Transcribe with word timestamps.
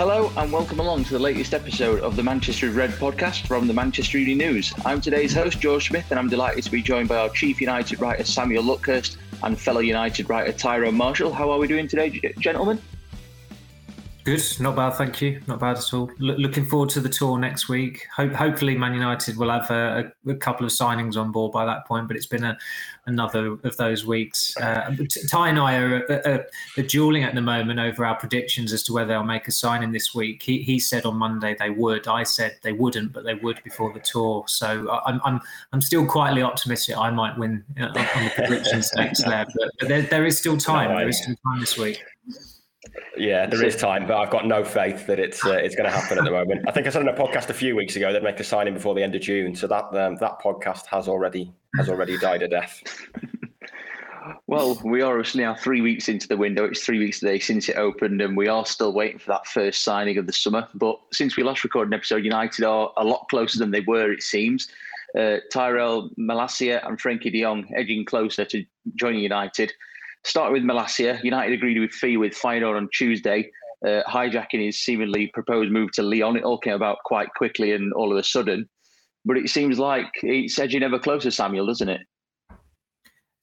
Hello 0.00 0.32
and 0.38 0.50
welcome 0.50 0.80
along 0.80 1.04
to 1.04 1.12
the 1.12 1.18
latest 1.18 1.52
episode 1.52 2.00
of 2.00 2.16
the 2.16 2.22
Manchester 2.22 2.70
Red 2.70 2.88
podcast 2.92 3.46
from 3.46 3.66
the 3.66 3.74
Manchester 3.74 4.16
Evening 4.16 4.38
News. 4.38 4.72
I'm 4.86 4.98
today's 4.98 5.34
host, 5.34 5.60
George 5.60 5.88
Smith, 5.88 6.06
and 6.08 6.18
I'm 6.18 6.30
delighted 6.30 6.64
to 6.64 6.70
be 6.70 6.80
joined 6.80 7.10
by 7.10 7.18
our 7.18 7.28
Chief 7.28 7.60
United 7.60 8.00
writer, 8.00 8.24
Samuel 8.24 8.64
Luckhurst, 8.64 9.18
and 9.42 9.60
fellow 9.60 9.80
United 9.80 10.30
writer, 10.30 10.52
Tyrone 10.52 10.94
Marshall. 10.94 11.34
How 11.34 11.50
are 11.50 11.58
we 11.58 11.68
doing 11.68 11.86
today, 11.86 12.08
gentlemen? 12.38 12.80
Good, 14.24 14.42
not 14.58 14.74
bad, 14.74 14.94
thank 14.94 15.20
you. 15.20 15.42
Not 15.46 15.60
bad 15.60 15.76
at 15.76 15.92
all. 15.92 16.10
L- 16.20 16.38
looking 16.38 16.64
forward 16.64 16.88
to 16.90 17.00
the 17.00 17.08
tour 17.10 17.38
next 17.38 17.68
week. 17.68 18.06
Hope, 18.16 18.32
hopefully, 18.32 18.78
Man 18.78 18.94
United 18.94 19.36
will 19.36 19.50
have 19.50 19.70
a, 19.70 20.12
a, 20.26 20.34
couple 20.34 20.64
of 20.64 20.72
signings 20.72 21.16
on 21.16 21.32
board 21.32 21.52
by 21.52 21.66
that 21.66 21.86
point. 21.86 22.06
But 22.06 22.16
it's 22.16 22.26
been 22.26 22.44
a, 22.44 22.56
another 23.10 23.58
of 23.64 23.76
those 23.76 24.06
weeks. 24.06 24.56
Uh, 24.56 24.96
Ty 25.28 25.50
and 25.50 25.58
I 25.58 25.76
are, 25.76 26.06
are, 26.10 26.46
are, 26.78 26.82
dueling 26.82 27.24
at 27.24 27.34
the 27.34 27.42
moment 27.42 27.78
over 27.78 28.06
our 28.06 28.16
predictions 28.16 28.72
as 28.72 28.82
to 28.84 28.92
whether 28.92 29.08
they'll 29.08 29.22
make 29.22 29.48
a 29.48 29.52
signing 29.52 29.92
this 29.92 30.14
week. 30.14 30.42
He, 30.42 30.62
he 30.62 30.78
said 30.78 31.04
on 31.04 31.16
Monday 31.16 31.54
they 31.58 31.70
would. 31.70 32.08
I 32.08 32.22
said 32.22 32.56
they 32.62 32.72
wouldn't, 32.72 33.12
but 33.12 33.24
they 33.24 33.34
would 33.34 33.62
before 33.62 33.92
the 33.92 34.00
tour. 34.00 34.44
So 34.46 34.90
I'm 35.04 35.20
I'm, 35.24 35.40
I'm 35.72 35.80
still 35.80 36.06
quietly 36.06 36.42
optimistic. 36.42 36.96
I 36.96 37.10
might 37.10 37.36
win 37.36 37.64
uh, 37.78 37.86
on 37.86 38.24
the 38.24 38.32
predictions 38.34 38.88
stakes 38.88 39.22
there, 39.22 39.46
but, 39.56 39.70
but 39.78 39.88
there, 39.88 40.02
there 40.02 40.26
is 40.26 40.38
still 40.38 40.56
time. 40.56 40.90
No, 40.90 40.98
there 40.98 41.08
is 41.08 41.22
still 41.22 41.36
time 41.44 41.60
this 41.60 41.76
week. 41.76 42.02
Yeah, 43.16 43.46
there 43.46 43.64
is 43.64 43.76
time, 43.76 44.06
but 44.06 44.16
I've 44.16 44.30
got 44.30 44.46
no 44.46 44.64
faith 44.64 45.06
that 45.06 45.18
it's 45.18 45.44
uh, 45.44 45.52
it's 45.52 45.74
going 45.74 45.88
to 45.88 45.94
happen 45.94 46.18
at 46.18 46.24
the 46.24 46.30
moment. 46.30 46.68
I 46.68 46.72
think 46.72 46.86
I 46.86 46.90
said 46.90 47.02
in 47.02 47.08
a 47.08 47.14
podcast 47.14 47.50
a 47.50 47.54
few 47.54 47.76
weeks 47.76 47.96
ago 47.96 48.12
they'd 48.12 48.22
make 48.22 48.40
a 48.40 48.44
signing 48.44 48.74
before 48.74 48.94
the 48.94 49.02
end 49.02 49.14
of 49.14 49.22
June, 49.22 49.54
so 49.54 49.66
that 49.66 49.94
um, 49.94 50.16
that 50.16 50.40
podcast 50.40 50.86
has 50.86 51.08
already 51.08 51.52
has 51.76 51.88
already 51.88 52.18
died 52.18 52.42
a 52.42 52.48
death. 52.48 52.82
well, 54.46 54.80
we 54.84 55.02
are 55.02 55.22
now 55.34 55.54
three 55.54 55.80
weeks 55.80 56.08
into 56.08 56.28
the 56.28 56.36
window. 56.36 56.64
It's 56.64 56.84
three 56.84 56.98
weeks 56.98 57.20
today 57.20 57.38
since 57.38 57.68
it 57.68 57.76
opened, 57.76 58.20
and 58.20 58.36
we 58.36 58.48
are 58.48 58.66
still 58.66 58.92
waiting 58.92 59.18
for 59.18 59.30
that 59.32 59.46
first 59.46 59.82
signing 59.82 60.18
of 60.18 60.26
the 60.26 60.32
summer. 60.32 60.68
But 60.74 60.98
since 61.12 61.36
we 61.36 61.42
last 61.42 61.64
recorded 61.64 61.90
an 61.92 61.98
episode, 61.98 62.24
United 62.24 62.64
are 62.64 62.92
a 62.96 63.04
lot 63.04 63.26
closer 63.28 63.58
than 63.58 63.70
they 63.70 63.80
were. 63.80 64.12
It 64.12 64.22
seems. 64.22 64.68
Uh, 65.18 65.38
Tyrell 65.52 66.10
Malacia 66.16 66.86
and 66.86 67.00
Frenkie 67.00 67.32
De 67.32 67.42
Jong 67.42 67.68
edging 67.74 68.04
closer 68.04 68.44
to 68.44 68.64
joining 68.94 69.20
United. 69.20 69.72
Starting 70.24 70.52
with 70.52 70.62
Malacia, 70.62 71.18
United 71.22 71.54
agreed 71.54 71.80
with 71.80 71.92
fee 71.92 72.16
with 72.16 72.32
Feyenoord 72.32 72.76
on 72.76 72.88
Tuesday, 72.92 73.50
uh, 73.86 74.02
hijacking 74.08 74.64
his 74.64 74.80
seemingly 74.80 75.28
proposed 75.32 75.72
move 75.72 75.90
to 75.92 76.02
Lyon. 76.02 76.36
It 76.36 76.44
all 76.44 76.58
came 76.58 76.74
about 76.74 76.98
quite 77.04 77.28
quickly 77.36 77.72
and 77.72 77.92
all 77.94 78.12
of 78.12 78.18
a 78.18 78.22
sudden. 78.22 78.68
But 79.24 79.38
it 79.38 79.48
seems 79.50 79.78
like 79.78 80.08
it's 80.22 80.58
edging 80.58 80.82
ever 80.82 80.98
closer, 80.98 81.30
Samuel, 81.30 81.66
doesn't 81.66 81.88
it? 81.88 82.00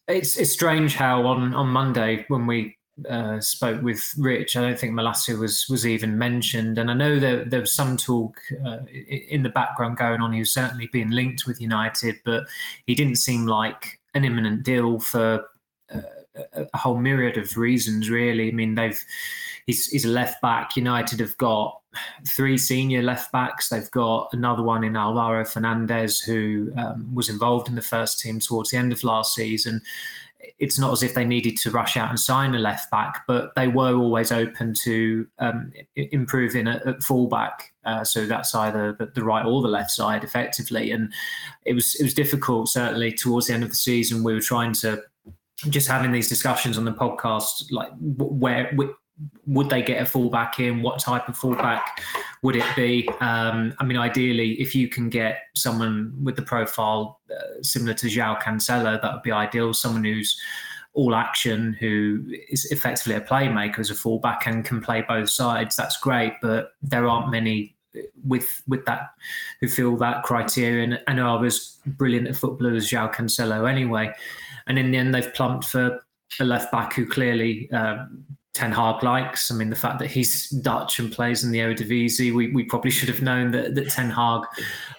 It's 0.08 0.38
it's 0.38 0.52
strange 0.52 0.96
how 0.96 1.26
on, 1.28 1.54
on 1.54 1.68
Monday 1.68 2.26
when 2.30 2.48
we 2.48 2.78
uh, 3.10 3.40
spoke 3.40 3.82
with 3.84 4.14
Rich, 4.18 4.56
I 4.56 4.62
don't 4.62 4.80
think 4.80 4.94
Malacia 4.94 5.38
was 5.38 5.68
was 5.70 5.86
even 5.86 6.18
mentioned, 6.18 6.78
and 6.78 6.90
I 6.90 6.94
know 6.94 7.20
there 7.20 7.46
there 7.46 7.62
was 7.62 7.74
some 7.74 7.98
talk 7.98 8.38
uh, 8.66 8.80
in 8.90 9.44
the 9.44 9.50
background 9.50 9.98
going 9.98 10.22
on. 10.22 10.34
He 10.34 10.40
was 10.40 10.54
certainly 10.54 10.90
being 10.92 11.12
linked 11.12 11.46
with 11.46 11.62
United, 11.62 12.16
but 12.26 12.46
he 12.86 12.96
didn't 12.96 13.18
seem 13.18 13.46
like 13.46 14.00
an 14.14 14.24
imminent 14.24 14.64
deal 14.64 15.00
for 15.00 15.46
uh, 15.94 16.02
a 16.54 16.78
whole 16.78 16.98
myriad 16.98 17.38
of 17.38 17.58
reasons, 17.58 18.10
really. 18.10 18.50
I 18.50 18.52
mean, 18.52 18.76
they've 18.76 19.04
he's, 19.68 19.88
he's 19.88 20.06
a 20.06 20.10
left 20.10 20.42
back. 20.42 20.76
United 20.76 21.20
have 21.20 21.38
got 21.38 21.80
three 22.36 22.58
senior 22.58 23.04
left 23.04 23.32
backs. 23.32 23.70
They've 23.70 23.92
got 23.92 24.30
another 24.34 24.64
one 24.64 24.84
in 24.84 24.96
Alvaro 24.96 25.46
Fernandez, 25.46 26.20
who 26.20 26.72
um, 26.78 27.14
was 27.14 27.30
involved 27.30 27.68
in 27.68 27.76
the 27.76 27.82
first 27.82 28.20
team 28.20 28.40
towards 28.40 28.72
the 28.72 28.78
end 28.78 28.92
of 28.92 29.04
last 29.04 29.36
season. 29.36 29.82
It's 30.60 30.80
not 30.80 30.94
as 30.94 31.04
if 31.04 31.14
they 31.14 31.26
needed 31.26 31.58
to 31.58 31.72
rush 31.72 31.98
out 31.98 32.10
and 32.10 32.20
sign 32.20 32.56
a 32.56 32.60
left 32.60 32.90
back, 32.92 33.24
but 33.28 33.54
they 33.56 33.68
were 33.68 33.96
always 33.96 34.32
open 34.32 34.74
to 34.84 35.28
um, 35.40 35.74
improving 35.96 36.68
at, 36.68 36.86
at 36.86 37.04
fullback. 37.04 37.74
Uh, 37.84 38.04
so 38.04 38.26
that's 38.26 38.54
either 38.54 38.94
the, 38.94 39.08
the, 39.08 39.24
right 39.24 39.46
or 39.46 39.62
the 39.62 39.68
left 39.68 39.92
side, 39.92 40.24
effectively. 40.24 40.92
And 40.92 41.12
it 41.66 41.74
was 41.74 41.96
it 41.96 42.04
was 42.04 42.14
difficult. 42.14 42.70
Certainly 42.70 43.14
towards 43.14 43.48
the 43.48 43.54
end 43.54 43.64
of 43.64 43.70
the 43.70 43.76
season, 43.76 44.24
we 44.24 44.34
were 44.34 44.42
trying 44.42 44.74
to 44.74 45.02
just 45.70 45.88
having 45.88 46.12
these 46.12 46.30
discussions 46.30 46.78
on 46.78 46.86
the 46.86 46.92
podcast, 46.92 47.72
like 47.72 47.90
where 48.00 48.72
would 49.48 49.70
they 49.70 49.82
get 49.82 50.02
a 50.02 50.06
fullback 50.06 50.60
in? 50.60 50.82
What 50.82 51.00
type 51.00 51.28
of 51.28 51.38
fullback 51.38 52.02
would 52.44 52.56
it 52.56 52.66
be? 52.76 53.10
Um, 53.20 53.74
I 53.80 53.84
mean, 53.84 53.98
ideally, 53.98 54.54
if 54.62 54.76
you 54.76 54.88
can 54.88 55.10
get 55.10 55.40
someone 55.56 56.14
with 56.22 56.36
the 56.36 56.44
profile 56.44 57.20
uh, 57.32 57.62
similar 57.64 57.94
to 57.96 58.08
João 58.08 58.40
Cancelo, 58.42 59.02
that 59.02 59.14
would 59.14 59.24
be 59.24 59.32
ideal. 59.32 59.74
Someone 59.74 60.04
who's 60.04 60.40
all 60.94 61.16
action, 61.16 61.74
who 61.80 62.26
is 62.50 62.66
effectively 62.66 63.16
a 63.16 63.22
playmaker 63.22 63.80
as 63.80 63.90
a 63.90 63.96
fullback 63.96 64.46
and 64.46 64.66
can 64.66 64.82
play 64.82 65.04
both 65.08 65.30
sides. 65.30 65.76
That's 65.76 65.98
great, 65.98 66.34
but 66.42 66.72
there 66.82 67.08
aren't 67.08 67.32
many 67.32 67.76
with 68.28 68.62
with 68.68 68.86
that 68.86 69.10
who 69.60 69.68
feel 69.68 69.98
that 69.98 70.24
criterion 70.24 71.00
and 71.08 71.20
are 71.20 71.44
as 71.44 71.78
brilliant 71.86 72.28
a 72.28 72.34
footballer 72.34 72.76
as 72.76 72.90
João 72.90 73.14
Cancelo 73.14 73.70
anyway. 73.70 74.14
And 74.68 74.78
in 74.78 74.92
the 74.92 74.98
end, 74.98 75.14
they've 75.14 75.34
plumped 75.34 75.66
for 75.66 76.00
a 76.40 76.44
left 76.44 76.72
back 76.72 76.94
who 76.94 77.06
clearly 77.06 77.70
uh, 77.72 78.06
Ten 78.54 78.72
Hag 78.72 79.04
likes. 79.04 79.52
I 79.52 79.56
mean, 79.56 79.70
the 79.70 79.76
fact 79.76 80.00
that 80.00 80.08
he's 80.08 80.50
Dutch 80.50 81.00
and 81.00 81.12
plays 81.12 81.44
in 81.44 81.52
the 81.52 81.60
Eredivisie, 81.60 82.34
we, 82.34 82.52
we 82.52 82.64
probably 82.64 82.92
should 82.92 83.10
have 83.10 83.22
known 83.22 83.52
that, 83.52 83.76
that 83.76 83.90
Ten 83.90 84.10
Hag 84.10 84.42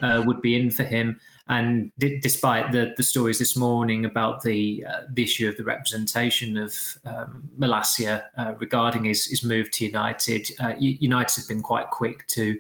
uh, 0.01 0.23
would 0.27 0.41
be 0.41 0.59
in 0.59 0.71
for 0.71 0.85
him. 0.85 1.21
And 1.49 1.91
d- 1.99 2.21
despite 2.21 2.73
the, 2.73 2.93
the 2.97 3.03
stories 3.03 3.39
this 3.39 3.57
morning 3.57 4.05
about 4.05 4.43
the 4.43 4.85
uh, 4.89 5.01
the 5.11 5.23
issue 5.23 5.49
of 5.49 5.57
the 5.57 5.65
representation 5.65 6.59
of 6.59 6.75
um, 7.07 7.49
Malacia 7.59 8.25
uh, 8.37 8.55
regarding 8.59 9.05
his, 9.05 9.25
his 9.25 9.43
move 9.43 9.71
to 9.73 9.87
United, 9.87 10.51
uh, 10.61 10.75
United 10.79 11.41
have 11.41 11.49
been 11.49 11.63
quite 11.63 11.89
quick 11.91 12.27
to 12.29 12.59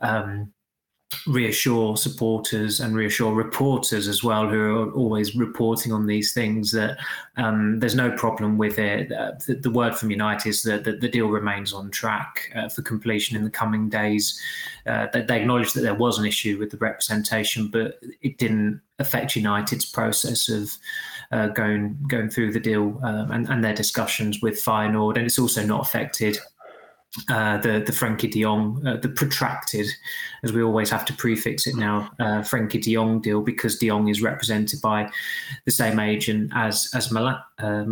um, 0.00 0.52
reassure 1.26 1.96
supporters 1.96 2.80
and 2.80 2.94
reassure 2.94 3.34
reporters 3.34 4.08
as 4.08 4.22
well 4.22 4.48
who 4.48 4.60
are 4.60 4.92
always 4.92 5.34
reporting 5.34 5.92
on 5.92 6.06
these 6.06 6.32
things 6.32 6.70
that 6.72 6.98
um, 7.36 7.78
there's 7.80 7.94
no 7.94 8.10
problem 8.12 8.58
with 8.58 8.78
it. 8.78 9.10
Uh, 9.12 9.32
the, 9.46 9.54
the, 9.54 9.70
word 9.70 9.96
from 9.96 10.10
United 10.10 10.48
is 10.48 10.62
that, 10.62 10.84
that, 10.84 11.00
the 11.00 11.08
deal 11.08 11.28
remains 11.28 11.72
on 11.72 11.90
track 11.90 12.52
uh, 12.54 12.68
for 12.68 12.82
completion 12.82 13.36
in 13.36 13.44
the 13.44 13.50
coming 13.50 13.88
days. 13.88 14.40
Uh, 14.86 15.06
they, 15.12 15.22
they 15.22 15.40
acknowledge 15.40 15.72
that 15.72 15.80
there 15.80 15.94
was 15.94 16.18
an 16.18 16.26
issue 16.26 16.58
with 16.58 16.70
the 16.70 16.76
representation, 16.76 17.68
but 17.68 17.98
it 18.22 18.38
didn't 18.38 18.80
affect 18.98 19.34
United's 19.34 19.84
process 19.84 20.48
of 20.48 20.76
uh, 21.32 21.48
going 21.48 21.98
going 22.06 22.30
through 22.30 22.52
the 22.52 22.60
deal 22.60 23.00
um, 23.02 23.30
and, 23.32 23.48
and 23.48 23.64
their 23.64 23.74
discussions 23.74 24.40
with 24.40 24.62
Feyenoord, 24.62 25.16
and 25.16 25.26
it's 25.26 25.38
also 25.38 25.64
not 25.64 25.82
affected 25.82 26.38
uh, 27.28 27.58
the 27.58 27.82
the 27.86 27.92
Frenkie 27.92 28.30
De 28.30 28.42
Jong, 28.42 28.84
uh, 28.86 28.96
the 28.96 29.08
protracted, 29.08 29.86
as 30.42 30.52
we 30.52 30.62
always 30.62 30.90
have 30.90 31.04
to 31.04 31.12
prefix 31.12 31.66
it 31.66 31.76
now, 31.76 32.10
uh, 32.18 32.42
Frenkie 32.42 32.82
De 32.82 32.92
Jong 32.94 33.20
deal 33.20 33.40
because 33.40 33.78
De 33.78 33.86
Jong 33.86 34.08
is 34.08 34.20
represented 34.20 34.80
by 34.80 35.08
the 35.64 35.70
same 35.70 36.00
agent 36.00 36.50
as 36.54 36.90
as 36.94 37.10
Mal- 37.10 37.44
uh, 37.58 37.84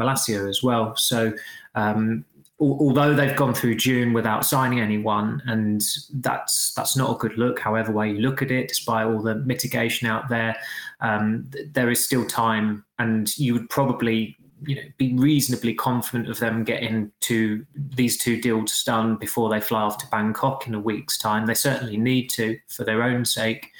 as 0.48 0.62
well. 0.62 0.96
So. 0.96 1.32
Um, 1.74 2.24
although 2.60 3.12
they've 3.12 3.34
gone 3.34 3.54
through 3.54 3.74
June 3.74 4.12
without 4.12 4.44
signing 4.44 4.78
anyone, 4.78 5.42
and 5.46 5.82
that's 6.14 6.72
that's 6.74 6.96
not 6.96 7.16
a 7.16 7.18
good 7.18 7.36
look. 7.36 7.58
However 7.58 7.90
way 7.90 8.12
you 8.12 8.18
look 8.18 8.40
at 8.40 8.52
it, 8.52 8.68
despite 8.68 9.06
all 9.06 9.20
the 9.20 9.36
mitigation 9.36 10.06
out 10.06 10.28
there, 10.28 10.56
um, 11.00 11.50
there 11.72 11.90
is 11.90 12.04
still 12.04 12.24
time, 12.24 12.84
and 13.00 13.36
you 13.36 13.54
would 13.54 13.68
probably 13.68 14.36
you 14.66 14.76
know 14.76 14.82
be 14.96 15.14
reasonably 15.14 15.74
confident 15.74 16.28
of 16.28 16.38
them 16.38 16.64
getting 16.64 17.10
to 17.20 17.64
these 17.74 18.16
two 18.16 18.40
deals 18.40 18.82
done 18.84 19.16
before 19.16 19.48
they 19.48 19.60
fly 19.60 19.82
off 19.82 19.98
to 19.98 20.06
Bangkok 20.08 20.66
in 20.66 20.74
a 20.74 20.80
week's 20.80 21.18
time. 21.18 21.46
They 21.46 21.54
certainly 21.54 21.96
need 21.96 22.28
to 22.30 22.58
for 22.68 22.84
their 22.84 23.02
own 23.02 23.24
sake, 23.24 23.70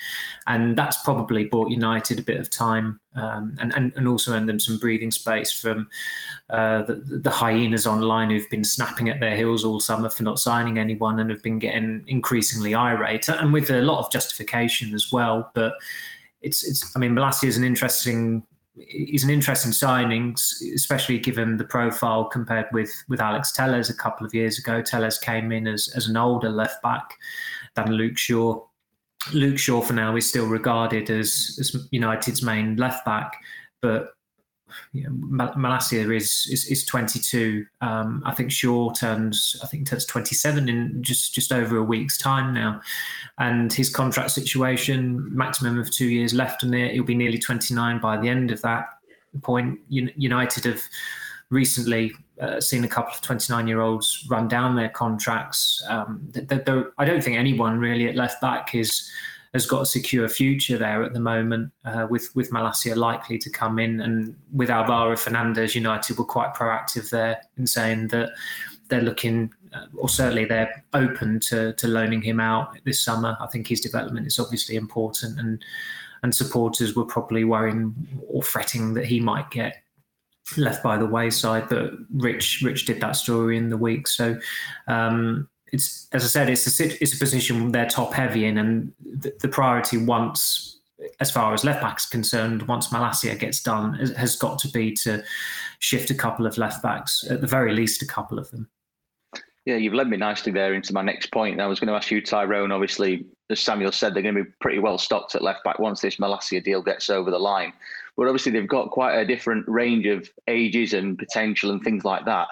and 0.47 0.77
that's 0.77 1.03
probably 1.03 1.45
bought 1.45 1.71
United 1.71 2.19
a 2.19 2.23
bit 2.23 2.39
of 2.41 2.51
time 2.51 3.01
um, 3.15 3.57
and, 3.61 3.75
and 3.75 3.93
and 3.97 4.09
also 4.09 4.33
earned 4.33 4.49
them 4.49 4.61
some 4.61 4.79
breathing 4.79 5.11
space 5.11 5.53
from 5.53 5.89
uh, 6.51 6.83
the, 6.83 6.95
the 6.95 7.31
hyenas 7.31 7.87
online 7.87 8.31
who've 8.31 8.51
been 8.51 8.65
snapping 8.65 9.09
at 9.09 9.21
their 9.21 9.37
heels 9.37 9.65
all 9.65 9.81
summer 9.81 10.09
for 10.09 10.23
not 10.23 10.39
signing 10.39 10.79
anyone 10.79 11.21
and 11.21 11.31
have 11.31 11.43
been 11.43 11.59
getting 11.59 12.05
increasingly 12.07 12.75
irate 12.75 13.29
and 13.29 13.53
with 13.53 13.71
a 13.71 13.83
lot 13.83 13.99
of 13.99 14.11
justification 14.11 14.95
as 14.95 15.13
well, 15.13 15.51
but 15.55 15.75
it's 16.43 16.65
it's. 16.65 16.95
I 16.97 16.99
mean, 16.99 17.15
Malacia 17.15 17.47
is 17.47 17.57
an 17.57 17.65
interesting. 17.65 18.43
He's 18.75 19.23
an 19.25 19.31
interesting 19.31 19.73
signing, 19.73 20.35
especially 20.75 21.19
given 21.19 21.59
the 21.59 21.65
profile 21.65 22.25
compared 22.25 22.67
with 22.73 22.91
with 23.09 23.21
Alex 23.21 23.53
Telles 23.53 23.91
a 23.91 23.95
couple 23.95 24.27
of 24.27 24.33
years 24.33 24.59
ago. 24.59 24.81
Telles 24.81 25.19
came 25.19 25.53
in 25.53 25.67
as 25.67 25.89
as 25.95 26.09
an 26.09 26.17
older 26.17 26.51
left 26.51 26.83
back 26.83 27.19
than 27.75 27.93
Luke 27.93 28.17
Shaw. 28.17 28.65
Luke 29.33 29.59
Shaw 29.59 29.83
for 29.83 29.93
now 29.93 30.17
is 30.17 30.29
still 30.29 30.47
regarded 30.47 31.11
as, 31.11 31.57
as 31.61 31.89
United's 31.93 32.43
main 32.43 32.77
left 32.77 33.05
back, 33.05 33.37
but 33.81 34.15
you 34.93 35.05
know, 35.05 35.11
Malacia 35.57 36.15
is, 36.15 36.49
is, 36.51 36.67
is 36.67 36.85
22. 36.85 37.67
Um, 37.81 38.23
I 38.25 38.35
think 38.35 38.51
Shaw 38.51 38.93
turns 38.93 39.57
I 39.63 39.67
think 39.67 39.87
turns 39.87 40.05
27 40.07 40.69
in 40.69 41.03
just 41.03 41.35
just 41.35 41.53
over 41.53 41.77
a 41.77 41.83
week's 41.83 42.19
time 42.19 42.53
now, 42.53 42.81
and 43.39 43.73
his 43.73 43.89
contract 43.89 44.31
situation 44.31 45.35
maximum 45.37 45.79
of 45.79 45.91
two 45.91 46.09
years 46.09 46.35
left 46.35 46.65
on 46.65 46.75
it. 46.75 46.93
He'll 46.93 47.05
be 47.05 47.15
nearly 47.15 47.39
29 47.39 48.01
by 48.01 48.17
the 48.17 48.29
end 48.29 48.51
of 48.51 48.63
that 48.63 48.89
point. 49.43 49.79
United 49.89 50.65
have 50.65 50.83
recently 51.51 52.13
uh, 52.41 52.61
seen 52.61 52.83
a 52.85 52.89
couple 52.89 53.13
of 53.13 53.21
29 53.21 53.69
year 53.69 53.81
olds 53.81 54.27
run 54.29 54.49
down 54.49 54.75
their 54.75 54.89
contracts. 54.89 55.83
Um, 55.89 56.33
I 56.35 57.05
don't 57.05 57.23
think 57.23 57.37
anyone 57.37 57.79
really 57.79 58.09
at 58.09 58.17
left 58.17 58.41
back 58.41 58.75
is 58.75 59.09
has 59.53 59.67
got 59.67 59.83
a 59.83 59.87
secure 59.87 60.29
future 60.29 60.79
there 60.79 61.03
at 61.03 61.13
the 61.13 61.21
moment, 61.21 61.73
uh, 61.85 62.07
with 62.09 62.35
with 62.35 62.51
Malacia 62.51 62.97
likely 62.97 63.39
to 63.39 63.51
come 63.51 63.79
in, 63.79 64.01
and 64.01 64.35
with 64.53 64.71
Alvaro 64.71 65.17
Fernandez, 65.17 65.75
United 65.75 66.19
were 66.19 66.25
quite 66.25 66.55
proactive 66.55 67.11
there 67.11 67.41
in 67.59 67.67
saying 67.67 68.09
that 68.09 68.31
they're 68.89 69.03
looking, 69.03 69.53
uh, 69.75 69.87
or 69.97 70.09
certainly 70.09 70.47
they're 70.47 70.85
open 70.95 71.39
to 71.41 71.75
to 71.75 71.87
loaning 71.87 72.23
him 72.23 72.41
out 72.41 72.79
this 72.85 73.01
summer. 73.01 73.37
I 73.41 73.47
think 73.47 73.67
his 73.67 73.81
development 73.81 74.27
is 74.27 74.39
obviously 74.39 74.77
important, 74.77 75.39
and 75.39 75.63
and 76.23 76.35
supporters 76.35 76.97
were 76.97 77.05
probably 77.05 77.45
worrying 77.45 77.95
or 78.29 78.43
fretting 78.43 78.95
that 78.95 79.05
he 79.05 79.21
might 79.21 79.51
get 79.51 79.83
left 80.57 80.83
by 80.83 80.97
the 80.97 81.07
wayside. 81.07 81.69
But 81.69 81.93
Rich 82.15 82.63
Rich 82.63 82.87
did 82.87 83.01
that 83.01 83.17
story 83.17 83.59
in 83.59 83.69
the 83.69 83.77
week, 83.77 84.09
so 84.09 84.39
um, 84.89 85.49
it's 85.73 86.07
as 86.13 86.25
I 86.25 86.29
said, 86.29 86.51
it's 86.51 86.81
a 86.81 87.03
it's 87.03 87.15
a 87.15 87.19
position 87.19 87.73
they're 87.73 87.87
top 87.87 88.13
heavy 88.13 88.45
in, 88.45 88.59
and 88.59 88.93
the, 89.01 89.33
the 89.41 89.49
priority 89.49 89.97
once, 89.97 90.79
as 91.19 91.31
far 91.31 91.55
as 91.55 91.65
left 91.65 91.81
backs 91.81 92.07
concerned, 92.07 92.63
once 92.69 92.93
Malacia 92.93 93.35
gets 93.39 93.63
done, 93.63 93.95
has 93.95 94.37
got 94.37 94.59
to 94.61 94.69
be 94.69 94.93
to 94.93 95.25
shift 95.79 96.11
a 96.11 96.15
couple 96.15 96.47
of 96.47 96.59
left 96.59 96.83
backs, 96.83 97.25
at 97.29 97.41
the 97.41 97.47
very 97.47 97.75
least, 97.75 98.03
a 98.03 98.07
couple 98.07 98.39
of 98.39 98.51
them. 98.51 98.69
Yeah, 99.65 99.77
you've 99.77 99.95
led 99.95 100.09
me 100.09 100.17
nicely 100.17 100.51
there 100.51 100.75
into 100.75 100.93
my 100.93 101.03
next 101.03 101.31
point. 101.31 101.61
I 101.61 101.67
was 101.67 101.79
going 101.79 101.89
to 101.89 101.95
ask 101.95 102.11
you, 102.11 102.21
Tyrone. 102.21 102.73
Obviously, 102.73 103.27
as 103.49 103.61
Samuel 103.61 103.93
said, 103.93 104.13
they're 104.13 104.23
going 104.23 104.35
to 104.35 104.45
be 104.45 104.51
pretty 104.61 104.81
well 104.81 104.99
stocked 104.99 105.37
at 105.37 105.43
left 105.43 105.63
back 105.63 105.79
once 105.79 106.01
this 106.01 106.17
Malacia 106.19 106.61
deal 106.61 106.83
gets 106.83 107.09
over 107.09 107.31
the 107.31 107.39
line. 107.39 107.73
But 108.17 108.27
obviously, 108.27 108.51
they've 108.53 108.69
got 108.69 108.91
quite 108.91 109.15
a 109.15 109.25
different 109.25 109.67
range 109.69 110.07
of 110.07 110.29
ages 110.49 110.95
and 110.95 111.17
potential 111.17 111.71
and 111.71 111.81
things 111.83 112.05
like 112.05 112.25
that. 112.25 112.49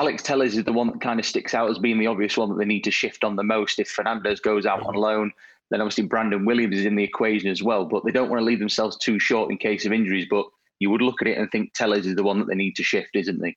Alex 0.00 0.22
Telles 0.22 0.56
is 0.56 0.64
the 0.64 0.72
one 0.72 0.86
that 0.86 1.02
kind 1.02 1.20
of 1.20 1.26
sticks 1.26 1.52
out 1.52 1.68
as 1.68 1.78
being 1.78 1.98
the 1.98 2.06
obvious 2.06 2.34
one 2.34 2.48
that 2.48 2.56
they 2.56 2.64
need 2.64 2.84
to 2.84 2.90
shift 2.90 3.22
on 3.22 3.36
the 3.36 3.42
most. 3.42 3.78
If 3.78 3.90
Fernandez 3.90 4.40
goes 4.40 4.64
out 4.64 4.82
on 4.86 4.94
loan, 4.94 5.30
then 5.70 5.82
obviously 5.82 6.04
Brandon 6.04 6.46
Williams 6.46 6.78
is 6.78 6.86
in 6.86 6.96
the 6.96 7.04
equation 7.04 7.50
as 7.50 7.62
well. 7.62 7.84
But 7.84 8.06
they 8.06 8.10
don't 8.10 8.30
want 8.30 8.40
to 8.40 8.44
leave 8.44 8.60
themselves 8.60 8.96
too 8.96 9.18
short 9.18 9.50
in 9.50 9.58
case 9.58 9.84
of 9.84 9.92
injuries. 9.92 10.26
But 10.30 10.46
you 10.78 10.88
would 10.88 11.02
look 11.02 11.20
at 11.20 11.28
it 11.28 11.36
and 11.36 11.50
think 11.50 11.74
Telles 11.74 12.06
is 12.06 12.14
the 12.14 12.22
one 12.22 12.38
that 12.38 12.48
they 12.48 12.54
need 12.54 12.76
to 12.76 12.82
shift, 12.82 13.10
isn't 13.12 13.44
he? 13.44 13.54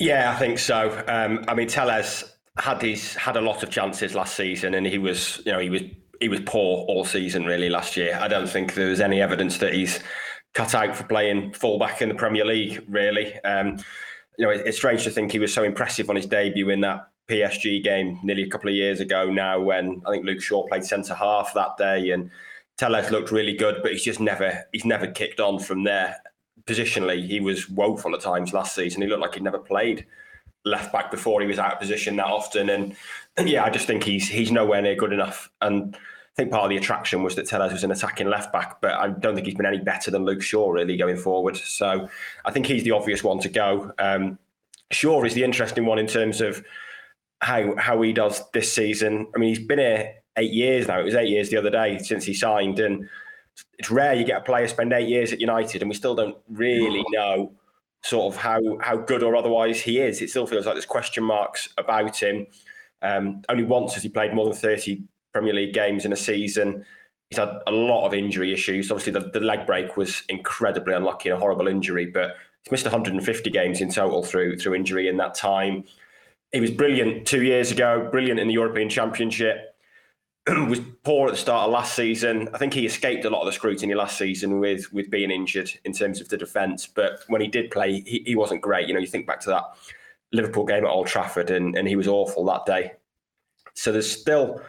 Yeah, 0.00 0.32
I 0.34 0.38
think 0.40 0.58
so. 0.58 1.04
Um, 1.06 1.44
I 1.46 1.54
mean, 1.54 1.68
Telles 1.68 2.24
had 2.58 2.82
his 2.82 3.14
had 3.14 3.36
a 3.36 3.40
lot 3.40 3.62
of 3.62 3.70
chances 3.70 4.16
last 4.16 4.34
season, 4.34 4.74
and 4.74 4.84
he 4.84 4.98
was, 4.98 5.40
you 5.46 5.52
know, 5.52 5.60
he 5.60 5.70
was 5.70 5.82
he 6.20 6.28
was 6.28 6.40
poor 6.40 6.84
all 6.88 7.04
season 7.04 7.44
really 7.44 7.70
last 7.70 7.96
year. 7.96 8.18
I 8.20 8.26
don't 8.26 8.48
think 8.48 8.74
there 8.74 8.88
was 8.88 9.00
any 9.00 9.22
evidence 9.22 9.58
that 9.58 9.72
he's 9.72 10.00
cut 10.52 10.74
out 10.74 10.96
for 10.96 11.04
playing 11.04 11.52
fullback 11.52 12.02
in 12.02 12.08
the 12.08 12.16
Premier 12.16 12.44
League. 12.44 12.82
Really, 12.88 13.38
um, 13.44 13.78
you 14.38 14.44
know, 14.44 14.50
it's 14.50 14.76
strange 14.76 15.04
to 15.04 15.10
think 15.10 15.32
he 15.32 15.38
was 15.38 15.52
so 15.52 15.62
impressive 15.62 16.10
on 16.10 16.16
his 16.16 16.26
debut 16.26 16.70
in 16.70 16.80
that 16.80 17.08
PSG 17.28 17.82
game 17.82 18.18
nearly 18.22 18.42
a 18.42 18.48
couple 18.48 18.68
of 18.68 18.74
years 18.74 19.00
ago 19.00 19.30
now 19.30 19.60
when 19.60 20.02
I 20.06 20.10
think 20.10 20.26
Luke 20.26 20.42
Shaw 20.42 20.66
played 20.66 20.84
centre 20.84 21.14
half 21.14 21.54
that 21.54 21.76
day 21.76 22.10
and 22.10 22.30
Telles 22.76 23.10
looked 23.10 23.30
really 23.30 23.54
good, 23.54 23.76
but 23.82 23.92
he's 23.92 24.02
just 24.02 24.20
never 24.20 24.64
he's 24.72 24.84
never 24.84 25.06
kicked 25.06 25.40
on 25.40 25.58
from 25.58 25.84
there. 25.84 26.16
Positionally, 26.66 27.26
he 27.26 27.40
was 27.40 27.68
woeful 27.68 28.14
at 28.14 28.20
times 28.20 28.52
last 28.52 28.74
season. 28.74 29.02
He 29.02 29.08
looked 29.08 29.22
like 29.22 29.34
he'd 29.34 29.42
never 29.42 29.58
played 29.58 30.06
left 30.64 30.92
back 30.92 31.10
before 31.10 31.40
he 31.40 31.46
was 31.46 31.58
out 31.58 31.74
of 31.74 31.78
position 31.78 32.16
that 32.16 32.26
often. 32.26 32.70
And, 32.70 32.96
and 33.36 33.48
yeah, 33.48 33.64
I 33.64 33.70
just 33.70 33.86
think 33.86 34.02
he's 34.02 34.28
he's 34.28 34.50
nowhere 34.50 34.82
near 34.82 34.96
good 34.96 35.12
enough. 35.12 35.50
And 35.60 35.96
think 36.36 36.50
part 36.50 36.64
of 36.64 36.70
the 36.70 36.76
attraction 36.76 37.22
was 37.22 37.36
that 37.36 37.46
Telles 37.46 37.72
was 37.72 37.84
an 37.84 37.92
attacking 37.92 38.28
left 38.28 38.52
back, 38.52 38.80
but 38.80 38.92
I 38.94 39.08
don't 39.08 39.34
think 39.34 39.46
he's 39.46 39.54
been 39.54 39.66
any 39.66 39.78
better 39.78 40.10
than 40.10 40.24
Luke 40.24 40.42
Shaw 40.42 40.70
really 40.70 40.96
going 40.96 41.16
forward. 41.16 41.56
So 41.56 42.08
I 42.44 42.50
think 42.50 42.66
he's 42.66 42.82
the 42.82 42.90
obvious 42.90 43.22
one 43.22 43.38
to 43.40 43.48
go. 43.48 43.92
Um, 43.98 44.38
Shaw 44.90 45.22
is 45.24 45.34
the 45.34 45.44
interesting 45.44 45.86
one 45.86 45.98
in 45.98 46.06
terms 46.06 46.40
of 46.40 46.64
how 47.40 47.76
how 47.76 48.00
he 48.02 48.12
does 48.12 48.42
this 48.52 48.72
season. 48.72 49.28
I 49.34 49.38
mean, 49.38 49.50
he's 49.50 49.64
been 49.64 49.78
here 49.78 50.14
eight 50.36 50.52
years 50.52 50.88
now. 50.88 51.00
It 51.00 51.04
was 51.04 51.14
eight 51.14 51.28
years 51.28 51.50
the 51.50 51.56
other 51.56 51.70
day 51.70 51.98
since 51.98 52.24
he 52.24 52.34
signed, 52.34 52.80
and 52.80 53.08
it's 53.78 53.90
rare 53.90 54.14
you 54.14 54.24
get 54.24 54.38
a 54.38 54.44
player 54.44 54.66
spend 54.66 54.92
eight 54.92 55.08
years 55.08 55.32
at 55.32 55.40
United, 55.40 55.82
and 55.82 55.88
we 55.88 55.94
still 55.94 56.16
don't 56.16 56.36
really 56.48 57.04
know 57.10 57.52
sort 58.02 58.34
of 58.34 58.40
how 58.40 58.60
how 58.80 58.96
good 58.96 59.22
or 59.22 59.36
otherwise 59.36 59.80
he 59.80 60.00
is. 60.00 60.20
It 60.20 60.30
still 60.30 60.46
feels 60.46 60.66
like 60.66 60.74
there's 60.74 60.86
question 60.86 61.22
marks 61.22 61.68
about 61.78 62.20
him. 62.20 62.46
Um, 63.02 63.42
only 63.48 63.64
once 63.64 63.94
has 63.94 64.02
he 64.02 64.08
played 64.08 64.34
more 64.34 64.46
than 64.46 64.54
30 64.54 65.02
Premier 65.34 65.52
League 65.52 65.74
games 65.74 66.04
in 66.04 66.12
a 66.12 66.16
season. 66.16 66.86
He's 67.28 67.38
had 67.38 67.60
a 67.66 67.72
lot 67.72 68.06
of 68.06 68.14
injury 68.14 68.52
issues. 68.52 68.90
Obviously, 68.90 69.12
the, 69.12 69.30
the 69.30 69.40
leg 69.40 69.66
break 69.66 69.96
was 69.96 70.22
incredibly 70.28 70.94
unlucky 70.94 71.28
and 71.28 71.36
a 71.36 71.40
horrible 71.40 71.66
injury, 71.66 72.06
but 72.06 72.36
he's 72.62 72.70
missed 72.70 72.84
150 72.84 73.50
games 73.50 73.80
in 73.80 73.90
total 73.90 74.22
through 74.22 74.58
through 74.58 74.74
injury 74.74 75.08
in 75.08 75.16
that 75.16 75.34
time. 75.34 75.84
He 76.52 76.60
was 76.60 76.70
brilliant 76.70 77.26
two 77.26 77.42
years 77.42 77.72
ago, 77.72 78.08
brilliant 78.12 78.38
in 78.38 78.46
the 78.46 78.54
European 78.54 78.88
Championship. 78.88 79.74
was 80.68 80.80
poor 81.02 81.28
at 81.28 81.32
the 81.32 81.38
start 81.38 81.66
of 81.66 81.72
last 81.72 81.96
season. 81.96 82.48
I 82.54 82.58
think 82.58 82.74
he 82.74 82.86
escaped 82.86 83.24
a 83.24 83.30
lot 83.30 83.40
of 83.40 83.46
the 83.46 83.52
scrutiny 83.52 83.94
last 83.94 84.16
season 84.16 84.60
with 84.60 84.92
with 84.92 85.10
being 85.10 85.32
injured 85.32 85.72
in 85.84 85.92
terms 85.92 86.20
of 86.20 86.28
the 86.28 86.36
defence. 86.36 86.86
But 86.86 87.24
when 87.26 87.40
he 87.40 87.48
did 87.48 87.72
play, 87.72 88.02
he, 88.02 88.22
he 88.24 88.36
wasn't 88.36 88.60
great. 88.60 88.86
You 88.86 88.94
know, 88.94 89.00
you 89.00 89.08
think 89.08 89.26
back 89.26 89.40
to 89.40 89.50
that 89.50 89.64
Liverpool 90.32 90.64
game 90.64 90.84
at 90.84 90.90
Old 90.90 91.08
Trafford, 91.08 91.50
and, 91.50 91.76
and 91.76 91.88
he 91.88 91.96
was 91.96 92.06
awful 92.06 92.44
that 92.44 92.66
day. 92.66 92.92
So 93.74 93.90
there's 93.90 94.10
still 94.10 94.60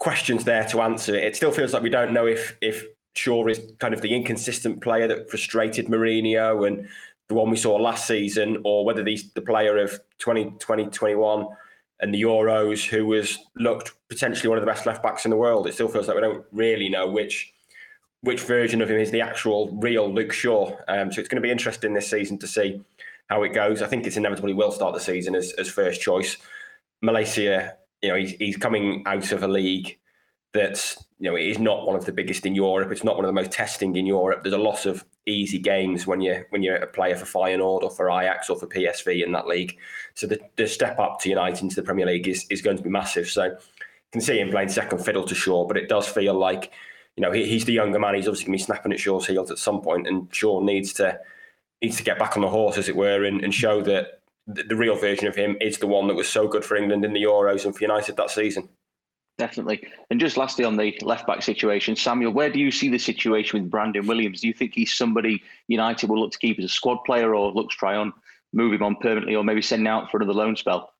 questions 0.00 0.44
there 0.44 0.64
to 0.64 0.80
answer. 0.80 1.14
It 1.14 1.36
still 1.36 1.52
feels 1.52 1.72
like 1.72 1.82
we 1.82 1.90
don't 1.90 2.12
know 2.12 2.26
if 2.26 2.56
if 2.60 2.84
Shaw 3.14 3.46
is 3.46 3.60
kind 3.78 3.94
of 3.94 4.00
the 4.00 4.14
inconsistent 4.14 4.82
player 4.82 5.06
that 5.06 5.30
frustrated 5.30 5.86
Mourinho 5.86 6.66
and 6.66 6.88
the 7.28 7.34
one 7.34 7.50
we 7.50 7.56
saw 7.56 7.76
last 7.76 8.08
season, 8.08 8.60
or 8.64 8.84
whether 8.84 9.04
he's 9.04 9.32
the 9.32 9.40
player 9.40 9.78
of 9.78 9.90
2020, 10.18 10.86
21 10.86 11.46
and 12.00 12.14
the 12.14 12.22
Euros 12.22 12.88
who 12.88 13.06
was 13.06 13.38
looked 13.56 13.92
potentially 14.08 14.48
one 14.48 14.58
of 14.58 14.62
the 14.62 14.70
best 14.70 14.86
left 14.86 15.02
backs 15.02 15.24
in 15.24 15.30
the 15.30 15.36
world. 15.36 15.66
It 15.66 15.74
still 15.74 15.88
feels 15.88 16.08
like 16.08 16.16
we 16.16 16.22
don't 16.22 16.44
really 16.50 16.88
know 16.88 17.06
which 17.06 17.52
which 18.22 18.40
version 18.40 18.82
of 18.82 18.90
him 18.90 18.98
is 18.98 19.10
the 19.10 19.20
actual 19.20 19.70
real 19.80 20.12
Luke 20.12 20.32
Shaw. 20.32 20.76
Um, 20.88 21.10
so 21.10 21.20
it's 21.20 21.28
going 21.28 21.40
to 21.40 21.46
be 21.46 21.50
interesting 21.50 21.94
this 21.94 22.10
season 22.10 22.38
to 22.38 22.46
see 22.46 22.82
how 23.28 23.42
it 23.44 23.54
goes. 23.54 23.80
I 23.80 23.86
think 23.86 24.06
it's 24.06 24.18
inevitable 24.18 24.48
he 24.48 24.54
will 24.54 24.72
start 24.72 24.92
the 24.92 25.00
season 25.00 25.34
as, 25.34 25.52
as 25.52 25.68
first 25.68 26.02
choice. 26.02 26.36
Malacia 27.02 27.76
you 28.02 28.08
know, 28.08 28.16
he's, 28.16 28.32
he's 28.32 28.56
coming 28.56 29.02
out 29.06 29.32
of 29.32 29.42
a 29.42 29.48
league 29.48 29.98
that's, 30.52 31.04
you 31.18 31.30
know, 31.30 31.36
it 31.36 31.46
is 31.46 31.58
not 31.58 31.86
one 31.86 31.96
of 31.96 32.04
the 32.06 32.12
biggest 32.12 32.44
in 32.44 32.54
Europe. 32.54 32.90
It's 32.90 33.04
not 33.04 33.16
one 33.16 33.24
of 33.24 33.28
the 33.28 33.40
most 33.40 33.52
testing 33.52 33.94
in 33.94 34.06
Europe. 34.06 34.42
There's 34.42 34.54
a 34.54 34.58
lot 34.58 34.86
of 34.86 35.04
easy 35.26 35.58
games 35.58 36.06
when 36.06 36.20
you 36.20 36.44
when 36.50 36.62
you're 36.62 36.76
a 36.76 36.86
player 36.86 37.14
for 37.14 37.24
Feyenoord 37.24 37.82
or 37.82 37.90
for 37.90 38.10
Ajax 38.10 38.50
or 38.50 38.58
for 38.58 38.66
PSV 38.66 39.24
in 39.24 39.32
that 39.32 39.46
league. 39.46 39.76
So 40.14 40.26
the, 40.26 40.40
the 40.56 40.66
step 40.66 40.98
up 40.98 41.20
to 41.20 41.28
United 41.28 41.62
into 41.62 41.76
the 41.76 41.82
Premier 41.82 42.06
League 42.06 42.26
is, 42.26 42.46
is 42.50 42.62
going 42.62 42.78
to 42.78 42.82
be 42.82 42.90
massive. 42.90 43.28
So 43.28 43.44
you 43.44 43.56
can 44.12 44.20
see 44.20 44.40
him 44.40 44.50
playing 44.50 44.70
second 44.70 45.04
fiddle 45.04 45.24
to 45.24 45.34
Shaw, 45.34 45.66
but 45.66 45.76
it 45.76 45.88
does 45.88 46.08
feel 46.08 46.34
like, 46.34 46.72
you 47.16 47.22
know, 47.22 47.30
he, 47.30 47.46
he's 47.46 47.64
the 47.64 47.72
younger 47.72 47.98
man. 47.98 48.14
He's 48.14 48.26
obviously 48.26 48.46
going 48.46 48.58
to 48.58 48.62
be 48.62 48.64
snapping 48.64 48.92
at 48.92 49.00
Shaw's 49.00 49.26
heels 49.26 49.50
at 49.50 49.58
some 49.58 49.82
point, 49.82 50.08
and 50.08 50.34
Shaw 50.34 50.60
needs 50.60 50.92
to 50.94 51.20
needs 51.80 51.96
to 51.96 52.02
get 52.02 52.18
back 52.18 52.36
on 52.36 52.42
the 52.42 52.48
horse, 52.48 52.76
as 52.76 52.88
it 52.88 52.96
were, 52.96 53.24
and, 53.24 53.42
and 53.42 53.54
show 53.54 53.80
that 53.82 54.19
the, 54.54 54.62
the 54.64 54.76
real 54.76 54.96
version 54.96 55.26
of 55.26 55.36
him 55.36 55.56
is 55.60 55.78
the 55.78 55.86
one 55.86 56.08
that 56.08 56.14
was 56.14 56.28
so 56.28 56.48
good 56.48 56.64
for 56.64 56.76
England 56.76 57.04
in 57.04 57.12
the 57.12 57.22
Euros 57.22 57.64
and 57.64 57.74
for 57.74 57.82
United 57.82 58.16
that 58.16 58.30
season. 58.30 58.68
Definitely. 59.38 59.88
And 60.10 60.20
just 60.20 60.36
lastly 60.36 60.66
on 60.66 60.76
the 60.76 60.98
left 61.00 61.26
back 61.26 61.40
situation, 61.40 61.96
Samuel, 61.96 62.32
where 62.32 62.50
do 62.50 62.58
you 62.58 62.70
see 62.70 62.90
the 62.90 62.98
situation 62.98 63.58
with 63.58 63.70
Brandon 63.70 64.06
Williams? 64.06 64.42
Do 64.42 64.48
you 64.48 64.52
think 64.52 64.74
he's 64.74 64.94
somebody 64.94 65.42
United 65.68 66.10
will 66.10 66.20
look 66.20 66.32
to 66.32 66.38
keep 66.38 66.58
as 66.58 66.66
a 66.66 66.68
squad 66.68 66.98
player 67.06 67.34
or 67.34 67.50
look 67.52 67.70
to 67.70 67.76
try 67.76 67.96
on 67.96 68.12
move 68.52 68.74
him 68.74 68.82
on 68.82 68.96
permanently 68.96 69.34
or 69.34 69.44
maybe 69.44 69.62
send 69.62 69.86
out 69.88 70.10
for 70.10 70.18
another 70.18 70.34
loan 70.34 70.56
spell? 70.56 70.92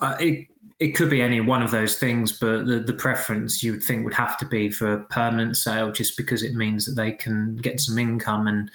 Uh, 0.00 0.16
it 0.18 0.46
it 0.80 0.92
could 0.92 1.08
be 1.08 1.22
any 1.22 1.40
one 1.40 1.62
of 1.62 1.70
those 1.70 1.98
things, 1.98 2.32
but 2.32 2.66
the, 2.66 2.80
the 2.80 2.92
preference 2.92 3.62
you 3.62 3.72
would 3.72 3.82
think 3.82 4.04
would 4.04 4.14
have 4.14 4.36
to 4.38 4.46
be 4.46 4.70
for 4.70 4.98
permanent 5.10 5.56
sale, 5.56 5.92
just 5.92 6.16
because 6.16 6.42
it 6.42 6.54
means 6.54 6.84
that 6.84 7.00
they 7.00 7.12
can 7.12 7.56
get 7.56 7.80
some 7.80 7.98
income 7.98 8.48
and 8.48 8.70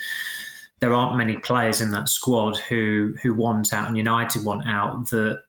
there 0.80 0.94
aren't 0.94 1.18
many 1.18 1.38
players 1.38 1.82
in 1.82 1.92
that 1.92 2.10
squad 2.10 2.58
who 2.58 3.14
who 3.22 3.34
want 3.34 3.74
out 3.74 3.88
and 3.88 3.98
United 3.98 4.44
want 4.46 4.68
out 4.68 5.10
that 5.10 5.42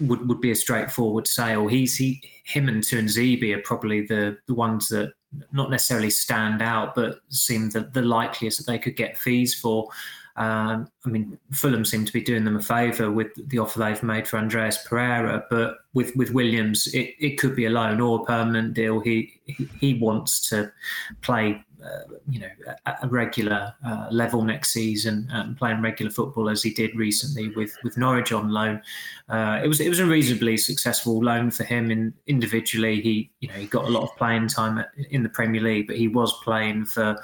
would, 0.00 0.28
would 0.28 0.40
be 0.40 0.50
a 0.50 0.56
straightforward 0.56 1.26
sale. 1.26 1.66
He's 1.66 1.96
he 1.96 2.22
him 2.44 2.68
and 2.68 2.82
Tuanzebe 2.82 3.56
are 3.56 3.62
probably 3.62 4.02
the 4.02 4.38
the 4.46 4.54
ones 4.54 4.88
that 4.88 5.12
not 5.52 5.70
necessarily 5.70 6.10
stand 6.10 6.62
out, 6.62 6.94
but 6.94 7.18
seem 7.28 7.70
the, 7.70 7.90
the 7.92 8.02
likeliest 8.02 8.58
that 8.58 8.70
they 8.70 8.78
could 8.78 8.96
get 8.96 9.18
fees 9.18 9.54
for. 9.54 9.88
Um, 10.36 10.88
I 11.06 11.08
mean, 11.08 11.38
Fulham 11.50 11.84
seem 11.84 12.04
to 12.04 12.12
be 12.12 12.20
doing 12.20 12.44
them 12.44 12.56
a 12.56 12.62
favour 12.62 13.10
with 13.10 13.28
the 13.48 13.58
offer 13.58 13.78
they've 13.78 14.02
made 14.02 14.28
for 14.28 14.36
Andreas 14.36 14.78
Pereira, 14.86 15.44
but 15.48 15.78
with 15.94 16.14
with 16.14 16.30
Williams, 16.32 16.86
it, 16.88 17.14
it 17.18 17.38
could 17.38 17.56
be 17.56 17.64
a 17.64 17.70
loan 17.70 18.00
or 18.00 18.20
a 18.20 18.24
permanent 18.24 18.74
deal. 18.74 19.00
He 19.00 19.40
he, 19.46 19.68
he 19.80 19.94
wants 19.94 20.46
to 20.50 20.70
play, 21.22 21.64
uh, 21.82 22.12
you 22.28 22.40
know, 22.40 22.50
at 22.84 23.02
a 23.02 23.08
regular 23.08 23.72
uh, 23.86 24.08
level 24.10 24.42
next 24.42 24.74
season 24.74 25.26
and 25.32 25.56
playing 25.56 25.80
regular 25.80 26.12
football 26.12 26.50
as 26.50 26.62
he 26.62 26.70
did 26.70 26.94
recently 26.94 27.48
with 27.56 27.74
with 27.82 27.96
Norwich 27.96 28.30
on 28.30 28.50
loan. 28.50 28.82
Uh, 29.30 29.60
it 29.64 29.68
was 29.68 29.80
it 29.80 29.88
was 29.88 30.00
a 30.00 30.06
reasonably 30.06 30.58
successful 30.58 31.18
loan 31.24 31.50
for 31.50 31.64
him. 31.64 31.90
In 31.90 32.12
individually, 32.26 33.00
he 33.00 33.30
you 33.40 33.48
know 33.48 33.54
he 33.54 33.66
got 33.66 33.86
a 33.86 33.90
lot 33.90 34.02
of 34.02 34.14
playing 34.18 34.48
time 34.48 34.84
in 35.08 35.22
the 35.22 35.30
Premier 35.30 35.62
League, 35.62 35.86
but 35.86 35.96
he 35.96 36.08
was 36.08 36.38
playing 36.42 36.84
for 36.84 37.16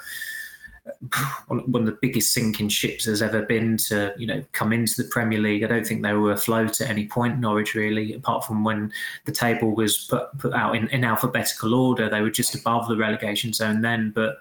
one 1.47 1.81
of 1.81 1.85
the 1.85 1.97
biggest 2.01 2.33
sinking 2.33 2.69
ships 2.69 3.05
there's 3.05 3.21
ever 3.21 3.43
been 3.43 3.77
to 3.77 4.13
you 4.17 4.27
know 4.27 4.43
come 4.51 4.73
into 4.73 5.01
the 5.01 5.07
Premier 5.09 5.39
League. 5.39 5.63
I 5.63 5.67
don't 5.67 5.85
think 5.85 6.01
they 6.01 6.13
were 6.13 6.31
afloat 6.31 6.81
at 6.81 6.89
any 6.89 7.07
point. 7.07 7.39
Norwich 7.39 7.73
really, 7.73 8.13
apart 8.13 8.45
from 8.45 8.63
when 8.63 8.91
the 9.25 9.31
table 9.31 9.75
was 9.75 10.05
put 10.09 10.37
put 10.37 10.53
out 10.53 10.75
in, 10.75 10.87
in 10.89 11.03
alphabetical 11.03 11.73
order, 11.73 12.09
they 12.09 12.21
were 12.21 12.29
just 12.29 12.55
above 12.55 12.87
the 12.87 12.97
relegation 12.97 13.53
zone 13.53 13.81
then. 13.81 14.11
But 14.13 14.37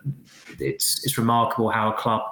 it's 0.59 1.05
it's 1.05 1.19
remarkable 1.19 1.71
how 1.71 1.91
a 1.91 1.97
club 1.97 2.23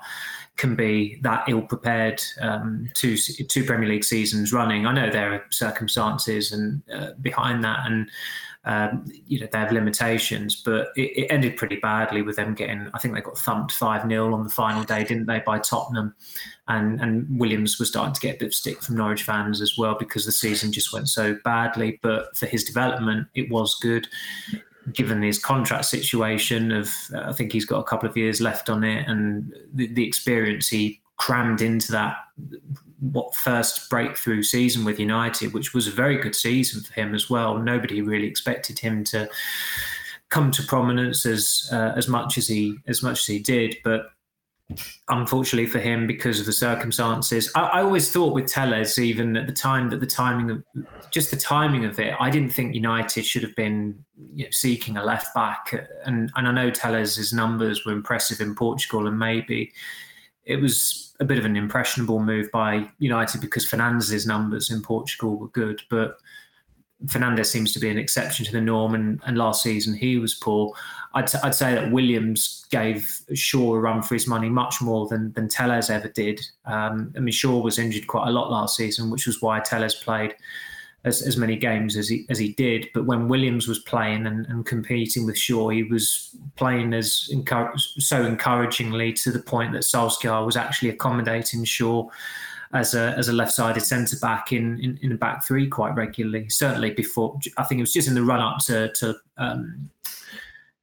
can 0.57 0.77
be 0.77 1.19
that 1.23 1.45
ill 1.49 1.63
prepared 1.63 2.23
um, 2.41 2.91
two 2.95 3.17
two 3.17 3.65
Premier 3.65 3.89
League 3.89 4.05
seasons 4.05 4.53
running. 4.53 4.87
I 4.87 4.93
know 4.93 5.11
there 5.11 5.33
are 5.33 5.45
circumstances 5.51 6.53
and 6.53 6.83
uh, 6.93 7.13
behind 7.23 7.65
that 7.65 7.87
and 7.87 8.11
um, 8.65 9.07
you 9.27 9.41
know, 9.41 9.49
they 9.51 9.59
have 9.59 9.73
limitations, 9.73 10.63
but 10.63 10.89
it, 10.95 11.17
it, 11.17 11.27
ended 11.31 11.57
pretty 11.57 11.77
badly 11.77 12.21
with 12.21 12.37
them 12.37 12.55
getting. 12.55 12.91
I 12.93 12.99
think 12.99 13.15
they 13.15 13.23
got 13.23 13.39
thumped 13.39 13.73
five 13.73 14.07
0 14.07 14.35
on 14.35 14.45
the 14.45 14.51
final 14.51 14.85
day, 14.85 15.03
didn't 15.03 15.27
they, 15.27 15.41
by 15.47 15.59
Tottenham? 15.61 16.15
And 16.69 17.01
and 17.01 17.27
Williams 17.39 17.79
was 17.79 17.89
starting 17.89 18.13
to 18.13 18.21
get 18.21 18.37
a 18.37 18.39
bit 18.39 18.49
of 18.49 18.55
stick 18.55 18.83
from 18.83 18.97
Norwich 18.97 19.23
fans 19.23 19.63
as 19.63 19.79
well 19.79 19.97
because 19.99 20.27
the 20.27 20.33
season 20.33 20.73
just 20.73 20.93
went 20.93 21.09
so 21.09 21.39
badly. 21.43 21.99
But 22.03 22.37
for 22.37 22.47
his 22.47 22.65
development, 22.65 23.29
it 23.35 23.51
was 23.51 23.75
good. 23.81 24.07
Given 24.93 25.23
his 25.23 25.39
contract 25.39 25.87
situation 25.87 26.71
of, 26.71 26.91
uh, 27.15 27.21
I 27.21 27.33
think 27.33 27.53
he's 27.53 27.65
got 27.65 27.79
a 27.79 27.85
couple 27.85 28.09
of 28.09 28.17
years 28.17 28.43
left 28.43 28.69
on 28.69 28.85
it, 28.85 29.09
and 29.09 29.55
the, 29.73 29.87
the 29.87 30.07
experience 30.07 30.69
he 30.69 31.01
crammed 31.17 31.63
into 31.63 31.93
that 31.93 32.17
what 33.01 33.35
first 33.35 33.89
breakthrough 33.89 34.43
season 34.43 34.85
with 34.85 35.01
United, 35.01 35.53
which 35.53 35.75
was 35.75 35.87
a 35.87 35.93
very 35.93 36.19
good 36.19 36.35
season 36.35 36.83
for 36.83 36.93
him 36.95 37.15
as 37.15 37.31
well. 37.31 37.59
Nobody 37.59 38.03
really 38.03 38.27
expected 38.27 38.79
him 38.79 39.05
to 39.05 39.29
come 40.29 40.51
to 40.53 40.63
prominence 40.63 41.27
as 41.27 41.69
uh, 41.73 41.93
as 41.97 42.09
much 42.09 42.39
as 42.39 42.47
he 42.47 42.77
as 42.87 43.03
much 43.03 43.21
as 43.21 43.27
he 43.27 43.39
did, 43.39 43.77
but 43.83 44.13
unfortunately 45.09 45.67
for 45.67 45.79
him 45.79 46.07
because 46.07 46.39
of 46.41 46.47
the 46.47 46.53
circumstances. 46.53 47.51
I, 47.55 47.63
I, 47.63 47.83
always 47.83 48.11
thought 48.11 48.35
with 48.35 48.47
Telles, 48.47 48.99
even 48.99 49.37
at 49.37 49.47
the 49.47 49.53
time, 49.53 49.91
that 49.91 50.01
the 50.01 50.07
timing 50.07 50.51
of 50.51 50.63
just 51.11 51.31
the 51.31 51.37
timing 51.37 51.85
of 51.85 51.99
it, 51.99 52.15
I 52.21 52.31
didn't 52.31 52.51
think 52.51 52.75
United 52.75 53.25
should 53.25 53.43
have 53.43 53.57
been 53.57 54.05
you 54.35 54.45
know, 54.45 54.51
seeking 54.51 54.97
a 54.97 55.05
left 55.05 55.35
back. 55.35 55.73
And 56.05 56.31
and 56.37 56.47
I 56.47 56.53
know 56.53 56.71
Telles' 56.71 57.33
numbers 57.33 57.85
were 57.85 57.93
impressive 57.93 58.41
in 58.41 58.55
Portugal, 58.55 59.07
and 59.07 59.19
maybe 59.19 59.73
it 60.51 60.61
was 60.61 61.15
a 61.21 61.25
bit 61.25 61.39
of 61.39 61.45
an 61.45 61.57
impressionable 61.57 62.19
move 62.19 62.51
by 62.51 62.89
United 62.99 63.41
because 63.41 63.69
Fernandes' 63.69 64.27
numbers 64.27 64.71
in 64.71 64.83
Portugal 64.83 65.37
were 65.37 65.49
good, 65.49 65.81
but 65.91 66.19
Fernandes 67.07 67.47
seems 67.47 67.73
to 67.73 67.79
be 67.79 67.89
an 67.89 67.99
exception 67.99 68.45
to 68.45 68.53
the 68.53 68.61
norm, 68.61 68.95
and, 68.95 69.21
and 69.25 69.39
last 69.39 69.63
season 69.63 69.95
he 69.95 70.19
was 70.19 70.35
poor. 70.35 70.73
I'd, 71.15 71.35
I'd 71.43 71.55
say 71.55 71.75
that 71.75 71.93
Williams 71.93 72.67
gave 72.71 73.21
Shaw 73.35 73.75
a 73.75 73.81
run 73.81 74.03
for 74.03 74.15
his 74.15 74.27
money 74.27 74.49
much 74.49 74.81
more 74.83 75.09
than 75.09 75.33
than 75.33 75.49
Telles 75.49 75.89
ever 75.89 76.09
did. 76.09 76.41
Um, 76.67 77.13
I 77.17 77.21
mean, 77.21 77.33
Shaw 77.33 77.61
was 77.61 77.79
injured 77.79 78.07
quite 78.07 78.29
a 78.29 78.33
lot 78.33 78.51
last 78.51 78.77
season, 78.77 79.11
which 79.11 79.27
was 79.27 79.41
why 79.41 79.61
Telles 79.61 79.95
played 79.95 80.35
as, 81.05 81.23
as 81.23 81.37
many 81.37 81.57
games 81.57 81.97
as 81.97 82.09
he 82.09 82.27
as 82.29 82.39
he 82.39 82.53
did. 82.53 82.89
But 82.93 83.07
when 83.07 83.29
Williams 83.29 83.67
was 83.67 83.79
playing 83.81 84.27
and, 84.27 84.47
and 84.47 84.67
competing 84.67 85.27
with 85.27 85.39
Shaw, 85.39 85.71
he 85.71 85.85
was 85.85 86.37
playing 86.57 86.93
as 86.93 87.31
so 87.99 88.25
encouragingly 88.25 89.13
to 89.15 89.31
the 89.31 89.43
point 89.43 89.73
that 89.73 89.83
Solskjaer 89.83 90.45
was 90.45 90.57
actually 90.57 90.91
accommodating 90.91 91.65
Shaw 91.65 92.09
as 92.73 92.95
a 92.95 93.15
as 93.17 93.29
a 93.29 93.33
left-sided 93.33 93.83
centre 93.83 94.17
back 94.21 94.53
in, 94.53 94.79
in 94.81 94.99
in 95.03 95.13
a 95.13 95.17
back 95.17 95.45
three 95.45 95.69
quite 95.69 95.95
regularly. 95.95 96.49
Certainly 96.49 96.93
before, 96.93 97.39
I 97.57 97.65
think 97.65 97.79
it 97.79 97.83
was 97.83 97.93
just 97.93 98.09
in 98.09 98.15
the 98.15 98.23
run 98.23 98.41
up 98.41 98.59
to 98.67 98.93
to 98.93 99.17
um, 99.39 99.91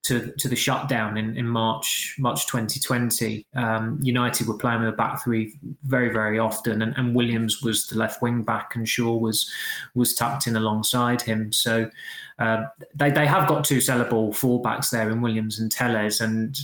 to, 0.03 0.31
to 0.37 0.47
the 0.47 0.55
shutdown 0.55 1.17
in, 1.17 1.35
in 1.35 1.47
March 1.47 2.15
March 2.17 2.47
2020, 2.47 3.45
um, 3.55 3.99
United 4.01 4.47
were 4.47 4.57
playing 4.57 4.79
with 4.79 4.89
a 4.89 4.93
back 4.93 5.21
three 5.21 5.53
very 5.83 6.09
very 6.13 6.39
often, 6.39 6.81
and, 6.81 6.95
and, 6.97 7.13
Williams 7.13 7.61
was 7.61 7.87
the 7.87 7.97
left 7.97 8.21
wing 8.21 8.41
back, 8.41 8.75
and 8.75 8.87
Shaw 8.87 9.17
was 9.17 9.51
was 9.95 10.15
tucked 10.15 10.47
in 10.47 10.55
alongside 10.55 11.21
him. 11.21 11.51
So 11.51 11.89
uh, 12.39 12.63
they 12.95 13.11
they 13.11 13.25
have 13.25 13.49
got 13.49 13.65
two 13.65 13.79
sellable 13.79 14.29
fullbacks 14.29 14.91
there 14.91 15.09
in 15.09 15.21
Williams 15.21 15.59
and 15.59 15.71
Telles, 15.71 16.21
and 16.21 16.57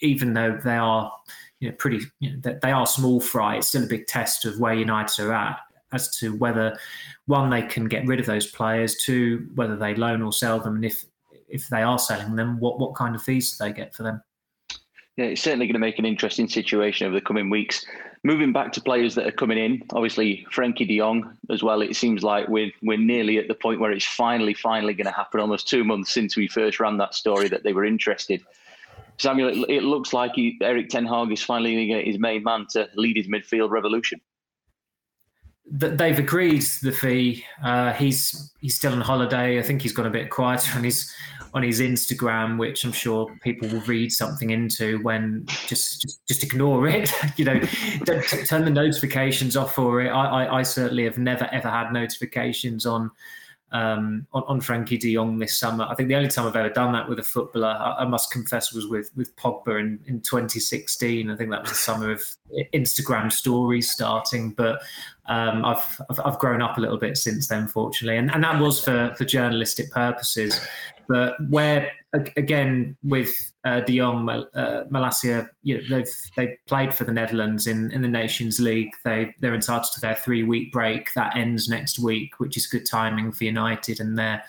even 0.00 0.32
though 0.32 0.58
they 0.64 0.76
are 0.76 1.12
you 1.60 1.68
know 1.68 1.74
pretty 1.76 2.06
you 2.20 2.32
know, 2.32 2.58
they 2.62 2.72
are 2.72 2.86
small 2.86 3.20
fry, 3.20 3.56
it's 3.56 3.68
still 3.68 3.84
a 3.84 3.88
big 3.88 4.06
test 4.06 4.46
of 4.46 4.58
where 4.58 4.74
United 4.74 5.24
are 5.24 5.34
at 5.34 5.58
as 5.92 6.16
to 6.18 6.36
whether 6.36 6.78
one 7.26 7.50
they 7.50 7.62
can 7.62 7.86
get 7.86 8.06
rid 8.06 8.20
of 8.20 8.26
those 8.26 8.46
players, 8.46 8.96
two 8.96 9.48
whether 9.54 9.76
they 9.76 9.94
loan 9.94 10.22
or 10.22 10.32
sell 10.32 10.58
them, 10.58 10.76
and 10.76 10.84
if 10.84 11.04
if 11.48 11.68
they 11.68 11.82
are 11.82 11.98
selling 11.98 12.36
them, 12.36 12.58
what 12.60 12.78
what 12.78 12.94
kind 12.94 13.14
of 13.14 13.22
fees 13.22 13.56
do 13.56 13.64
they 13.64 13.72
get 13.72 13.94
for 13.94 14.02
them? 14.02 14.22
Yeah, 15.16 15.26
it's 15.26 15.40
certainly 15.40 15.66
going 15.66 15.74
to 15.74 15.78
make 15.80 15.98
an 15.98 16.04
interesting 16.04 16.46
situation 16.46 17.06
over 17.06 17.14
the 17.14 17.24
coming 17.24 17.48
weeks. 17.48 17.86
Moving 18.22 18.52
back 18.52 18.70
to 18.72 18.82
players 18.82 19.14
that 19.14 19.26
are 19.26 19.32
coming 19.32 19.56
in, 19.56 19.82
obviously 19.94 20.46
Frenkie 20.52 20.86
De 20.86 20.98
Jong 20.98 21.38
as 21.48 21.62
well. 21.62 21.80
It 21.80 21.96
seems 21.96 22.22
like 22.22 22.48
we're 22.48 22.70
we're 22.82 22.98
nearly 22.98 23.38
at 23.38 23.48
the 23.48 23.54
point 23.54 23.80
where 23.80 23.92
it's 23.92 24.04
finally, 24.04 24.52
finally 24.52 24.92
going 24.92 25.06
to 25.06 25.12
happen. 25.12 25.40
Almost 25.40 25.68
two 25.68 25.84
months 25.84 26.12
since 26.12 26.36
we 26.36 26.48
first 26.48 26.80
ran 26.80 26.98
that 26.98 27.14
story 27.14 27.48
that 27.48 27.62
they 27.62 27.72
were 27.72 27.84
interested. 27.84 28.44
Samuel, 29.18 29.48
it, 29.48 29.76
it 29.76 29.82
looks 29.82 30.12
like 30.12 30.32
he, 30.34 30.58
Erik 30.60 30.90
Ten 30.90 31.06
Hag 31.06 31.32
is 31.32 31.42
finally 31.42 31.74
going 31.74 31.88
to 31.88 31.94
get 31.94 32.04
his 32.04 32.18
main 32.18 32.42
man 32.42 32.66
to 32.72 32.86
lead 32.96 33.16
his 33.16 33.28
midfield 33.28 33.70
revolution 33.70 34.20
they've 35.68 36.18
agreed 36.18 36.62
the 36.82 36.92
fee. 36.92 37.44
Uh, 37.62 37.92
he's 37.92 38.52
he's 38.60 38.76
still 38.76 38.92
on 38.92 39.00
holiday. 39.00 39.58
I 39.58 39.62
think 39.62 39.82
he's 39.82 39.92
got 39.92 40.06
a 40.06 40.10
bit 40.10 40.30
quieter 40.30 40.76
on 40.76 40.84
his 40.84 41.12
on 41.54 41.62
his 41.62 41.80
Instagram, 41.80 42.58
which 42.58 42.84
I'm 42.84 42.92
sure 42.92 43.34
people 43.42 43.68
will 43.68 43.80
read 43.82 44.12
something 44.12 44.50
into 44.50 45.02
when 45.02 45.44
just 45.66 46.02
just, 46.02 46.26
just 46.26 46.42
ignore 46.44 46.86
it. 46.88 47.10
you 47.36 47.44
know, 47.44 47.60
don't 48.04 48.24
turn 48.46 48.64
the 48.64 48.70
notifications 48.70 49.56
off 49.56 49.74
for 49.74 50.00
it. 50.02 50.08
I, 50.08 50.44
I, 50.44 50.58
I 50.58 50.62
certainly 50.62 51.04
have 51.04 51.18
never 51.18 51.48
ever 51.52 51.68
had 51.68 51.92
notifications 51.92 52.86
on 52.86 53.10
um, 53.72 54.26
on, 54.32 54.44
on 54.46 54.60
Frenkie 54.60 54.98
De 54.98 55.14
Jong 55.14 55.38
this 55.38 55.58
summer. 55.58 55.84
I 55.84 55.94
think 55.94 56.08
the 56.08 56.14
only 56.14 56.28
time 56.28 56.46
I've 56.46 56.56
ever 56.56 56.70
done 56.70 56.92
that 56.92 57.08
with 57.08 57.18
a 57.18 57.22
footballer, 57.22 57.68
I, 57.68 58.02
I, 58.02 58.04
must 58.06 58.30
confess, 58.30 58.72
was 58.72 58.86
with 58.86 59.10
with 59.16 59.34
Pogba 59.36 59.80
in, 59.80 59.98
in 60.06 60.20
2016. 60.20 61.30
I 61.30 61.36
think 61.36 61.50
that 61.50 61.62
was 61.62 61.70
the 61.70 61.76
summer 61.76 62.10
of 62.10 62.22
Instagram 62.72 63.32
stories 63.32 63.90
starting. 63.90 64.52
But 64.52 64.82
um, 65.28 65.64
I've, 65.64 66.00
I've, 66.10 66.20
I've 66.24 66.38
grown 66.38 66.62
up 66.62 66.78
a 66.78 66.80
little 66.80 66.98
bit 66.98 67.16
since 67.16 67.48
then, 67.48 67.68
fortunately, 67.68 68.18
and 68.18 68.30
and 68.32 68.44
that 68.44 68.60
was 68.60 68.82
for 68.82 69.14
for 69.16 69.24
journalistic 69.24 69.90
purposes. 69.90 70.60
But 71.08 71.36
where 71.50 71.92
again 72.36 72.96
with 73.04 73.32
uh, 73.64 73.80
De 73.80 73.98
Jong, 73.98 74.28
uh, 74.28 74.84
Malacia, 74.90 75.48
you 75.62 75.76
know, 75.76 75.98
they've 75.98 76.14
they 76.36 76.58
played 76.66 76.94
for 76.94 77.04
the 77.04 77.12
Netherlands 77.12 77.66
in, 77.66 77.92
in 77.92 78.02
the 78.02 78.08
Nations 78.08 78.58
League. 78.58 78.90
They 79.04 79.34
they're 79.40 79.54
entitled 79.54 79.92
to 79.94 80.00
their 80.00 80.16
three 80.16 80.42
week 80.42 80.72
break 80.72 81.12
that 81.14 81.36
ends 81.36 81.68
next 81.68 81.98
week, 81.98 82.38
which 82.38 82.56
is 82.56 82.66
good 82.66 82.86
timing 82.86 83.32
for 83.32 83.44
United 83.44 84.00
and 84.00 84.18
their 84.18 84.42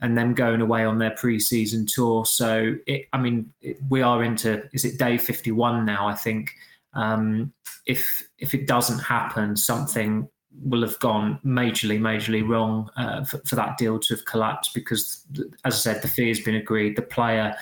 and 0.00 0.16
them 0.16 0.34
going 0.34 0.60
away 0.60 0.84
on 0.84 0.98
their 0.98 1.12
pre-season 1.12 1.86
tour. 1.86 2.24
So 2.24 2.76
it, 2.86 3.06
I 3.12 3.18
mean, 3.18 3.52
it, 3.60 3.78
we 3.88 4.02
are 4.02 4.22
into 4.22 4.62
is 4.72 4.84
it 4.84 4.98
day 4.98 5.18
fifty 5.18 5.52
one 5.52 5.84
now? 5.84 6.06
I 6.06 6.14
think. 6.14 6.50
Um, 6.94 7.52
if 7.86 8.22
if 8.38 8.54
it 8.54 8.66
doesn't 8.66 9.00
happen, 9.00 9.56
something 9.56 10.28
will 10.62 10.82
have 10.82 10.98
gone 11.00 11.38
majorly, 11.44 11.98
majorly 11.98 12.46
wrong 12.46 12.88
uh, 12.96 13.24
for, 13.24 13.38
for, 13.38 13.56
that 13.56 13.76
deal 13.76 13.98
to 13.98 14.14
have 14.14 14.24
collapsed 14.24 14.72
because, 14.72 15.26
as 15.64 15.74
I 15.74 15.76
said, 15.76 16.02
the 16.02 16.08
fee 16.08 16.28
has 16.28 16.40
been 16.40 16.54
agreed. 16.54 16.96
The 16.96 17.02
player 17.02 17.56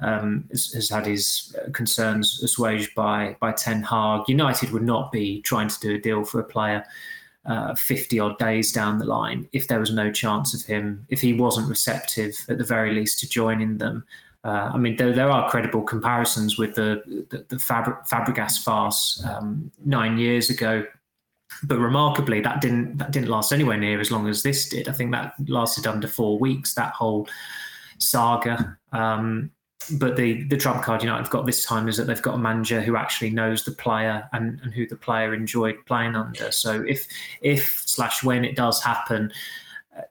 um, 0.00 0.44
has, 0.50 0.72
has, 0.72 0.90
had 0.90 1.06
his 1.06 1.56
concerns 1.72 2.42
assuaged 2.42 2.94
by 2.94 3.36
by 3.40 3.52
Ten 3.52 3.82
Hag. 3.82 4.22
United 4.28 4.70
would 4.70 4.82
not 4.82 5.10
be 5.10 5.40
trying 5.42 5.68
to 5.68 5.80
do 5.80 5.94
a 5.94 5.98
deal 5.98 6.24
for 6.24 6.40
a 6.40 6.44
player. 6.44 6.84
Uh, 7.46 7.74
50 7.74 8.18
odd 8.20 8.38
days 8.38 8.72
down 8.72 8.96
the 8.96 9.04
line, 9.04 9.46
if 9.52 9.68
there 9.68 9.78
was 9.78 9.92
no 9.92 10.10
chance 10.10 10.54
of 10.54 10.62
him, 10.66 11.04
if 11.10 11.20
he 11.20 11.34
wasn't 11.34 11.68
receptive 11.68 12.34
at 12.48 12.56
the 12.56 12.64
very 12.64 12.94
least 12.94 13.20
to 13.20 13.28
joining 13.28 13.76
them, 13.76 14.02
uh, 14.44 14.70
I 14.74 14.76
mean, 14.76 14.96
there, 14.96 15.12
there 15.12 15.30
are 15.30 15.50
credible 15.50 15.82
comparisons 15.82 16.58
with 16.58 16.74
the 16.74 17.02
the, 17.30 17.44
the 17.48 17.56
Fabregas 17.56 18.62
farce 18.62 19.24
um, 19.24 19.70
nine 19.84 20.18
years 20.18 20.50
ago 20.50 20.84
but 21.62 21.78
remarkably, 21.78 22.40
that 22.40 22.60
didn't 22.60 22.98
that 22.98 23.12
didn't 23.12 23.28
last 23.28 23.52
anywhere 23.52 23.76
near 23.76 24.00
as 24.00 24.10
long 24.10 24.26
as 24.28 24.42
this 24.42 24.68
did. 24.68 24.88
I 24.88 24.92
think 24.92 25.12
that 25.12 25.34
lasted 25.46 25.86
under 25.86 26.08
four 26.08 26.38
weeks. 26.38 26.74
That 26.74 26.92
whole 26.92 27.28
saga. 27.98 28.76
Um, 28.92 29.50
but 29.98 30.16
the 30.16 30.44
the 30.44 30.56
trump 30.56 30.82
card 30.82 31.02
United 31.02 31.22
have 31.22 31.30
got 31.30 31.46
this 31.46 31.64
time 31.64 31.88
is 31.88 31.96
that 31.96 32.04
they've 32.04 32.22
got 32.22 32.34
a 32.34 32.38
manager 32.38 32.80
who 32.80 32.96
actually 32.96 33.30
knows 33.30 33.64
the 33.64 33.72
player 33.72 34.28
and, 34.32 34.58
and 34.62 34.72
who 34.72 34.86
the 34.86 34.96
player 34.96 35.34
enjoyed 35.34 35.76
playing 35.86 36.16
under. 36.16 36.50
So 36.50 36.82
if 36.88 37.06
if 37.42 37.82
slash 37.84 38.22
when 38.22 38.44
it 38.44 38.56
does 38.56 38.82
happen, 38.82 39.30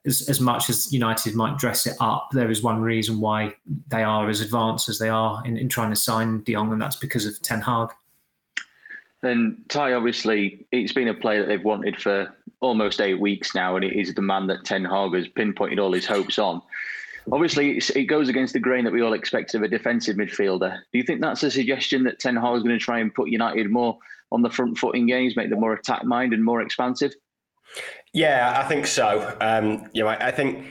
as, 0.05 0.27
as 0.29 0.39
much 0.39 0.69
as 0.69 0.91
United 0.91 1.35
might 1.35 1.57
dress 1.57 1.85
it 1.85 1.95
up, 1.99 2.29
there 2.31 2.49
is 2.49 2.61
one 2.61 2.81
reason 2.81 3.19
why 3.19 3.53
they 3.87 4.03
are 4.03 4.29
as 4.29 4.41
advanced 4.41 4.89
as 4.89 4.99
they 4.99 5.09
are 5.09 5.41
in, 5.45 5.57
in 5.57 5.69
trying 5.69 5.89
to 5.89 5.95
sign 5.95 6.43
De 6.43 6.53
Jong, 6.53 6.71
and 6.71 6.81
that's 6.81 6.95
because 6.95 7.25
of 7.25 7.41
Ten 7.41 7.61
Hag. 7.61 7.89
And 9.21 9.57
Ty, 9.69 9.93
obviously, 9.93 10.65
it's 10.71 10.91
been 10.91 11.07
a 11.07 11.13
player 11.13 11.41
that 11.41 11.47
they've 11.47 11.63
wanted 11.63 12.01
for 12.01 12.33
almost 12.59 13.01
eight 13.01 13.19
weeks 13.19 13.55
now, 13.55 13.75
and 13.75 13.85
it 13.85 13.93
is 13.93 14.13
the 14.13 14.21
man 14.21 14.47
that 14.47 14.65
Ten 14.65 14.83
Hag 14.83 15.13
has 15.13 15.27
pinpointed 15.27 15.79
all 15.79 15.93
his 15.93 16.05
hopes 16.05 16.37
on. 16.37 16.61
Obviously, 17.31 17.77
it 17.77 18.05
goes 18.05 18.27
against 18.27 18.51
the 18.51 18.59
grain 18.59 18.83
that 18.83 18.91
we 18.91 19.01
all 19.01 19.13
expect 19.13 19.55
of 19.55 19.63
a 19.63 19.67
defensive 19.67 20.17
midfielder. 20.17 20.77
Do 20.91 20.97
you 20.97 21.03
think 21.03 21.21
that's 21.21 21.43
a 21.43 21.51
suggestion 21.51 22.03
that 22.03 22.19
Ten 22.19 22.35
Hag 22.35 22.57
is 22.57 22.63
going 22.63 22.77
to 22.77 22.83
try 22.83 22.99
and 22.99 23.13
put 23.13 23.29
United 23.29 23.69
more 23.69 23.97
on 24.33 24.41
the 24.41 24.49
front 24.49 24.77
foot 24.77 24.95
in 24.95 25.07
games, 25.07 25.37
make 25.37 25.49
them 25.49 25.61
more 25.61 25.73
attack 25.73 26.03
minded 26.03 26.39
and 26.39 26.45
more 26.45 26.61
expansive? 26.61 27.13
Yeah, 28.13 28.53
I 28.63 28.67
think 28.67 28.85
so. 28.87 29.35
Um, 29.41 29.89
you 29.93 30.03
know, 30.03 30.09
I, 30.09 30.27
I 30.27 30.31
think 30.31 30.67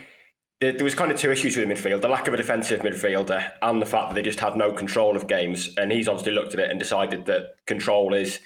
there 0.60 0.84
was 0.84 0.94
kind 0.94 1.10
of 1.10 1.18
two 1.18 1.32
issues 1.32 1.56
with 1.56 1.68
the 1.68 1.74
midfield: 1.74 2.00
the 2.02 2.08
lack 2.08 2.28
of 2.28 2.34
a 2.34 2.36
defensive 2.36 2.80
midfielder, 2.80 3.50
and 3.62 3.82
the 3.82 3.86
fact 3.86 4.10
that 4.10 4.14
they 4.14 4.22
just 4.22 4.38
had 4.38 4.56
no 4.56 4.72
control 4.72 5.16
of 5.16 5.26
games. 5.26 5.74
And 5.76 5.90
he's 5.90 6.08
obviously 6.08 6.32
looked 6.32 6.54
at 6.54 6.60
it 6.60 6.70
and 6.70 6.78
decided 6.78 7.26
that 7.26 7.56
control 7.66 8.14
is 8.14 8.38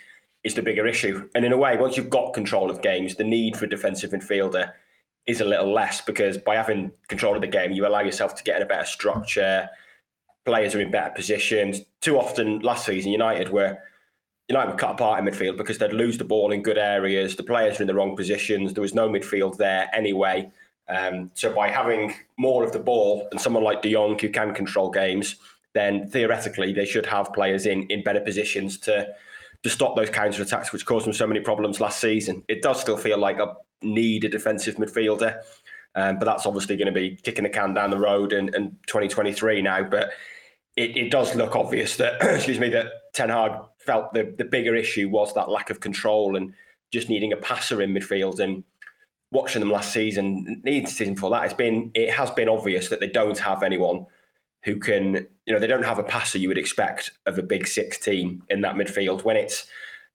is 0.43 0.55
the 0.55 0.63
bigger 0.63 0.87
issue. 0.87 1.29
And 1.35 1.45
in 1.45 1.53
a 1.53 1.57
way, 1.57 1.77
once 1.77 1.97
you've 1.97 2.09
got 2.09 2.33
control 2.33 2.71
of 2.71 2.81
games, 2.81 3.17
the 3.17 3.25
need 3.25 3.57
for 3.57 3.67
a 3.67 3.69
defensive 3.69 4.13
midfielder 4.13 4.73
is 5.27 5.41
a 5.41 5.45
little 5.45 5.73
less 5.73 6.01
because 6.01 6.39
by 6.39 6.55
having 6.55 6.93
control 7.09 7.35
of 7.35 7.41
the 7.41 7.49
game, 7.49 7.73
you 7.73 7.87
allow 7.87 8.01
yourself 8.01 8.35
to 8.37 8.45
get 8.45 8.57
in 8.57 8.63
a 8.63 8.67
better 8.67 8.87
structure. 8.87 9.69
Players 10.45 10.75
are 10.75 10.81
in 10.81 10.91
better 10.93 11.11
positions. 11.11 11.81
Too 12.01 12.17
often 12.17 12.61
last 12.61 12.87
season, 12.87 13.11
United 13.11 13.51
were 13.51 13.79
United 14.49 14.73
were 14.73 14.79
cut 14.79 14.93
apart 14.93 15.19
in 15.19 15.25
midfield 15.25 15.57
because 15.57 15.79
they'd 15.79 15.93
lose 15.93 16.19
the 16.19 16.25
ball 16.25 16.53
in 16.53 16.63
good 16.63 16.79
areas. 16.79 17.35
The 17.35 17.43
players 17.43 17.79
were 17.79 17.83
in 17.83 17.89
the 17.89 17.95
wrong 17.95 18.17
positions. 18.17 18.75
There 18.75 18.83
was 18.83 18.95
no 18.95 19.09
midfield 19.09 19.57
there 19.57 19.91
anyway. 19.93 20.51
Um, 20.89 21.33
so 21.35 21.53
by 21.53 21.69
having 21.69 22.15
more 22.39 22.63
of 22.63 22.73
the 22.73 22.79
ball 22.79 23.27
and 23.33 23.41
someone 23.41 23.65
like 23.65 23.83
De 23.83 23.93
Jong 23.93 24.19
who 24.19 24.29
can 24.29 24.55
control 24.55 24.91
games, 24.91 25.37
then 25.75 26.09
theoretically 26.09 26.73
they 26.73 26.87
should 26.87 27.07
have 27.07 27.33
players 27.33 27.67
in 27.67 27.83
in 27.89 28.03
better 28.03 28.21
positions 28.21 28.79
to 28.79 29.09
to 29.63 29.71
stop 29.71 29.97
those 29.97 30.11
counter 30.11 30.43
attacks, 30.43 30.73
which 30.73 30.87
caused 30.87 31.07
them 31.07 31.13
so 31.13 31.27
many 31.27 31.41
problems 31.41 31.81
last 31.81 31.99
season. 31.99 32.43
It 32.47 32.63
does 32.63 32.81
still 32.81 32.97
feel 32.97 33.19
like 33.19 33.39
a 33.39 33.57
need 33.83 34.25
a 34.25 34.29
defensive 34.29 34.77
midfielder, 34.77 35.43
um, 35.97 36.19
but 36.19 36.25
that's 36.25 36.47
obviously 36.47 36.77
going 36.77 36.87
to 36.87 36.93
be 36.93 37.17
kicking 37.17 37.45
the 37.45 37.51
can 37.51 37.75
down 37.75 37.91
the 37.91 37.99
road 37.99 38.33
in, 38.33 38.55
in 38.55 38.77
2023 38.87 39.63
now. 39.63 39.83
But 39.83 40.11
it, 40.77 40.97
it 40.97 41.11
does 41.11 41.35
look 41.35 41.57
obvious 41.57 41.97
that 41.97 42.23
excuse 42.37 42.61
me 42.61 42.69
that 42.71 42.87
Ten 43.13 43.29
Hag 43.29 43.53
felt 43.87 44.13
the 44.13 44.35
the 44.37 44.45
bigger 44.45 44.75
issue 44.75 45.09
was 45.09 45.33
that 45.35 45.49
lack 45.49 45.71
of 45.71 45.81
control 45.81 46.37
and 46.37 46.53
just 46.93 47.09
needing 47.09 47.33
a 47.33 47.37
passer 47.37 47.83
in 47.83 47.93
midfield 47.93 48.41
and 48.41 48.65
watching 49.33 49.61
them 49.61 49.71
last 49.71 49.93
season, 49.93 50.63
needs 50.65 50.97
season 50.97 51.15
before 51.15 51.31
that, 51.31 51.45
it's 51.45 51.55
been 51.55 51.91
it 51.95 52.11
has 52.11 52.31
been 52.31 52.49
obvious 52.49 52.89
that 52.89 53.01
they 53.01 53.09
don't 53.09 53.39
have 53.39 53.63
anyone 53.63 54.07
who 54.65 54.79
can, 54.79 55.27
you 55.47 55.53
know, 55.55 55.61
they 55.61 55.67
don't 55.67 55.85
have 55.85 55.99
a 55.99 56.03
passer 56.03 56.39
you 56.39 56.49
would 56.49 56.59
expect 56.59 57.13
of 57.27 57.39
a 57.39 57.43
big 57.43 57.69
six 57.69 57.99
team 57.99 58.43
in 58.51 58.63
that 58.63 58.75
midfield. 58.75 59.23
When 59.23 59.37
it's 59.37 59.67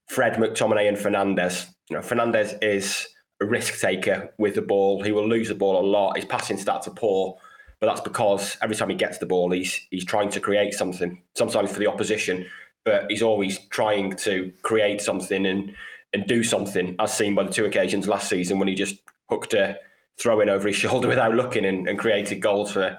Fred, 0.07 0.33
McTominay, 0.33 0.89
and 0.89 0.97
Fernandes. 0.97 1.67
you 1.89 1.95
know, 1.95 2.01
Fernandes 2.01 2.61
is 2.61 3.07
a 3.41 3.45
risk 3.45 3.79
taker 3.79 4.33
with 4.37 4.55
the 4.55 4.61
ball. 4.61 5.01
He 5.01 5.13
will 5.13 5.27
lose 5.27 5.47
the 5.47 5.55
ball 5.55 5.79
a 5.79 5.85
lot. 5.85 6.17
His 6.17 6.25
passing 6.25 6.57
stats 6.57 6.87
are 6.87 6.91
poor, 6.91 7.37
but 7.79 7.87
that's 7.87 8.01
because 8.01 8.57
every 8.61 8.75
time 8.75 8.89
he 8.89 8.95
gets 8.95 9.19
the 9.19 9.25
ball, 9.25 9.51
he's 9.51 9.79
he's 9.89 10.05
trying 10.05 10.29
to 10.31 10.41
create 10.41 10.73
something. 10.73 11.21
Sometimes 11.35 11.71
for 11.71 11.79
the 11.79 11.87
opposition, 11.87 12.45
but 12.83 13.05
he's 13.09 13.21
always 13.21 13.59
trying 13.69 14.15
to 14.17 14.51
create 14.61 15.01
something 15.01 15.45
and 15.45 15.75
and 16.13 16.27
do 16.27 16.43
something, 16.43 16.95
as 16.99 17.15
seen 17.15 17.35
by 17.35 17.43
the 17.43 17.51
two 17.51 17.65
occasions 17.65 18.05
last 18.07 18.27
season 18.27 18.59
when 18.59 18.67
he 18.67 18.75
just 18.75 18.95
hooked 19.29 19.53
a 19.53 19.77
throw 20.19 20.41
in 20.41 20.49
over 20.49 20.67
his 20.67 20.75
shoulder 20.75 21.07
without 21.13 21.33
looking 21.33 21.65
and, 21.65 21.87
and 21.87 21.97
created 21.97 22.41
goals 22.41 22.71
for 22.71 22.97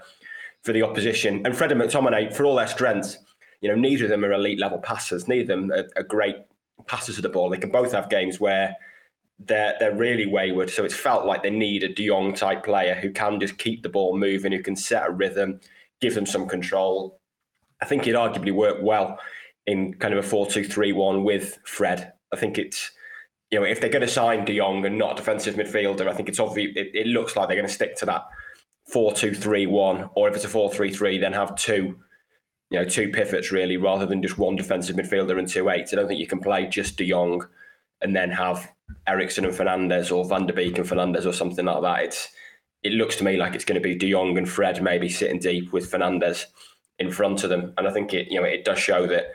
for 0.62 0.73
the 0.73 0.83
opposition. 0.83 1.45
And 1.45 1.57
Fred 1.57 1.73
and 1.73 1.81
McTominay, 1.81 2.35
for 2.35 2.45
all 2.45 2.55
their 2.55 2.68
strengths, 2.68 3.18
you 3.61 3.68
know, 3.68 3.75
neither 3.75 4.05
of 4.05 4.11
them 4.11 4.25
are 4.25 4.33
elite 4.33 4.61
level 4.61 4.79
passers. 4.79 5.27
Neither 5.27 5.42
of 5.53 5.61
them 5.61 5.73
are, 5.73 5.88
are 5.97 6.05
great 6.05 6.37
passers 6.87 7.16
of 7.16 7.23
the 7.23 7.29
ball. 7.29 7.51
They 7.51 7.59
can 7.59 7.71
both 7.71 7.92
have 7.92 8.09
games 8.09 8.40
where 8.40 8.77
they're 9.38 9.75
they're 9.79 9.95
really 9.95 10.27
wayward. 10.27 10.71
So 10.71 10.85
it's 10.85 10.95
felt 10.95 11.27
like 11.27 11.42
they 11.42 11.51
need 11.51 11.83
a 11.83 11.92
De 11.92 12.07
Jong 12.07 12.33
type 12.35 12.64
player 12.64 12.95
who 12.95 13.11
can 13.11 13.40
just 13.40 13.59
keep 13.59 13.83
the 13.83 13.88
ball 13.88 14.16
moving, 14.16 14.53
who 14.53 14.62
can 14.62 14.77
set 14.77 15.07
a 15.07 15.11
rhythm, 15.11 15.61
give 16.01 16.14
them 16.14 16.27
some 16.27 16.49
control. 16.49 17.18
I 17.81 17.85
think 17.85 18.07
it 18.07 18.14
arguably 18.14 18.53
worked 18.53 18.83
well 18.83 19.18
in 19.66 19.94
kind 19.94 20.14
of 20.14 20.25
a 20.25 20.29
4-2-3-1 20.29 21.25
with 21.25 21.59
Fred. 21.64 22.12
I 22.33 22.37
think 22.37 22.59
it's 22.59 22.90
you 23.53 23.61
know, 23.61 23.66
if 23.66 23.81
they're 23.81 23.90
going 23.90 24.01
to 24.01 24.09
sign 24.09 24.46
De 24.46 24.57
Jong 24.57 24.85
and 24.87 24.96
not 24.96 25.12
a 25.12 25.16
defensive 25.16 25.57
midfielder, 25.57 26.09
I 26.09 26.14
think 26.14 26.31
it's 26.31 26.40
obvious. 26.40 26.72
It, 26.75 26.90
it 26.94 27.07
looks 27.07 27.37
like 27.37 27.48
they're 27.48 27.57
going 27.57 27.68
to 27.68 27.72
stick 27.72 27.96
to 27.96 28.07
that 28.07 28.25
four-two-three-one, 28.90 30.09
or 30.14 30.29
if 30.29 30.35
it's 30.35 30.46
a 30.46 30.48
four-three-three, 30.48 31.18
then 31.18 31.35
have 31.35 31.55
two, 31.55 31.98
you 32.70 32.79
know, 32.79 32.85
two 32.87 33.11
pivots 33.11 33.53
really, 33.53 33.77
rather 33.77 34.07
than 34.07 34.22
just 34.22 34.38
one 34.38 34.57
defensive 34.57 34.96
midfielder 34.96 35.38
and 35.38 35.46
two 35.46 35.68
eights. 35.68 35.92
I 35.92 35.96
don't 35.96 36.09
think 36.09 36.18
you 36.18 36.27
can 36.27 36.40
play 36.40 36.66
just 36.66 36.96
De 36.96 37.07
Jong 37.07 37.46
and 38.01 38.16
then 38.16 38.31
have 38.31 38.72
Eriksen 39.07 39.44
and 39.44 39.55
Fernandes 39.55 40.11
or 40.11 40.25
Van 40.25 40.46
der 40.46 40.55
Beek 40.55 40.79
and 40.79 40.88
Fernandes 40.88 41.27
or 41.27 41.33
something 41.33 41.66
like 41.66 41.83
that. 41.83 42.05
It's 42.05 42.29
it 42.83 42.92
looks 42.92 43.16
to 43.16 43.25
me 43.25 43.37
like 43.37 43.55
it's 43.55 43.66
going 43.66 43.81
to 43.81 43.87
be 43.87 43.94
De 43.94 44.11
Jong 44.11 44.37
and 44.38 44.48
Fred 44.48 44.83
maybe 44.83 45.11
sitting 45.11 45.38
deep 45.38 45.72
with 45.72 45.90
Fernandes 45.90 46.46
in 46.98 47.12
front 47.12 47.44
of 47.44 47.51
them, 47.51 47.75
and 47.77 47.87
I 47.87 47.92
think 47.92 48.14
it 48.14 48.29
you 48.31 48.40
know 48.40 48.46
it 48.46 48.64
does 48.64 48.79
show 48.79 49.07
that 49.09 49.27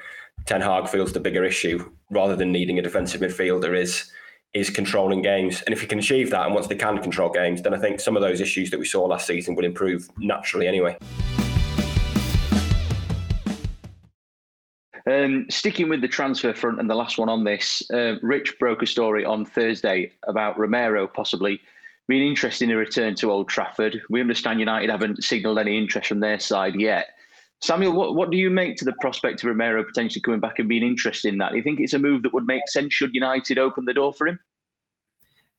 Ten 0.48 0.62
Hag 0.62 0.88
feels 0.88 1.12
the 1.12 1.20
bigger 1.20 1.44
issue 1.44 1.92
rather 2.10 2.34
than 2.34 2.54
needing 2.54 2.80
a 2.80 2.82
defensive 2.82 3.20
midfielder 3.20 3.78
is 3.78 4.10
is 4.54 4.70
controlling 4.70 5.22
games. 5.22 5.62
And 5.64 5.74
if 5.74 5.82
he 5.82 5.88
can 5.88 6.00
achieve 6.00 6.30
that, 6.30 6.46
and 6.46 6.56
once 6.56 6.68
they 6.68 6.76
can 6.76 7.00
control 7.00 7.30
games, 7.30 7.62
then 7.62 7.74
I 7.74 7.78
think 7.78 8.00
some 8.00 8.16
of 8.16 8.22
those 8.22 8.40
issues 8.40 8.72
that 8.72 8.80
we 8.80 8.86
saw 8.86 9.04
last 9.04 9.28
season 9.28 9.56
will 9.56 9.66
improve 9.66 10.10
naturally 10.18 10.66
anyway. 10.66 10.98
Um, 15.06 15.48
sticking 15.50 15.90
with 15.90 16.00
the 16.00 16.08
transfer 16.08 16.54
front 16.54 16.80
and 16.80 16.90
the 16.90 16.96
last 16.96 17.18
one 17.18 17.28
on 17.28 17.44
this, 17.44 17.84
uh, 17.92 18.16
Rich 18.22 18.58
broke 18.58 18.82
a 18.82 18.88
story 18.88 19.26
on 19.26 19.44
Thursday 19.44 20.14
about 20.30 20.58
Romero 20.58 21.08
possibly 21.08 21.60
being 22.08 22.26
interested 22.26 22.70
in 22.70 22.76
a 22.76 22.78
return 22.78 23.16
to 23.16 23.32
Old 23.32 23.50
Trafford. 23.50 24.02
We 24.10 24.22
understand 24.22 24.62
United 24.62 24.90
haven't 24.90 25.26
signalled 25.26 25.60
any 25.60 25.78
interest 25.78 26.08
from 26.08 26.22
their 26.22 26.40
side 26.40 26.76
yet. 26.76 27.17
Samuel, 27.62 27.93
what, 27.93 28.15
what 28.15 28.30
do 28.30 28.38
you 28.38 28.50
make 28.50 28.78
to 28.78 28.86
the 28.86 28.93
prospect 29.02 29.43
of 29.43 29.48
Romero 29.48 29.84
potentially 29.84 30.22
coming 30.22 30.39
back 30.39 30.60
and 30.60 30.70
being 30.70 30.84
interested 30.84 31.30
in 31.30 31.39
that? 31.39 31.52
Do 31.52 31.58
you 31.58 31.63
think 31.63 31.80
it's 31.80 31.93
a 31.93 32.00
move 32.00 32.24
that 32.24 32.34
would 32.34 32.46
make 32.46 32.67
sense 32.67 32.93
should 32.93 33.15
United 33.15 33.58
open 33.58 33.86
the 33.86 33.93
door 33.93 34.13
for 34.13 34.28
him? 34.28 34.39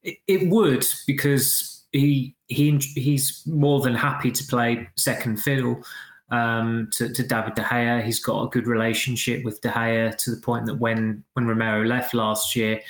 It, 0.03 0.19
it 0.29 0.49
would 0.49 0.87
because 1.07 1.87
he 1.93 2.37
he 2.47 2.79
he's 2.95 3.43
more 3.47 3.81
than 3.81 3.95
happy 3.95 4.31
to 4.31 4.45
play 4.45 4.89
second 4.97 5.41
fiddle 5.43 5.83
um, 6.31 6.89
to, 6.93 7.13
to 7.13 7.23
David 7.23 7.55
De 7.55 7.63
Gea. 7.63 8.05
He's 8.05 8.23
got 8.23 8.45
a 8.45 8.49
good 8.49 8.67
relationship 8.67 9.45
with 9.45 9.61
De 9.61 9.71
Gea 9.71 10.17
to 10.17 10.31
the 10.31 10.41
point 10.41 10.67
that 10.67 10.77
when 10.77 11.25
when 11.33 11.47
Romero 11.47 11.85
left 11.85 12.15
last 12.15 12.55
year, 12.55 12.81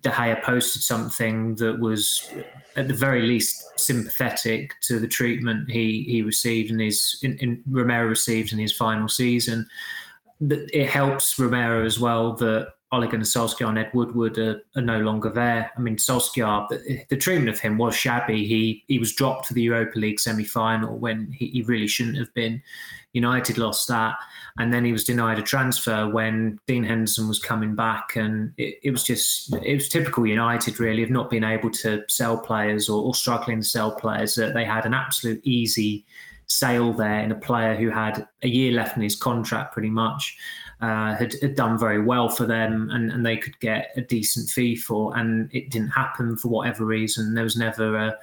De 0.00 0.10
Gea 0.10 0.42
posted 0.42 0.82
something 0.82 1.54
that 1.56 1.78
was, 1.78 2.28
at 2.74 2.88
the 2.88 2.94
very 2.94 3.22
least, 3.22 3.62
sympathetic 3.78 4.72
to 4.82 4.98
the 4.98 5.06
treatment 5.06 5.70
he 5.70 6.04
he 6.08 6.22
received 6.22 6.70
in 6.70 6.78
his 6.78 7.18
in, 7.22 7.38
in 7.38 7.62
Romero 7.68 8.06
received 8.06 8.52
in 8.52 8.58
his 8.58 8.72
final 8.72 9.08
season. 9.08 9.68
It 10.40 10.88
helps 10.88 11.38
Romero 11.38 11.84
as 11.84 11.98
well 12.00 12.34
that 12.34 12.74
Ole 12.92 13.06
Gunnar 13.06 13.24
Solskjaer 13.24 13.68
and 13.68 13.78
Ed 13.78 13.90
Woodward 13.94 14.38
are, 14.38 14.62
are, 14.76 14.82
no 14.82 15.00
longer 15.00 15.28
there. 15.28 15.72
I 15.76 15.80
mean, 15.80 15.96
Solskjaer, 15.96 16.68
the, 16.68 17.04
the, 17.10 17.16
treatment 17.16 17.48
of 17.48 17.58
him 17.58 17.78
was 17.78 17.96
shabby. 17.96 18.46
He 18.46 18.84
he 18.86 18.98
was 18.98 19.12
dropped 19.12 19.48
to 19.48 19.54
the 19.54 19.62
Europa 19.62 19.98
League 19.98 20.20
semi 20.20 20.44
final 20.44 20.96
when 20.96 21.32
he, 21.32 21.48
he 21.48 21.62
really 21.62 21.88
shouldn't 21.88 22.16
have 22.16 22.32
been. 22.34 22.62
United 23.12 23.58
lost 23.58 23.88
that 23.88 24.16
and 24.58 24.72
then 24.72 24.84
he 24.84 24.92
was 24.92 25.04
denied 25.04 25.38
a 25.38 25.42
transfer 25.42 26.08
when 26.08 26.58
Dean 26.66 26.82
Henderson 26.82 27.28
was 27.28 27.38
coming 27.38 27.74
back, 27.74 28.16
and 28.16 28.52
it, 28.56 28.78
it 28.82 28.90
was 28.90 29.04
just 29.04 29.54
it 29.62 29.74
was 29.74 29.88
typical 29.88 30.26
United 30.26 30.80
really 30.80 31.02
of 31.02 31.10
not 31.10 31.30
being 31.30 31.44
able 31.44 31.70
to 31.70 32.02
sell 32.08 32.38
players 32.38 32.88
or, 32.88 33.02
or 33.04 33.14
struggling 33.14 33.60
to 33.60 33.66
sell 33.66 33.92
players. 33.92 34.34
That 34.34 34.54
they 34.54 34.64
had 34.64 34.86
an 34.86 34.94
absolute 34.94 35.40
easy 35.44 36.06
sale 36.46 36.92
there 36.92 37.20
in 37.20 37.32
a 37.32 37.36
player 37.36 37.74
who 37.74 37.90
had 37.90 38.26
a 38.42 38.48
year 38.48 38.72
left 38.72 38.96
in 38.96 39.02
his 39.02 39.16
contract, 39.16 39.74
pretty 39.74 39.90
much. 39.90 40.36
Uh, 40.78 41.14
had, 41.14 41.32
had, 41.40 41.54
done 41.54 41.78
very 41.78 42.02
well 42.02 42.28
for 42.28 42.44
them 42.44 42.90
and, 42.90 43.10
and 43.10 43.24
they 43.24 43.38
could 43.38 43.58
get 43.60 43.92
a 43.96 44.02
decent 44.02 44.46
fee 44.50 44.76
for, 44.76 45.16
and 45.16 45.48
it 45.54 45.70
didn't 45.70 45.88
happen 45.88 46.36
for 46.36 46.48
whatever 46.48 46.84
reason. 46.84 47.32
There 47.32 47.44
was 47.44 47.56
never 47.56 47.96
a, 47.96 48.18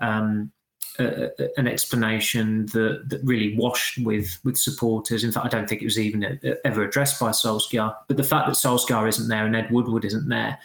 um, 0.00 0.50
an 0.98 1.66
explanation 1.66 2.66
that, 2.66 3.04
that 3.08 3.20
really 3.24 3.56
washed 3.56 3.98
with 3.98 4.38
with 4.44 4.58
supporters. 4.58 5.24
In 5.24 5.32
fact, 5.32 5.46
I 5.46 5.48
don't 5.48 5.68
think 5.68 5.80
it 5.80 5.86
was 5.86 5.98
even 5.98 6.38
ever 6.64 6.82
addressed 6.82 7.18
by 7.18 7.30
Solskjaer. 7.30 7.94
But 8.08 8.16
the 8.16 8.24
fact 8.24 8.46
that 8.46 8.56
Solskjaer 8.56 9.08
isn't 9.08 9.28
there 9.28 9.46
and 9.46 9.56
Ed 9.56 9.70
Woodward 9.70 10.04
isn't 10.04 10.28
there, 10.28 10.58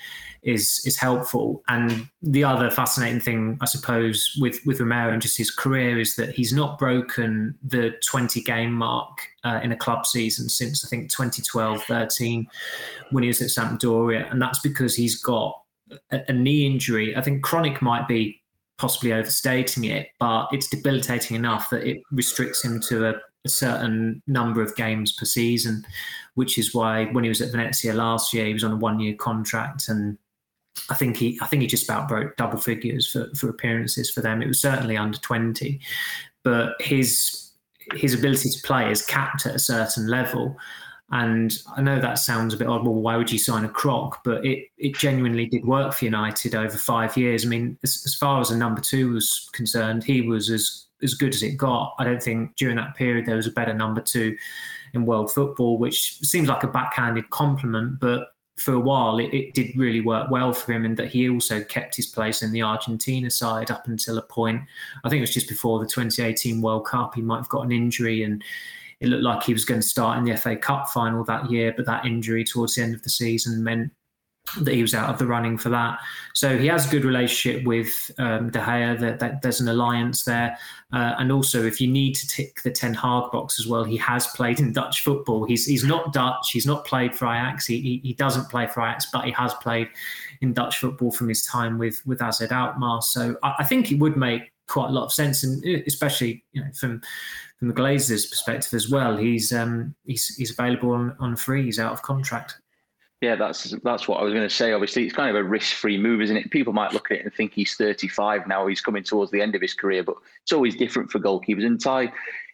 is 0.47 0.81
is 0.85 0.97
helpful. 0.97 1.61
And 1.67 2.07
the 2.21 2.45
other 2.45 2.71
fascinating 2.71 3.19
thing, 3.19 3.57
I 3.61 3.65
suppose, 3.65 4.33
with 4.39 4.65
with 4.65 4.79
Romero 4.79 5.11
and 5.11 5.21
just 5.21 5.37
his 5.37 5.51
career 5.51 5.99
is 5.99 6.15
that 6.15 6.33
he's 6.33 6.53
not 6.53 6.79
broken 6.79 7.53
the 7.61 7.93
20 8.05 8.41
game 8.41 8.71
mark 8.71 9.09
uh, 9.43 9.59
in 9.61 9.73
a 9.73 9.75
club 9.75 10.05
season 10.05 10.47
since 10.47 10.85
I 10.85 10.87
think 10.87 11.11
2012 11.11 11.83
13 11.83 12.47
when 13.11 13.23
he 13.23 13.27
was 13.27 13.41
at 13.41 13.49
Sampdoria, 13.49 14.31
and 14.31 14.41
that's 14.41 14.59
because 14.59 14.95
he's 14.95 15.21
got 15.21 15.61
a, 16.11 16.21
a 16.29 16.33
knee 16.33 16.65
injury. 16.65 17.15
I 17.15 17.21
think 17.21 17.43
chronic 17.43 17.81
might 17.81 18.07
be 18.07 18.41
possibly 18.77 19.11
overstating 19.11 19.83
it, 19.83 20.07
but 20.17 20.47
it's 20.53 20.69
debilitating 20.69 21.35
enough 21.35 21.69
that 21.71 21.83
it 21.83 22.01
restricts 22.11 22.63
him 22.63 22.79
to 22.79 23.07
a, 23.07 23.15
a, 23.43 23.49
certain 23.49 24.21
number 24.27 24.61
of 24.61 24.75
games 24.75 25.11
per 25.13 25.25
season, 25.25 25.83
which 26.35 26.59
is 26.59 26.75
why 26.75 27.05
when 27.05 27.23
he 27.23 27.27
was 27.27 27.41
at 27.41 27.51
Venezia 27.51 27.93
last 27.93 28.33
year, 28.33 28.45
he 28.45 28.53
was 28.53 28.63
on 28.63 28.73
a 28.73 28.77
one-year 28.77 29.15
contract, 29.15 29.89
and 29.89 30.17
I 30.89 30.95
think 30.95 31.17
he 31.17 31.39
I 31.41 31.47
think 31.47 31.61
he 31.61 31.67
just 31.67 31.89
about 31.89 32.07
broke 32.07 32.35
double 32.37 32.59
figures 32.59 33.09
for, 33.09 33.29
for 33.35 33.49
appearances 33.49 34.09
for 34.09 34.21
them. 34.21 34.41
It 34.41 34.47
was 34.47 34.61
certainly 34.61 34.97
under 34.97 35.17
twenty, 35.17 35.79
but 36.43 36.81
his 36.81 37.51
his 37.93 38.13
ability 38.13 38.49
to 38.49 38.61
play 38.63 38.91
is 38.91 39.05
capped 39.05 39.45
at 39.45 39.55
a 39.55 39.59
certain 39.59 40.07
level. 40.07 40.57
And 41.09 41.57
I 41.77 41.81
know 41.81 42.01
that 42.01 42.19
sounds 42.19 42.53
a 42.53 42.57
bit 42.57 42.67
odd. 42.67 42.83
Well, 42.83 42.93
why 42.93 43.15
would 43.15 43.31
you 43.31 43.39
sign 43.39 43.63
a 43.63 43.69
croc? 43.69 44.23
But 44.23 44.45
it 44.45 44.67
it 44.77 44.95
genuinely 44.95 45.45
did 45.45 45.65
work 45.65 45.93
for 45.93 46.05
United 46.05 46.53
over 46.53 46.77
five 46.77 47.15
years. 47.15 47.45
I 47.45 47.49
mean, 47.49 47.77
as, 47.83 48.03
as 48.05 48.13
far 48.13 48.41
as 48.41 48.51
a 48.51 48.57
number 48.57 48.81
two 48.81 49.13
was 49.13 49.49
concerned, 49.53 50.03
he 50.03 50.21
was 50.21 50.49
as 50.49 50.87
as 51.01 51.13
good 51.13 51.33
as 51.33 51.43
it 51.43 51.57
got. 51.57 51.95
I 51.99 52.03
don't 52.03 52.21
think 52.21 52.55
during 52.55 52.75
that 52.75 52.95
period 52.95 53.25
there 53.25 53.35
was 53.35 53.47
a 53.47 53.51
better 53.51 53.73
number 53.73 54.01
two 54.01 54.35
in 54.93 55.05
world 55.05 55.31
football, 55.31 55.77
which 55.77 56.19
seems 56.19 56.49
like 56.49 56.63
a 56.63 56.67
backhanded 56.67 57.29
compliment, 57.29 57.99
but 57.99 58.29
for 58.57 58.73
a 58.73 58.79
while 58.79 59.19
it, 59.19 59.33
it, 59.33 59.53
did 59.53 59.75
really 59.77 60.01
work 60.01 60.31
well 60.31 60.51
for 60.51 60.73
him 60.73 60.83
and 60.83 60.97
that 60.97 61.09
he 61.09 61.29
also 61.29 61.63
kept 61.63 61.95
his 61.95 62.07
place 62.07 62.41
in 62.41 62.51
the 62.51 62.61
Argentina 62.61 63.29
side 63.29 63.69
up 63.69 63.87
until 63.87 64.17
a 64.17 64.21
point. 64.21 64.61
I 65.03 65.09
think 65.09 65.19
it 65.19 65.21
was 65.21 65.33
just 65.33 65.47
before 65.47 65.79
the 65.79 65.85
2018 65.85 66.61
World 66.61 66.85
Cup. 66.85 67.13
He 67.13 67.21
might 67.21 67.37
have 67.37 67.49
got 67.49 67.65
an 67.65 67.71
injury 67.71 68.23
and 68.23 68.43
it 68.99 69.09
looked 69.09 69.23
like 69.23 69.43
he 69.43 69.53
was 69.53 69.63
going 69.63 69.81
to 69.81 69.87
start 69.87 70.17
in 70.17 70.23
the 70.23 70.35
FA 70.35 70.55
Cup 70.55 70.89
final 70.89 71.23
that 71.25 71.51
year, 71.51 71.71
but 71.77 71.85
that 71.85 72.05
injury 72.05 72.43
towards 72.43 72.75
the 72.75 72.81
end 72.81 72.95
of 72.95 73.03
the 73.03 73.11
season 73.11 73.63
meant 73.63 73.91
that 74.61 74.73
he 74.73 74.81
was 74.81 74.93
out 74.93 75.09
of 75.09 75.19
the 75.19 75.25
running 75.25 75.57
for 75.57 75.69
that. 75.69 75.99
So 76.33 76.57
he 76.57 76.67
has 76.67 76.87
a 76.87 76.89
good 76.89 77.03
relationship 77.03 77.65
with 77.65 78.11
um, 78.17 78.49
De 78.49 78.59
Gea. 78.59 78.99
That, 78.99 79.19
that, 79.19 79.41
there's 79.41 79.59
an 79.59 79.67
alliance 79.67 80.23
there, 80.23 80.57
uh, 80.93 81.15
and 81.17 81.31
also 81.31 81.65
if 81.65 81.81
you 81.81 81.87
need 81.87 82.15
to 82.15 82.27
tick 82.27 82.61
the 82.63 82.71
Ten 82.71 82.93
Hag 82.93 83.31
box 83.31 83.59
as 83.59 83.67
well, 83.67 83.83
he 83.83 83.97
has 83.97 84.27
played 84.27 84.59
in 84.59 84.71
Dutch 84.71 85.03
football. 85.03 85.45
He's 85.45 85.65
he's 85.65 85.83
not 85.83 86.13
Dutch. 86.13 86.51
He's 86.51 86.65
not 86.65 86.85
played 86.85 87.13
for 87.13 87.25
Ajax. 87.25 87.65
He, 87.65 87.81
he, 87.81 88.01
he 88.03 88.13
doesn't 88.13 88.49
play 88.49 88.67
for 88.67 88.81
Ajax, 88.81 89.07
but 89.11 89.25
he 89.25 89.31
has 89.31 89.53
played 89.55 89.89
in 90.41 90.53
Dutch 90.53 90.77
football 90.77 91.11
from 91.11 91.29
his 91.29 91.43
time 91.43 91.77
with 91.77 92.01
with 92.05 92.21
AZ 92.21 92.41
Alkmaar. 92.41 93.01
So 93.01 93.37
I, 93.43 93.55
I 93.59 93.63
think 93.63 93.91
it 93.91 93.99
would 93.99 94.17
make 94.17 94.51
quite 94.67 94.89
a 94.89 94.93
lot 94.93 95.05
of 95.05 95.13
sense, 95.13 95.43
and 95.43 95.63
especially 95.85 96.43
you 96.53 96.63
know 96.63 96.71
from 96.73 97.01
from 97.59 97.67
the 97.67 97.73
Glazers' 97.73 98.29
perspective 98.29 98.73
as 98.73 98.89
well. 98.89 99.17
He's 99.17 99.51
um, 99.51 99.95
he's 100.05 100.35
he's 100.35 100.51
available 100.51 100.91
on, 100.91 101.15
on 101.19 101.35
free. 101.35 101.65
He's 101.65 101.79
out 101.79 101.91
of 101.91 102.01
contract. 102.01 102.55
Yeah, 103.21 103.35
that's 103.35 103.73
that's 103.83 104.07
what 104.07 104.19
I 104.19 104.23
was 104.23 104.33
going 104.33 104.47
to 104.47 104.53
say. 104.53 104.73
Obviously, 104.73 105.05
it's 105.05 105.15
kind 105.15 105.29
of 105.29 105.35
a 105.35 105.43
risk-free 105.43 105.97
move, 105.97 106.21
isn't 106.21 106.37
it? 106.37 106.51
People 106.51 106.71
might 106.71 106.93
look 106.93 107.09
at 107.09 107.17
it 107.17 107.25
and 107.25 107.33
think 107.33 107.53
he's 107.53 107.73
35 107.75 108.47
now. 108.47 108.67
He's 108.67 108.81
coming 108.81 109.03
towards 109.03 109.31
the 109.31 109.41
end 109.41 109.55
of 109.55 109.61
his 109.61 109.73
career, 109.73 110.03
but 110.03 110.17
it's 110.43 110.51
always 110.51 110.75
different 110.75 111.09
for 111.09 111.19
goalkeepers. 111.19 111.65
And 111.65 111.81
Ty, 111.81 112.11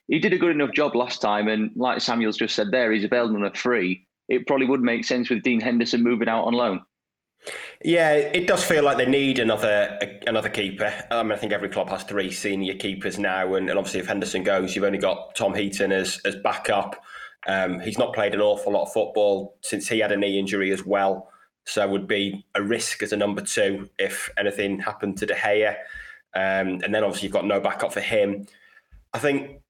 he 0.07 0.19
did 0.19 0.31
a 0.31 0.37
good 0.37 0.51
enough 0.51 0.71
job 0.71 0.95
last 0.95 1.21
time, 1.21 1.49
and 1.49 1.71
like 1.75 1.99
Samuel's 1.99 2.37
just 2.37 2.55
said 2.55 2.71
there, 2.71 2.93
he's 2.93 3.03
available 3.03 3.35
on 3.35 3.43
a 3.43 3.53
free. 3.53 4.07
It 4.29 4.47
probably 4.47 4.67
would 4.67 4.81
make 4.81 5.03
sense 5.03 5.29
with 5.29 5.43
Dean 5.43 5.59
Henderson 5.59 6.01
moving 6.01 6.29
out 6.29 6.45
on 6.45 6.53
loan. 6.53 6.81
Yeah, 7.83 8.13
it 8.13 8.47
does 8.47 8.63
feel 8.63 8.83
like 8.83 8.97
they 8.97 9.05
need 9.05 9.39
another 9.39 9.99
another 10.25 10.47
keeper. 10.47 10.93
I 11.11 11.23
mean, 11.23 11.33
I 11.33 11.35
think 11.35 11.51
every 11.51 11.67
club 11.67 11.89
has 11.89 12.03
three 12.03 12.31
senior 12.31 12.75
keepers 12.75 13.19
now, 13.19 13.55
and, 13.55 13.69
and 13.69 13.77
obviously 13.77 13.99
if 13.99 14.07
Henderson 14.07 14.43
goes, 14.43 14.75
you've 14.75 14.85
only 14.85 14.97
got 14.97 15.35
Tom 15.35 15.53
Heaton 15.53 15.91
as 15.91 16.21
as 16.23 16.37
backup. 16.37 17.03
Um, 17.47 17.79
he's 17.79 17.97
not 17.97 18.13
played 18.13 18.33
an 18.33 18.41
awful 18.41 18.73
lot 18.73 18.83
of 18.83 18.93
football 18.93 19.57
since 19.61 19.87
he 19.87 19.99
had 19.99 20.11
a 20.11 20.17
knee 20.17 20.39
injury 20.39 20.71
as 20.71 20.85
well, 20.85 21.29
so 21.65 21.87
would 21.87 22.07
be 22.07 22.45
a 22.55 22.61
risk 22.61 23.03
as 23.03 23.11
a 23.11 23.17
number 23.17 23.41
two 23.41 23.89
if 23.99 24.29
anything 24.37 24.79
happened 24.79 25.17
to 25.17 25.25
De 25.25 25.33
Gea. 25.33 25.75
Um, 26.35 26.81
and 26.83 26.93
then 26.93 27.03
obviously 27.03 27.27
you've 27.27 27.33
got 27.33 27.45
no 27.45 27.59
backup 27.59 27.93
for 27.93 28.01
him. 28.01 28.47
I 29.13 29.19
think 29.19 29.61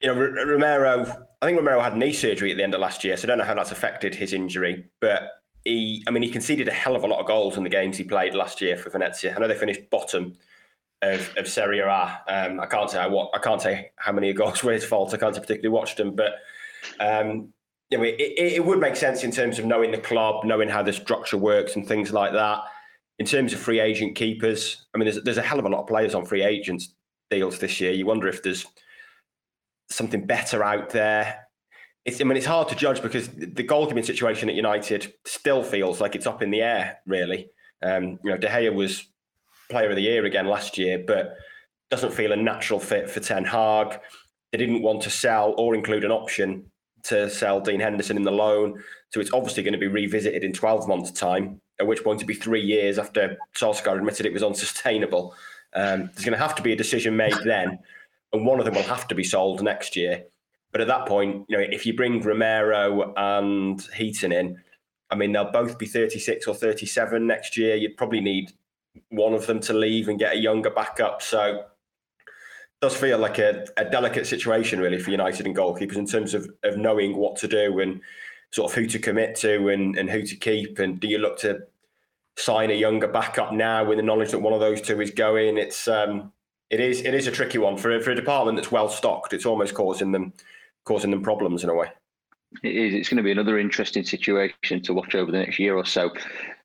you 0.00 0.08
know 0.08 0.20
R- 0.20 0.46
Romero. 0.46 1.26
I 1.40 1.46
think 1.46 1.58
Romero 1.58 1.80
had 1.80 1.96
knee 1.96 2.12
surgery 2.12 2.52
at 2.52 2.56
the 2.56 2.62
end 2.62 2.74
of 2.74 2.80
last 2.80 3.02
year, 3.02 3.16
so 3.16 3.26
I 3.26 3.28
don't 3.28 3.38
know 3.38 3.44
how 3.44 3.54
that's 3.54 3.72
affected 3.72 4.14
his 4.14 4.32
injury, 4.32 4.84
but 5.00 5.30
he, 5.64 6.04
I 6.06 6.10
mean, 6.10 6.22
he 6.22 6.30
conceded 6.30 6.68
a 6.68 6.72
hell 6.72 6.96
of 6.96 7.04
a 7.04 7.06
lot 7.06 7.20
of 7.20 7.26
goals 7.26 7.56
in 7.56 7.62
the 7.62 7.70
games 7.70 7.96
he 7.96 8.04
played 8.04 8.34
last 8.34 8.60
year 8.60 8.76
for 8.76 8.90
Venezia. 8.90 9.34
I 9.34 9.38
know 9.38 9.48
they 9.48 9.54
finished 9.54 9.90
bottom 9.90 10.34
of, 11.02 11.32
of 11.36 11.48
Serie 11.48 11.80
A. 11.80 12.20
Um, 12.28 12.60
I 12.60 12.66
can't 12.66 12.90
say 12.90 13.08
what 13.08 13.30
I 13.34 13.38
can't 13.38 13.60
say 13.60 13.90
how 13.96 14.12
many 14.12 14.32
goals 14.32 14.62
were 14.62 14.72
his 14.72 14.84
fault. 14.84 15.14
I 15.14 15.18
can't 15.18 15.34
particularly 15.34 15.68
watch 15.68 15.96
them, 15.96 16.14
but 16.14 16.32
um, 17.00 17.52
you 17.90 17.98
know, 17.98 18.04
it, 18.04 18.14
it, 18.18 18.52
it, 18.54 18.64
would 18.64 18.80
make 18.80 18.96
sense 18.96 19.22
in 19.22 19.30
terms 19.30 19.58
of 19.58 19.66
knowing 19.66 19.90
the 19.90 19.98
club, 19.98 20.44
knowing 20.44 20.68
how 20.68 20.82
the 20.82 20.92
structure 20.92 21.36
works, 21.36 21.76
and 21.76 21.86
things 21.86 22.12
like 22.12 22.32
that. 22.32 22.60
In 23.18 23.26
terms 23.26 23.52
of 23.52 23.60
free 23.60 23.80
agent 23.80 24.16
keepers, 24.16 24.86
I 24.94 24.98
mean, 24.98 25.04
there's 25.04 25.22
there's 25.22 25.38
a 25.38 25.42
hell 25.42 25.58
of 25.58 25.64
a 25.64 25.68
lot 25.68 25.82
of 25.82 25.86
players 25.86 26.14
on 26.14 26.24
free 26.24 26.42
agents 26.42 26.94
deals 27.30 27.58
this 27.58 27.80
year. 27.80 27.92
You 27.92 28.06
wonder 28.06 28.28
if 28.28 28.42
there's 28.42 28.66
something 29.90 30.26
better 30.26 30.64
out 30.64 30.90
there 30.90 31.42
it's, 32.04 32.20
I 32.20 32.24
mean, 32.24 32.36
it's 32.36 32.46
hard 32.46 32.68
to 32.68 32.74
judge 32.74 33.00
because 33.00 33.28
the 33.28 33.64
goalkeeping 33.64 34.04
situation 34.04 34.48
at 34.48 34.56
United 34.56 35.14
still 35.24 35.62
feels 35.62 36.00
like 36.00 36.16
it's 36.16 36.26
up 36.26 36.42
in 36.42 36.50
the 36.50 36.60
air, 36.60 36.98
really. 37.06 37.50
Um, 37.82 38.18
you 38.24 38.30
know, 38.30 38.36
De 38.36 38.48
Gea 38.48 38.74
was 38.74 39.06
player 39.70 39.90
of 39.90 39.96
the 39.96 40.02
year 40.02 40.24
again 40.24 40.46
last 40.46 40.78
year, 40.78 41.02
but 41.06 41.34
doesn't 41.90 42.12
feel 42.12 42.32
a 42.32 42.36
natural 42.36 42.80
fit 42.80 43.08
for 43.08 43.20
Ten 43.20 43.44
Hag. 43.44 44.00
They 44.50 44.58
didn't 44.58 44.82
want 44.82 45.02
to 45.02 45.10
sell 45.10 45.54
or 45.56 45.74
include 45.74 46.04
an 46.04 46.10
option 46.10 46.71
to 47.04 47.28
sell 47.30 47.60
Dean 47.60 47.80
Henderson 47.80 48.16
in 48.16 48.22
the 48.22 48.32
loan. 48.32 48.82
So 49.10 49.20
it's 49.20 49.32
obviously 49.32 49.62
going 49.62 49.72
to 49.72 49.78
be 49.78 49.88
revisited 49.88 50.44
in 50.44 50.52
12 50.52 50.88
months' 50.88 51.10
time, 51.10 51.60
at 51.80 51.86
which 51.86 52.02
point 52.02 52.20
it'll 52.20 52.28
be 52.28 52.34
three 52.34 52.62
years 52.62 52.98
after 52.98 53.36
Solskjaer 53.54 53.98
admitted 53.98 54.26
it 54.26 54.32
was 54.32 54.42
unsustainable. 54.50 55.34
Um, 55.74 56.10
there's 56.12 56.24
going 56.24 56.38
to 56.38 56.44
have 56.44 56.54
to 56.56 56.62
be 56.62 56.72
a 56.72 56.76
decision 56.76 57.16
made 57.16 57.36
then, 57.44 57.78
and 58.32 58.46
one 58.46 58.58
of 58.58 58.64
them 58.64 58.74
will 58.74 58.82
have 58.82 59.08
to 59.08 59.14
be 59.14 59.24
sold 59.24 59.62
next 59.62 59.96
year. 59.96 60.24
But 60.70 60.80
at 60.80 60.86
that 60.86 61.06
point, 61.06 61.44
you 61.48 61.56
know, 61.56 61.64
if 61.70 61.84
you 61.84 61.94
bring 61.94 62.22
Romero 62.22 63.12
and 63.16 63.80
Heaton 63.94 64.32
in, 64.32 64.58
I 65.10 65.14
mean, 65.14 65.32
they'll 65.32 65.52
both 65.52 65.78
be 65.78 65.86
36 65.86 66.46
or 66.46 66.54
37 66.54 67.26
next 67.26 67.58
year. 67.58 67.76
You'd 67.76 67.98
probably 67.98 68.22
need 68.22 68.52
one 69.10 69.34
of 69.34 69.46
them 69.46 69.60
to 69.60 69.74
leave 69.74 70.08
and 70.08 70.18
get 70.18 70.34
a 70.34 70.38
younger 70.38 70.70
backup. 70.70 71.20
So 71.20 71.66
does 72.82 72.96
feel 72.96 73.18
like 73.18 73.38
a, 73.38 73.64
a 73.76 73.84
delicate 73.84 74.26
situation, 74.26 74.80
really, 74.80 74.98
for 74.98 75.12
United 75.12 75.46
and 75.46 75.56
goalkeepers 75.56 75.96
in 75.96 76.06
terms 76.06 76.34
of, 76.34 76.50
of 76.64 76.76
knowing 76.76 77.16
what 77.16 77.36
to 77.36 77.46
do 77.46 77.78
and 77.78 78.00
sort 78.50 78.70
of 78.70 78.76
who 78.76 78.86
to 78.86 78.98
commit 78.98 79.36
to 79.36 79.68
and, 79.68 79.96
and 79.96 80.10
who 80.10 80.22
to 80.22 80.34
keep. 80.34 80.80
And 80.80 80.98
do 80.98 81.06
you 81.06 81.18
look 81.18 81.38
to 81.38 81.60
sign 82.36 82.70
a 82.70 82.74
younger 82.74 83.06
backup 83.06 83.52
now 83.52 83.84
with 83.84 83.98
the 83.98 84.02
knowledge 84.02 84.32
that 84.32 84.40
one 84.40 84.52
of 84.52 84.60
those 84.60 84.80
two 84.82 85.00
is 85.00 85.12
going? 85.12 85.58
It's 85.58 85.86
um, 85.86 86.32
it 86.70 86.80
is 86.80 87.02
it 87.02 87.14
is 87.14 87.28
a 87.28 87.30
tricky 87.30 87.58
one 87.58 87.76
for 87.76 88.00
for 88.00 88.10
a 88.10 88.16
department 88.16 88.56
that's 88.56 88.72
well 88.72 88.88
stocked. 88.88 89.32
It's 89.32 89.46
almost 89.46 89.74
causing 89.74 90.10
them 90.10 90.32
causing 90.84 91.12
them 91.12 91.22
problems 91.22 91.62
in 91.62 91.70
a 91.70 91.74
way. 91.74 91.86
It 92.64 92.74
is. 92.74 92.94
It's 92.94 93.08
going 93.08 93.18
to 93.18 93.22
be 93.22 93.32
another 93.32 93.58
interesting 93.58 94.04
situation 94.04 94.82
to 94.82 94.92
watch 94.92 95.14
over 95.14 95.30
the 95.30 95.38
next 95.38 95.58
year 95.58 95.76
or 95.76 95.86
so. 95.86 96.10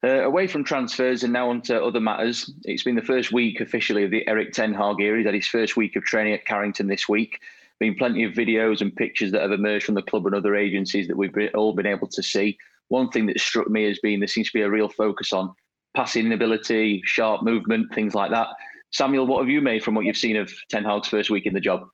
Uh, 0.04 0.24
away 0.24 0.46
from 0.46 0.64
transfers 0.64 1.24
and 1.24 1.34
now 1.34 1.50
onto 1.50 1.74
other 1.74 2.00
matters. 2.00 2.52
It's 2.66 2.84
been 2.84 2.96
the 2.96 3.02
first 3.02 3.32
week 3.32 3.60
officially 3.60 4.04
of 4.04 4.12
the 4.12 4.28
Erik 4.28 4.54
Ten 4.54 4.74
Hag 4.74 5.02
era. 5.02 5.24
Had 5.24 5.34
his 5.34 5.48
first 5.48 5.76
week 5.76 5.96
of 5.96 6.04
training 6.04 6.34
at 6.34 6.46
Carrington 6.46 6.88
this 6.88 7.10
week. 7.10 7.40
Been 7.80 7.96
plenty 7.96 8.24
of 8.24 8.34
videos 8.34 8.82
and 8.82 8.96
pictures 8.96 9.32
that 9.32 9.42
have 9.42 9.52
emerged 9.52 9.86
from 9.86 9.96
the 9.96 10.04
club 10.04 10.26
and 10.28 10.36
other 10.36 10.56
agencies 10.56 11.08
that 11.08 11.18
we've 11.18 11.34
been, 11.34 11.50
all 11.56 11.74
been 11.74 11.88
able 11.88 12.08
to 12.08 12.22
see. 12.22 12.58
One 12.90 13.10
thing 13.10 13.26
that 13.26 13.40
struck 13.40 13.70
me 13.70 13.86
has 13.86 14.00
been 14.00 14.20
there 14.20 14.28
seems 14.28 14.48
to 14.48 14.58
be 14.58 14.62
a 14.62 14.70
real 14.70 14.90
focus 14.90 15.34
on 15.34 15.54
passing 15.96 16.32
ability, 16.32 17.02
sharp 17.06 17.42
movement, 17.42 17.94
things 17.94 18.14
like 18.14 18.30
that. 18.32 18.48
Samuel, 18.92 19.26
what 19.26 19.40
have 19.40 19.50
you 19.50 19.62
made 19.62 19.84
from 19.84 19.96
what 19.96 20.06
you've 20.06 20.18
seen 20.18 20.38
of 20.38 20.52
Ten 20.70 20.84
Hag's 20.84 21.08
first 21.08 21.30
week 21.30 21.46
in 21.46 21.54
the 21.54 21.60
job? 21.60 21.88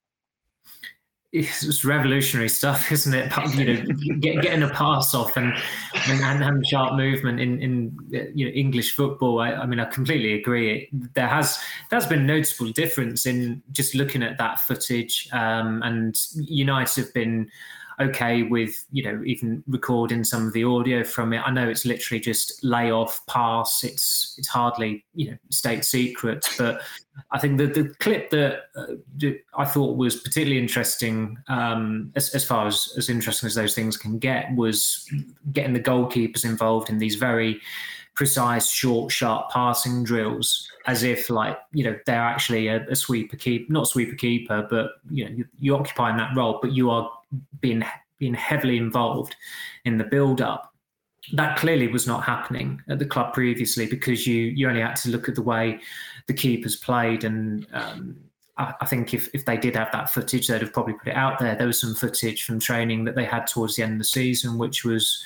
It's 1.34 1.84
revolutionary 1.84 2.48
stuff, 2.48 2.91
isn't 2.91 3.13
it? 3.13 3.34
You 3.56 3.65
know, 3.65 4.19
get, 4.19 4.41
getting 4.41 4.63
a 4.63 4.69
pass 4.69 5.13
off 5.13 5.36
and 5.36 5.54
and, 6.08 6.43
and 6.43 6.67
sharp 6.67 6.93
movement 6.93 7.39
in 7.39 7.60
in 7.62 7.98
you 8.36 8.46
know 8.46 8.52
English 8.52 8.96
football. 8.96 9.39
I, 9.39 9.54
I 9.54 9.65
mean, 9.65 9.80
I 9.80 9.86
completely 9.86 10.34
agree. 10.34 10.89
There 11.15 11.28
has 11.28 11.60
there's 11.89 12.06
been 12.06 12.28
noticeable 12.28 12.72
difference 12.72 13.26
in 13.26 13.63
just 13.72 13.96
looking 13.96 14.22
at 14.22 14.38
that 14.38 14.60
footage. 14.60 15.28
Um, 15.34 15.82
and 15.84 16.15
United 16.36 17.04
have 17.04 17.13
been 17.13 17.50
okay 18.00 18.44
with 18.44 18.86
you 18.92 19.04
know 19.04 19.22
even 19.26 19.64
recording 19.68 20.24
some 20.24 20.48
of 20.48 20.54
the 20.54 20.64
audio 20.64 21.04
from 21.04 21.34
it. 21.34 21.42
I 21.46 21.52
know 21.52 21.68
it's 21.68 21.86
literally 21.86 22.20
just 22.20 22.64
lay 22.64 22.92
off, 22.92 23.26
pass. 23.28 23.84
It's 23.84 24.36
it's 24.38 24.48
hardly 24.48 25.06
you 25.14 25.32
know 25.32 25.38
state 25.50 25.86
secret, 25.86 26.48
but 26.58 26.82
I 27.32 27.40
think 27.40 27.58
the 27.58 27.68
the 27.68 27.94
clip 28.00 28.30
that 28.32 28.64
uh, 28.76 29.30
I 29.58 29.66
thought 29.66 29.98
was 29.98 30.16
particularly 30.16 30.60
interesting, 30.60 31.38
um, 31.48 32.12
as, 32.16 32.34
as 32.36 32.46
far 32.46 32.68
as 32.68 32.94
as 32.98 33.10
interesting 33.10 33.48
as 33.48 33.56
those 33.56 33.76
things 33.76 33.98
can 33.98 34.20
get, 34.20 34.54
was 34.56 35.10
getting 35.52 35.74
the 35.74 35.80
goalkeepers 35.80 36.46
involved 36.46 36.90
in 36.90 36.98
these 36.98 37.16
very 37.16 37.60
precise, 38.16 38.70
short, 38.70 39.12
sharp 39.12 39.50
passing 39.50 40.04
drills, 40.04 40.70
as 40.86 41.04
if 41.04 41.30
like 41.30 41.58
you 41.72 41.84
know 41.84 41.98
they're 42.06 42.16
actually 42.16 42.68
a, 42.68 42.86
a 42.90 42.96
sweeper 42.96 43.38
keep, 43.38 43.70
not 43.70 43.88
sweeper 43.88 44.16
keeper, 44.16 44.68
but 44.70 44.92
you 45.10 45.26
know 45.26 45.32
you, 45.32 45.46
you're 45.60 45.80
occupying 45.80 46.18
that 46.18 46.36
role, 46.36 46.60
but 46.62 46.72
you 46.72 46.90
are 46.90 47.12
being 47.60 47.84
being 48.19 48.34
heavily 48.34 48.78
involved 48.78 49.36
in 49.86 49.98
the 49.98 50.04
build 50.04 50.41
up. 50.41 50.74
That 51.34 51.58
clearly 51.58 51.88
was 51.88 52.08
not 52.08 52.24
happening 52.24 52.82
at 52.89 53.00
the 53.00 53.06
club 53.06 53.34
previously 53.34 53.86
because 53.86 54.28
you 54.28 54.43
you 54.43 54.67
only 54.67 54.82
had 54.82 54.96
to 54.98 55.10
look 55.10 55.30
at 55.30 55.36
the 55.36 55.41
way 55.41 55.80
the 56.28 56.34
keepers 56.34 56.76
played 56.76 57.24
and. 57.24 57.67
Um, 57.74 58.17
I, 58.56 58.86
think 58.86 59.15
if, 59.15 59.34
if 59.34 59.46
they 59.46 59.58
did 59.58 59.76
have 59.76 59.91
that 59.93 60.12
footage, 60.12 60.48
they'd 60.48 60.62
have 60.62 60.74
probably 60.74 60.93
put 60.93 61.08
it 61.08 61.15
out 61.15 61.39
there. 61.39 61.56
There 61.56 61.65
was 61.65 61.82
some 61.82 61.96
footage 61.96 62.43
from 62.43 62.60
training 62.60 63.04
that 63.06 63.15
they 63.15 63.26
had 63.26 63.48
towards 63.48 63.76
the 63.76 63.82
end 63.82 63.93
of 63.93 63.98
the 63.98 64.04
season, 64.04 64.60
which 64.60 64.86
was 64.86 65.24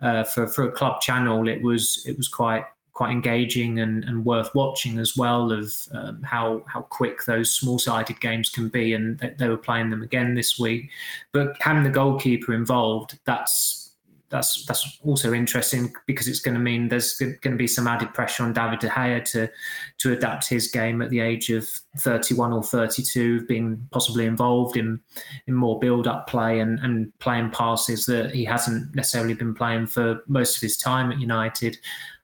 uh, 0.00 0.24
for 0.24 0.46
for 0.46 0.64
a 0.64 0.72
club 0.72 1.00
channel, 1.00 1.48
it 1.48 1.62
was 1.62 2.02
it 2.06 2.16
was 2.16 2.28
quite 2.28 2.64
quite 3.00 3.12
engaging 3.12 3.78
and, 3.78 4.04
and 4.04 4.26
worth 4.26 4.54
watching 4.54 4.98
as 4.98 5.16
well 5.16 5.52
of 5.52 5.72
um, 5.92 6.22
how 6.22 6.62
how 6.66 6.82
quick 6.82 7.24
those 7.24 7.50
small 7.50 7.78
sided 7.78 8.20
games 8.20 8.50
can 8.50 8.68
be 8.68 8.92
and 8.92 9.18
they, 9.20 9.30
they, 9.38 9.48
were 9.48 9.56
playing 9.56 9.88
them 9.88 10.02
again 10.02 10.34
this 10.34 10.58
week 10.58 10.90
but 11.32 11.56
having 11.60 11.82
the 11.82 11.88
goalkeeper 11.88 12.52
involved 12.52 13.18
that's 13.24 13.92
that's 14.28 14.66
that's 14.66 14.98
also 15.02 15.32
interesting 15.32 15.90
because 16.06 16.28
it's 16.28 16.40
going 16.40 16.54
to 16.54 16.60
mean 16.60 16.88
there's 16.88 17.16
going 17.16 17.38
to 17.40 17.56
be 17.56 17.66
some 17.66 17.88
added 17.88 18.12
pressure 18.14 18.44
on 18.44 18.52
David 18.52 18.78
De 18.78 18.88
Gea 18.88 19.24
to 19.32 19.50
to 19.98 20.12
adapt 20.12 20.46
his 20.46 20.68
game 20.68 21.00
at 21.02 21.10
the 21.10 21.20
age 21.20 21.50
of 21.50 21.66
31 21.98 22.52
or 22.52 22.62
32, 22.62 23.46
being 23.46 23.88
possibly 23.90 24.26
involved 24.26 24.76
in 24.76 25.00
in 25.46 25.54
more 25.54 25.78
build 25.80 26.06
up 26.06 26.28
play 26.28 26.60
and 26.60 26.78
and 26.80 27.18
playing 27.18 27.50
passes 27.50 28.06
that 28.06 28.34
he 28.34 28.44
hasn't 28.44 28.94
necessarily 28.94 29.34
been 29.34 29.54
playing 29.54 29.86
for 29.86 30.22
most 30.28 30.56
of 30.56 30.62
his 30.62 30.76
time 30.76 31.10
at 31.10 31.18
United. 31.18 31.76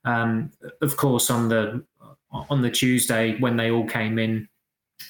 Um, 0.07 0.51
of 0.81 0.97
course, 0.97 1.31
on 1.31 1.49
the 1.49 1.85
on 2.33 2.63
the 2.63 2.71
Tuesday 2.71 3.39
when 3.39 3.57
they 3.57 3.71
all 3.71 3.87
came 3.87 4.19
in 4.19 4.49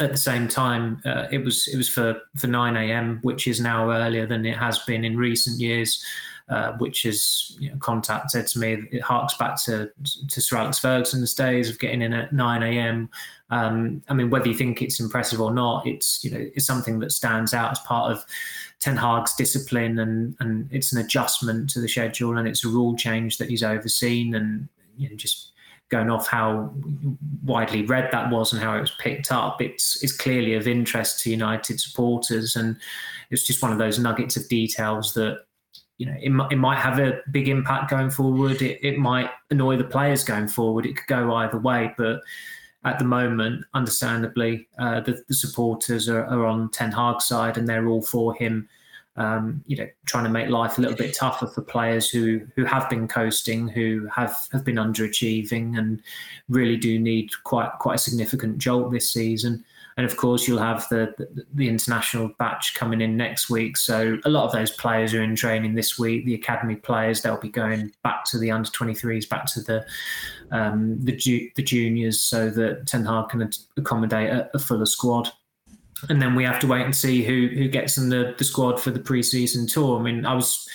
at 0.01 0.11
the 0.11 0.17
same 0.17 0.49
time, 0.49 1.01
uh, 1.05 1.27
it 1.31 1.39
was 1.39 1.69
it 1.69 1.77
was 1.77 1.89
for 1.89 2.21
for 2.37 2.49
9 2.49 2.77
a.m., 2.77 3.21
which 3.23 3.47
is 3.47 3.61
now 3.61 3.91
earlier 3.91 4.27
than 4.27 4.45
it 4.45 4.57
has 4.57 4.81
been 4.81 5.05
in 5.05 5.17
recent 5.17 5.61
years 5.61 6.05
uh, 6.49 6.73
which 6.75 7.05
is 7.05 7.57
you 7.59 7.71
know, 7.71 7.77
contact 7.79 8.31
said 8.31 8.47
to 8.47 8.59
me 8.59 8.79
it 8.93 9.03
harks 9.03 9.37
back 9.37 9.61
to 9.65 9.91
to 10.29 10.41
Sir 10.41 10.57
Alex 10.57 10.79
Ferguson's 10.79 11.35
days 11.35 11.69
of 11.69 11.79
getting 11.79 12.03
in 12.03 12.13
at 12.13 12.33
9 12.33 12.63
a.m. 12.63 13.11
Um, 13.51 14.03
I 14.09 14.15
mean, 14.15 14.31
whether 14.31 14.49
you 14.49 14.55
think 14.55 14.81
it's 14.81 15.01
impressive 15.01 15.41
or 15.41 15.53
not, 15.53 15.87
it's 15.87 16.23
you 16.23 16.31
know 16.31 16.47
it's 16.55 16.67
something 16.67 17.01
that 17.01 17.11
stands 17.11 17.53
out 17.53 17.73
as 17.73 17.81
part 17.81 18.13
of 18.13 18.25
Ten 18.79 18.97
Hag's 18.97 19.35
discipline, 19.35 19.99
and 19.99 20.37
and 20.39 20.69
it's 20.71 20.93
an 20.93 21.01
adjustment 21.01 21.69
to 21.71 21.81
the 21.81 21.89
schedule, 21.89 22.39
and 22.39 22.47
it's 22.47 22.65
a 22.65 22.69
rule 22.69 22.97
change 22.97 23.39
that 23.39 23.51
he's 23.51 23.65
overseen, 23.65 24.35
and 24.35 24.69
you 24.97 25.09
know 25.09 25.17
just 25.17 25.53
going 25.89 26.11
off 26.11 26.27
how 26.27 26.73
widely 27.45 27.87
read 27.87 28.11
that 28.11 28.29
was 28.31 28.53
and 28.53 28.61
how 28.61 28.77
it 28.77 28.81
was 28.81 28.95
picked 28.99 29.31
up, 29.31 29.63
it's 29.63 30.03
it's 30.03 30.17
clearly 30.17 30.55
of 30.55 30.67
interest 30.67 31.21
to 31.21 31.31
United 31.31 31.81
supporters, 31.81 32.57
and 32.57 32.77
it's 33.31 33.47
just 33.47 33.63
one 33.63 33.73
of 33.73 33.79
those 33.79 33.99
nuggets 33.99 34.37
of 34.37 34.49
details 34.49 35.15
that 35.15 35.47
you 35.99 36.07
know, 36.07 36.15
it, 36.21 36.53
it 36.53 36.57
might 36.57 36.79
have 36.79 36.99
a 36.99 37.21
big 37.31 37.49
impact 37.49 37.91
going 37.91 38.11
forward. 38.11 38.61
It, 38.61 38.79
it 38.83 38.99
might 38.99 39.31
annoy 39.51 39.77
the 39.77 39.85
players 39.85 40.25
going 40.25 40.49
forward. 40.49 40.85
It 40.85 40.97
could 40.97 41.07
go 41.07 41.35
either 41.35 41.59
way. 41.59 41.95
But 41.97 42.21
at 42.85 42.99
the 42.99 43.05
moment, 43.05 43.65
understandably, 43.75 44.69
uh, 44.79 45.01
the, 45.01 45.23
the, 45.29 45.35
supporters 45.35 46.09
are, 46.09 46.25
are, 46.27 46.45
on 46.45 46.71
Ten 46.71 46.93
Hag's 46.93 47.25
side 47.25 47.57
and 47.57 47.67
they're 47.67 47.89
all 47.89 48.03
for 48.03 48.35
him. 48.35 48.69
Um, 49.19 49.65
you 49.67 49.77
know, 49.77 49.89
trying 50.05 50.25
to 50.25 50.31
make 50.31 50.51
life 50.51 50.77
a 50.77 50.83
little 50.83 50.97
bit 50.97 51.15
tougher 51.15 51.47
for 51.47 51.63
players 51.63 52.11
who 52.11 52.43
who 52.55 52.65
have 52.65 52.89
been 52.91 53.09
coasting, 53.09 53.67
who 53.67 54.07
have, 54.15 54.37
have 54.53 54.65
been 54.65 54.77
underachieving, 54.77 55.79
and 55.79 56.03
really 56.49 56.77
do 56.77 56.99
need 56.99 57.31
quite 57.45 57.71
quite 57.81 57.95
a 57.95 57.99
significant 57.99 58.59
jolt 58.59 58.93
this 58.93 59.11
season 59.11 59.65
and 59.97 60.05
of 60.05 60.17
course 60.17 60.47
you'll 60.47 60.59
have 60.59 60.87
the, 60.91 61.15
the, 61.17 61.47
the 61.55 61.69
international 61.69 62.31
batch 62.39 62.75
coming 62.75 63.01
in 63.01 63.17
next 63.17 63.49
week. 63.49 63.77
So 63.77 64.19
a 64.25 64.29
lot 64.29 64.45
of 64.45 64.53
those 64.53 64.71
players 64.73 65.15
are 65.15 65.23
in 65.23 65.35
training 65.35 65.75
this 65.75 65.99
week. 65.99 66.27
The 66.27 66.35
academy 66.35 66.77
players 66.77 67.23
they'll 67.23 67.41
be 67.41 67.49
going 67.49 67.93
back 68.03 68.25
to 68.27 68.39
the 68.39 68.51
under 68.51 68.69
23s, 68.69 69.29
back 69.29 69.47
to 69.47 69.61
the 69.63 69.87
um, 70.51 71.03
the 71.03 71.13
ju- 71.13 71.51
the 71.57 71.63
juniors, 71.63 72.21
so 72.21 72.51
that 72.51 72.87
Ten 72.87 73.05
Hag 73.05 73.31
can 73.31 73.51
accommodate 73.77 74.31
a, 74.31 74.51
a 74.55 74.59
fuller 74.59 74.87
squad 74.87 75.31
and 76.09 76.21
then 76.21 76.35
we 76.35 76.45
have 76.45 76.61
to 76.61 76.67
wait 76.67 76.85
and 76.85 76.95
see 76.95 77.23
who 77.23 77.49
who 77.49 77.69
gets 77.69 77.97
in 77.97 78.09
the, 78.09 78.35
the 78.39 78.45
squad 78.45 78.81
for 78.81 78.91
the 78.91 79.01
preseason 79.01 79.71
tour. 79.71 79.99
I 79.99 80.03
mean, 80.03 80.27
I 80.27 80.35
was, 80.35 80.69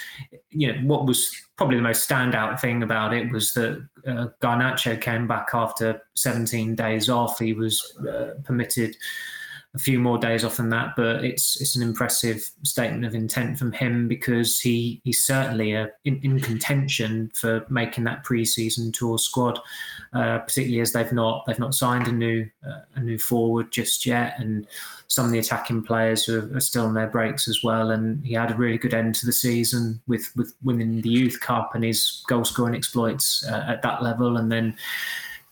you 0.49 0.71
know, 0.71 0.79
what 0.81 1.05
was 1.05 1.31
probably 1.57 1.77
the 1.77 1.83
most 1.83 2.09
standout 2.09 2.59
thing 2.59 2.81
about 2.81 3.13
it 3.13 3.31
was 3.31 3.53
that 3.53 3.87
uh, 4.07 4.27
Garnacho 4.41 4.99
came 4.99 5.27
back 5.27 5.49
after 5.53 6.01
17 6.15 6.75
days 6.75 7.07
off. 7.07 7.37
He 7.37 7.53
was 7.53 7.97
uh, 7.99 8.31
permitted 8.43 8.97
a 9.73 9.79
few 9.79 9.99
more 9.99 10.17
days 10.17 10.43
off 10.43 10.57
than 10.57 10.69
that, 10.69 10.95
but 10.97 11.23
it's 11.23 11.61
it's 11.61 11.77
an 11.77 11.81
impressive 11.81 12.49
statement 12.63 13.05
of 13.05 13.15
intent 13.15 13.57
from 13.57 13.71
him 13.71 14.07
because 14.07 14.59
he 14.59 14.99
he's 15.05 15.23
certainly 15.23 15.71
a, 15.71 15.89
in, 16.03 16.19
in 16.23 16.41
contention 16.41 17.31
for 17.33 17.65
making 17.69 18.03
that 18.03 18.25
preseason 18.25 18.93
tour 18.93 19.17
squad, 19.17 19.59
uh, 20.11 20.39
particularly 20.39 20.81
as 20.81 20.91
they've 20.91 21.13
not 21.13 21.45
they've 21.45 21.59
not 21.59 21.73
signed 21.73 22.07
a 22.09 22.11
new 22.11 22.45
uh, 22.67 22.81
a 22.95 22.99
new 22.99 23.17
forward 23.17 23.71
just 23.71 24.05
yet, 24.05 24.35
and 24.39 24.67
some 25.07 25.25
of 25.25 25.31
the 25.31 25.39
attacking 25.39 25.83
players 25.83 26.25
who 26.25 26.53
are, 26.53 26.59
still 26.59 26.85
on 26.85 26.93
their 26.93 27.07
breaks 27.07 27.47
as 27.47 27.63
well. 27.63 27.91
And 27.91 28.25
he 28.25 28.33
had 28.33 28.51
a 28.51 28.55
really 28.55 28.77
good 28.77 28.93
end 28.93 29.15
to 29.15 29.25
the 29.25 29.31
season 29.31 30.01
with 30.05 30.35
with 30.35 30.53
winning 30.63 30.99
the 30.99 31.09
youth 31.09 31.39
cup 31.39 31.75
and 31.75 31.83
his 31.85 32.23
goal 32.27 32.43
scoring 32.43 32.75
exploits 32.75 33.45
uh, 33.47 33.65
at 33.69 33.83
that 33.83 34.03
level, 34.03 34.35
and 34.35 34.51
then 34.51 34.75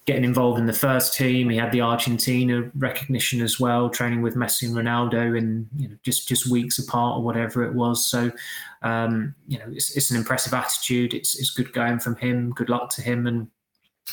getting 0.10 0.24
involved 0.24 0.58
in 0.58 0.66
the 0.66 0.74
first 0.74 1.14
team. 1.14 1.52
He 1.52 1.58
had 1.58 1.72
the 1.72 1.82
Argentina 1.82 2.68
recognition 2.76 3.42
as 3.42 3.60
well, 3.60 3.92
training 3.92 4.24
with 4.24 4.34
Messi 4.34 4.64
and 4.64 4.76
Ronaldo 4.76 5.38
in 5.38 5.70
you 5.78 5.88
know, 5.88 5.96
just 6.02 6.28
just 6.28 6.50
weeks 6.50 6.80
apart 6.80 7.20
or 7.20 7.24
whatever 7.24 7.64
it 7.64 7.76
was. 7.76 8.08
So 8.08 8.32
um, 8.82 9.36
you 9.48 9.60
know, 9.60 9.66
it's, 9.72 9.96
it's, 9.96 10.10
an 10.10 10.18
impressive 10.18 10.52
attitude. 10.52 11.14
It's 11.14 11.38
it's 11.38 11.52
good 11.52 11.72
going 11.74 12.00
from 12.00 12.16
him. 12.16 12.52
Good 12.56 12.70
luck 12.70 12.90
to 12.96 13.04
him, 13.04 13.28
and 13.28 13.50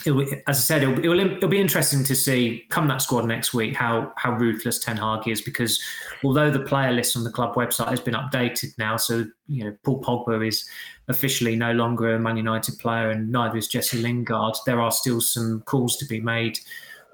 as 0.05 0.41
I 0.47 0.53
said, 0.53 0.83
it'll, 0.83 0.99
it'll, 0.99 1.21
it'll, 1.21 1.49
be 1.49 1.61
interesting 1.61 2.05
to 2.05 2.15
see 2.15 2.65
come 2.69 2.89
that 2.89 3.03
squad 3.03 3.25
next 3.25 3.55
week 3.55 3.75
how 3.75 4.13
how 4.17 4.33
ruthless 4.33 4.79
Ten 4.79 4.97
Hag 4.97 5.27
is 5.27 5.41
because 5.41 5.81
although 6.25 6.51
the 6.51 6.61
player 6.61 6.93
list 6.93 7.17
on 7.17 7.25
the 7.25 7.31
club 7.31 7.55
website 7.55 7.89
has 7.89 8.01
been 8.01 8.15
updated 8.15 8.77
now, 8.79 8.97
so 8.97 9.25
you 9.49 9.65
know 9.65 9.77
Paul 9.85 10.03
Pogba 10.03 10.47
is 10.47 10.69
officially 11.09 11.57
no 11.57 11.73
longer 11.73 12.15
a 12.15 12.19
Man 12.19 12.37
United 12.37 12.79
player 12.79 13.11
and 13.11 13.31
neither 13.31 13.57
is 13.57 13.69
Jesse 13.69 13.99
Lingard. 13.99 14.55
There 14.67 14.81
are 14.81 14.93
still 14.93 15.21
some 15.21 15.63
calls 15.63 15.97
to 15.97 16.05
be 16.05 16.21
made 16.21 16.59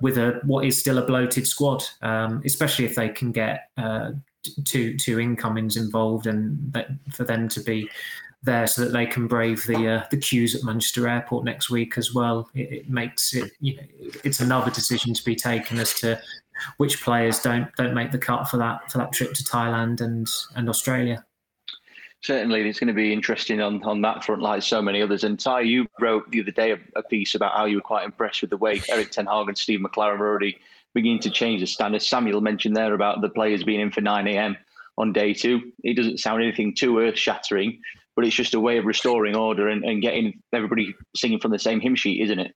with 0.00 0.18
a 0.18 0.40
what 0.44 0.64
is 0.64 0.78
still 0.78 0.98
a 0.98 1.06
bloated 1.06 1.46
squad, 1.46 1.84
um, 2.02 2.42
especially 2.44 2.84
if 2.84 2.94
they 2.94 3.08
can 3.08 3.32
get 3.32 3.68
uh, 3.76 4.12
two 4.64 4.96
two 4.98 5.20
incomings 5.20 5.76
involved 5.76 6.26
and 6.26 6.72
that, 6.72 6.88
for 7.10 7.24
them 7.24 7.48
to 7.48 7.60
be 7.60 7.88
there 8.42 8.66
so 8.66 8.82
that 8.82 8.92
they 8.92 9.06
can 9.06 9.26
brave 9.26 9.64
the 9.66 9.88
uh, 9.88 10.04
the 10.10 10.16
queues 10.16 10.54
at 10.54 10.64
Manchester 10.64 11.08
Airport 11.08 11.44
next 11.44 11.70
week 11.70 11.96
as 11.96 12.12
well. 12.12 12.48
It, 12.54 12.72
it, 12.72 12.90
makes 12.90 13.34
it 13.34 13.52
you 13.60 13.76
know 13.76 13.82
it's 14.24 14.40
another 14.40 14.70
decision 14.70 15.14
to 15.14 15.24
be 15.24 15.36
taken 15.36 15.78
as 15.78 15.94
to 16.00 16.20
which 16.76 17.02
players 17.02 17.40
don't 17.40 17.74
don't 17.76 17.94
make 17.94 18.10
the 18.10 18.18
cut 18.18 18.48
for 18.48 18.56
that 18.58 18.90
for 18.90 18.98
that 18.98 19.12
trip 19.12 19.34
to 19.34 19.44
Thailand 19.44 20.00
and 20.00 20.28
and 20.56 20.68
Australia. 20.68 21.24
Certainly, 22.22 22.68
it's 22.68 22.78
going 22.78 22.86
to 22.86 22.94
be 22.94 23.12
interesting 23.12 23.60
on, 23.60 23.82
on 23.82 24.00
that 24.02 24.24
front, 24.24 24.42
like 24.42 24.62
so 24.62 24.80
many 24.80 25.02
others. 25.02 25.24
And 25.24 25.40
Ty, 25.40 25.62
you 25.62 25.88
wrote 26.00 26.30
the 26.30 26.40
other 26.40 26.52
day 26.52 26.70
a, 26.70 26.78
a 26.94 27.02
piece 27.02 27.34
about 27.34 27.52
how 27.52 27.64
you 27.64 27.76
were 27.78 27.82
quite 27.82 28.04
impressed 28.04 28.42
with 28.42 28.50
the 28.50 28.56
way 28.56 28.80
Erik 28.88 29.10
Ten 29.10 29.26
Hag 29.26 29.48
and 29.48 29.58
Steve 29.58 29.80
McClaren 29.80 30.20
were 30.20 30.28
already 30.28 30.56
beginning 30.94 31.18
to 31.20 31.30
change 31.30 31.60
the 31.60 31.66
standards. 31.66 32.08
Samuel 32.08 32.40
mentioned 32.40 32.76
there 32.76 32.94
about 32.94 33.22
the 33.22 33.28
players 33.28 33.64
being 33.64 33.80
in 33.80 33.90
for 33.90 34.02
9 34.02 34.28
a.m. 34.28 34.56
on 34.98 35.12
day 35.12 35.34
two. 35.34 35.72
It 35.82 35.96
doesn't 35.96 36.20
sound 36.20 36.42
anything 36.42 36.74
too 36.74 37.00
earth 37.00 37.18
shattering, 37.18 37.80
but 38.16 38.24
it's 38.24 38.36
just 38.36 38.54
a 38.54 38.60
way 38.60 38.78
of 38.78 38.84
restoring 38.84 39.36
order 39.36 39.68
and, 39.68 39.84
and 39.84 40.02
getting 40.02 40.40
everybody 40.52 40.94
singing 41.16 41.40
from 41.40 41.50
the 41.50 41.58
same 41.58 41.80
hymn 41.80 41.94
sheet, 41.94 42.22
isn't 42.22 42.38
it? 42.38 42.52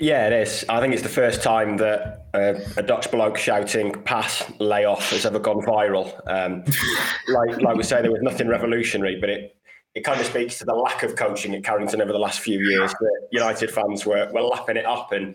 Yeah, 0.00 0.26
it 0.26 0.32
is. 0.32 0.64
I 0.68 0.80
think 0.80 0.94
it's 0.94 1.02
the 1.02 1.08
first 1.08 1.42
time 1.42 1.76
that 1.78 2.26
uh, 2.32 2.54
a 2.76 2.82
Dutch 2.82 3.10
bloke 3.10 3.36
shouting 3.36 3.92
"pass, 4.04 4.50
lay 4.58 4.84
off" 4.84 5.10
has 5.10 5.26
ever 5.26 5.38
gone 5.38 5.60
viral. 5.60 6.18
Um, 6.26 6.64
like, 7.28 7.60
like 7.60 7.76
we 7.76 7.82
say, 7.82 8.00
there 8.00 8.10
was 8.10 8.22
nothing 8.22 8.48
revolutionary, 8.48 9.20
but 9.20 9.28
it 9.28 9.56
it 9.94 10.04
kind 10.04 10.20
of 10.20 10.26
speaks 10.26 10.58
to 10.58 10.64
the 10.64 10.74
lack 10.74 11.02
of 11.02 11.16
coaching 11.16 11.54
at 11.54 11.64
Carrington 11.64 12.00
over 12.00 12.12
the 12.12 12.18
last 12.18 12.40
few 12.40 12.60
years. 12.60 12.92
That 12.92 13.28
United 13.30 13.70
fans 13.70 14.06
were 14.06 14.30
were 14.32 14.42
lapping 14.42 14.76
it 14.76 14.86
up, 14.86 15.12
and 15.12 15.34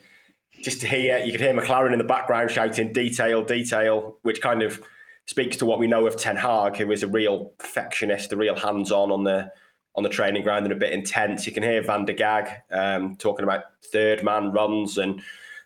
just 0.64 0.82
to 0.82 0.88
hear 0.88 1.20
you 1.20 1.32
could 1.32 1.42
hear 1.42 1.54
McClaren 1.54 1.92
in 1.92 2.00
the 2.00 2.04
background 2.04 2.50
shouting 2.50 2.92
"detail, 2.92 3.44
detail," 3.44 4.18
which 4.24 4.42
kind 4.42 4.64
of 4.64 4.82
speaks 5.26 5.58
to 5.58 5.66
what 5.66 5.80
we 5.80 5.88
know 5.88 6.06
of 6.06 6.18
Ten 6.18 6.36
Hag, 6.36 6.76
who 6.78 6.92
is 6.92 7.04
a 7.04 7.08
real 7.08 7.54
perfectionist, 7.58 8.34
a 8.34 8.38
real 8.38 8.56
hands-on 8.56 9.12
on 9.12 9.24
the 9.24 9.52
on 9.96 10.04
the 10.04 10.10
training 10.10 10.42
ground 10.42 10.66
and 10.66 10.74
a 10.74 10.78
bit 10.78 10.92
intense. 10.92 11.46
You 11.46 11.52
can 11.52 11.62
hear 11.62 11.82
Van 11.84 12.04
der 12.04 12.14
Gaag 12.14 12.62
um, 12.72 13.16
talking 13.16 13.44
about 13.44 13.66
third 13.92 14.24
man 14.24 14.52
runs, 14.52 14.98
and 14.98 15.22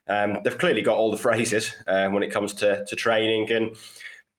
um, 0.07 0.39
they've 0.43 0.57
clearly 0.57 0.81
got 0.81 0.97
all 0.97 1.11
the 1.11 1.17
phrases 1.17 1.73
um, 1.87 2.13
when 2.13 2.23
it 2.23 2.31
comes 2.31 2.53
to, 2.55 2.85
to 2.85 2.95
training. 2.95 3.51
And 3.51 3.75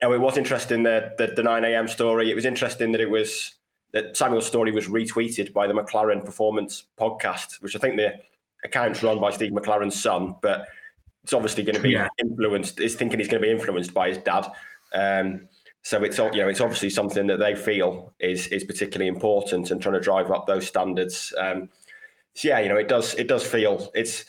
know, 0.03 0.13
it 0.13 0.21
was 0.21 0.37
interesting 0.37 0.83
the, 0.83 1.13
the 1.19 1.29
the 1.29 1.43
9 1.43 1.65
a.m. 1.65 1.89
story. 1.89 2.31
It 2.31 2.35
was 2.35 2.45
interesting 2.45 2.93
that 2.93 3.01
it 3.01 3.11
was 3.11 3.55
that 3.93 4.17
Samuel's 4.17 4.47
story 4.47 4.71
was 4.73 4.87
retweeted 4.87 5.53
by 5.53 5.67
the 5.67 5.73
McLaren 5.73 6.25
Performance 6.25 6.85
podcast, 6.99 7.63
which 7.63 7.75
I 7.75 7.79
think 7.79 7.97
the 7.97 8.15
account's 8.65 9.03
run 9.03 9.21
by 9.21 9.31
Steve 9.31 9.53
McClaren's 9.53 10.01
son, 10.01 10.37
but 10.43 10.67
it's 11.25 11.33
obviously 11.33 11.63
going 11.63 11.77
to 11.77 11.83
be 11.83 11.91
yeah. 11.91 12.09
influenced. 12.19 12.81
Is 12.81 12.95
thinking 12.95 13.19
he's 13.19 13.29
going 13.29 13.41
to 13.41 13.47
be 13.47 13.53
influenced 13.53 13.95
by 13.95 14.09
his 14.09 14.19
dad. 14.19 14.47
Um, 14.95 15.49
so 15.83 16.03
it's 16.03 16.19
you 16.19 16.31
know 16.37 16.49
it's 16.49 16.61
obviously 16.61 16.91
something 16.91 17.27
that 17.29 17.39
they 17.39 17.55
feel 17.55 18.13
is 18.21 18.47
is 18.49 18.65
particularly 18.65 19.09
important 19.09 19.71
and 19.71 19.81
trying 19.81 19.95
to 19.95 20.01
drive 20.01 20.31
up 20.31 20.47
those 20.47 20.67
standards. 20.67 21.33
Um, 21.39 21.69
so 22.35 22.49
yeah, 22.49 22.61
you 22.61 22.69
know 22.69 22.77
it 22.77 22.89
does 22.89 23.15
it 23.15 23.29
does 23.29 23.47
feel 23.47 23.91
it's 23.95 24.25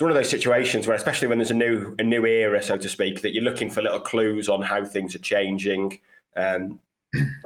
one 0.00 0.10
of 0.10 0.16
those 0.16 0.30
situations 0.30 0.86
where, 0.86 0.96
especially 0.96 1.28
when 1.28 1.38
there's 1.38 1.50
a 1.50 1.54
new 1.54 1.94
a 1.98 2.02
new 2.02 2.24
era, 2.26 2.62
so 2.62 2.76
to 2.76 2.88
speak, 2.88 3.22
that 3.22 3.34
you're 3.34 3.44
looking 3.44 3.70
for 3.70 3.82
little 3.82 4.00
clues 4.00 4.48
on 4.48 4.62
how 4.62 4.84
things 4.84 5.14
are 5.14 5.20
changing. 5.20 5.98
Um, 6.36 6.80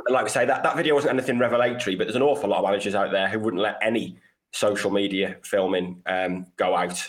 like 0.09 0.25
we 0.25 0.31
say, 0.31 0.45
that, 0.45 0.63
that 0.63 0.77
video 0.77 0.95
wasn't 0.95 1.15
anything 1.15 1.39
revelatory, 1.39 1.97
but 1.97 2.05
there's 2.05 2.17
an 2.17 2.23
awful 2.23 2.51
lot 2.51 2.59
of 2.59 2.65
managers 2.65 2.95
out 2.95 3.11
there 3.11 3.29
who 3.29 3.39
wouldn't 3.41 3.63
let 3.63 3.79
any 3.83 4.19
social 4.53 4.91
media 4.91 5.37
filming 5.43 6.03
um, 6.07 6.47
go 6.57 6.77
out. 6.77 7.09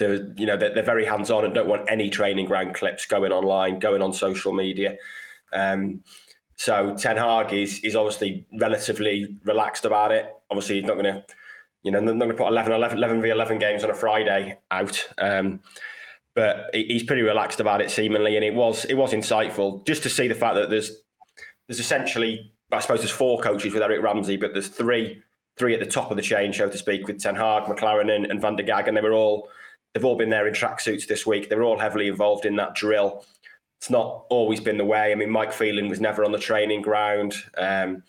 They're, 0.00 0.32
you 0.36 0.46
know, 0.46 0.56
they're, 0.56 0.74
they're 0.74 0.82
very 0.82 1.04
hands 1.04 1.30
on 1.30 1.44
and 1.44 1.54
don't 1.54 1.68
want 1.68 1.88
any 1.88 2.08
training 2.08 2.46
ground 2.46 2.74
clips 2.74 3.04
going 3.04 3.32
online, 3.32 3.78
going 3.78 4.00
on 4.00 4.14
social 4.14 4.52
media. 4.52 4.96
Um, 5.52 6.02
so 6.56 6.96
Ten 6.96 7.18
Hag 7.18 7.52
is 7.52 7.80
is 7.80 7.94
obviously 7.94 8.46
relatively 8.58 9.36
relaxed 9.44 9.84
about 9.84 10.10
it. 10.10 10.26
Obviously, 10.50 10.76
he's 10.76 10.84
not 10.84 10.94
going 10.94 11.04
to, 11.04 11.24
you 11.82 11.90
know, 11.90 12.00
not 12.00 12.18
going 12.18 12.30
to 12.30 12.34
put 12.34 12.48
11, 12.48 12.72
11, 12.72 12.98
11 12.98 13.22
v 13.22 13.28
11 13.28 13.58
games 13.58 13.84
on 13.84 13.90
a 13.90 13.94
Friday 13.94 14.58
out. 14.70 15.06
Um, 15.18 15.60
but 16.34 16.70
he's 16.72 17.02
pretty 17.02 17.22
relaxed 17.22 17.60
about 17.60 17.82
it, 17.82 17.90
seemingly, 17.90 18.36
and 18.36 18.44
it 18.44 18.54
was 18.54 18.86
it 18.86 18.94
was 18.94 19.12
insightful 19.12 19.84
just 19.86 20.02
to 20.04 20.08
see 20.08 20.28
the 20.28 20.34
fact 20.34 20.54
that 20.54 20.70
there's 20.70 21.02
there's 21.68 21.80
essentially, 21.80 22.52
I 22.72 22.80
suppose, 22.80 23.00
there's 23.00 23.10
four 23.10 23.38
coaches 23.40 23.74
with 23.74 23.82
Eric 23.82 24.02
Ramsay, 24.02 24.38
but 24.38 24.54
there's 24.54 24.68
three 24.68 25.22
three 25.58 25.74
at 25.74 25.80
the 25.80 25.86
top 25.86 26.10
of 26.10 26.16
the 26.16 26.22
chain, 26.22 26.52
so 26.54 26.70
to 26.70 26.78
speak, 26.78 27.06
with 27.06 27.20
Ten 27.20 27.34
Hag, 27.34 27.64
McClaren, 27.64 28.10
and, 28.10 28.24
and 28.26 28.40
Van 28.40 28.56
der 28.56 28.64
Gaag, 28.64 28.88
and 28.88 28.96
they 28.96 29.02
were 29.02 29.12
all 29.12 29.48
they've 29.92 30.04
all 30.04 30.16
been 30.16 30.30
there 30.30 30.46
in 30.46 30.54
tracksuits 30.54 31.06
this 31.06 31.26
week. 31.26 31.48
They're 31.48 31.62
all 31.62 31.78
heavily 31.78 32.08
involved 32.08 32.46
in 32.46 32.56
that 32.56 32.74
drill 32.74 33.24
it's 33.80 33.88
not 33.88 34.26
always 34.28 34.60
been 34.60 34.76
the 34.76 34.84
way. 34.84 35.10
I 35.10 35.14
mean, 35.14 35.30
Mike 35.30 35.54
Phelan 35.54 35.88
was 35.88 36.02
never 36.02 36.22
on 36.22 36.32
the 36.32 36.38
training 36.38 36.82
ground. 36.82 37.34
Um, 37.56 38.02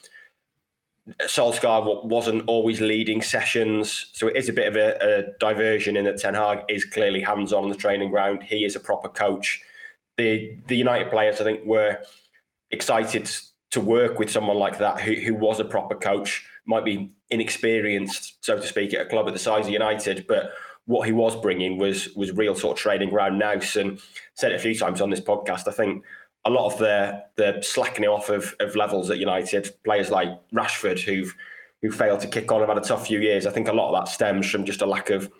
Solskjaer 1.21 2.03
wasn't 2.03 2.43
always 2.45 2.81
leading 2.81 3.21
sessions, 3.21 4.07
so 4.11 4.27
it 4.27 4.35
is 4.35 4.49
a 4.49 4.53
bit 4.53 4.67
of 4.67 4.75
a, 4.75 4.97
a 5.01 5.39
diversion 5.39 5.95
in 5.95 6.03
that 6.03 6.19
Ten 6.19 6.33
Hag 6.33 6.65
is 6.67 6.83
clearly 6.83 7.21
hands-on 7.21 7.63
on 7.63 7.69
the 7.69 7.75
training 7.75 8.11
ground. 8.11 8.43
He 8.43 8.65
is 8.65 8.75
a 8.75 8.81
proper 8.81 9.07
coach. 9.07 9.61
The 10.17 10.57
the 10.67 10.75
United 10.75 11.09
players, 11.09 11.39
I 11.39 11.45
think, 11.45 11.65
were 11.65 11.99
excited 12.71 13.31
to 13.71 13.79
work 13.79 14.19
with 14.19 14.29
someone 14.29 14.57
like 14.57 14.77
that 14.79 14.99
who, 14.99 15.13
who 15.13 15.33
was 15.33 15.61
a 15.61 15.65
proper 15.65 15.95
coach. 15.95 16.45
Might 16.65 16.83
be 16.83 17.13
inexperienced, 17.29 18.43
so 18.43 18.57
to 18.57 18.67
speak, 18.67 18.93
at 18.93 19.05
a 19.05 19.09
club 19.09 19.27
at 19.29 19.33
the 19.33 19.39
size 19.39 19.67
of 19.67 19.71
United, 19.71 20.27
but 20.27 20.51
what 20.91 21.07
he 21.07 21.13
was 21.13 21.37
bringing 21.37 21.77
was 21.77 22.13
was 22.15 22.31
real 22.33 22.53
sort 22.53 22.77
of 22.77 22.81
training 22.81 23.09
ground 23.09 23.39
nous. 23.39 23.77
And 23.77 23.99
said 24.33 24.51
it 24.51 24.55
a 24.55 24.59
few 24.59 24.75
times 24.75 24.99
on 24.99 25.09
this 25.09 25.21
podcast. 25.21 25.67
I 25.67 25.71
think 25.71 26.03
a 26.43 26.49
lot 26.49 26.71
of 26.71 26.77
the 26.79 27.23
the 27.37 27.61
slackening 27.61 28.09
off 28.09 28.29
of, 28.29 28.53
of 28.59 28.75
levels 28.75 29.09
at 29.09 29.17
United, 29.17 29.73
players 29.85 30.11
like 30.11 30.27
Rashford 30.53 30.99
who've 30.99 31.33
who 31.81 31.91
failed 31.91 32.19
to 32.19 32.27
kick 32.27 32.51
on, 32.51 32.59
have 32.59 32.69
had 32.69 32.77
a 32.77 32.81
tough 32.81 33.07
few 33.07 33.19
years. 33.19 33.47
I 33.47 33.51
think 33.51 33.69
a 33.69 33.73
lot 33.73 33.89
of 33.89 33.95
that 33.95 34.11
stems 34.11 34.49
from 34.49 34.65
just 34.65 34.81
a 34.81 34.85
lack 34.85 35.09
of 35.09 35.31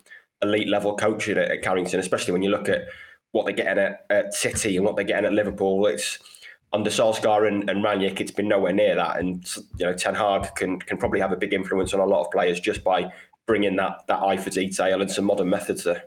elite 0.42 0.68
level 0.68 0.96
coaching 0.96 1.36
at, 1.36 1.50
at 1.50 1.62
Carrington, 1.62 2.00
especially 2.00 2.32
when 2.32 2.42
you 2.42 2.50
look 2.50 2.68
at 2.68 2.86
what 3.32 3.44
they're 3.44 3.54
getting 3.54 3.78
at, 3.78 4.06
at 4.10 4.34
City 4.34 4.76
and 4.76 4.86
what 4.86 4.96
they're 4.96 5.04
getting 5.04 5.26
at 5.26 5.34
Liverpool. 5.34 5.86
It's 5.86 6.18
under 6.72 6.90
Solskjaer 6.90 7.46
and, 7.46 7.68
and 7.68 7.84
Rangnick, 7.84 8.20
it's 8.20 8.30
been 8.30 8.48
nowhere 8.48 8.72
near 8.72 8.94
that. 8.94 9.18
And 9.18 9.44
you 9.78 9.86
know, 9.86 9.92
Ten 9.92 10.14
Hag 10.14 10.54
can 10.54 10.78
can 10.78 10.98
probably 10.98 11.20
have 11.20 11.32
a 11.32 11.36
big 11.36 11.52
influence 11.52 11.92
on 11.94 12.00
a 12.00 12.06
lot 12.06 12.24
of 12.24 12.30
players 12.30 12.60
just 12.60 12.82
by 12.82 13.12
bringing 13.46 13.76
that 13.76 14.06
that 14.08 14.22
eye 14.22 14.36
for 14.36 14.50
detail 14.50 15.00
and 15.00 15.10
some 15.10 15.24
modern 15.24 15.50
methods 15.50 15.84
there. 15.84 16.04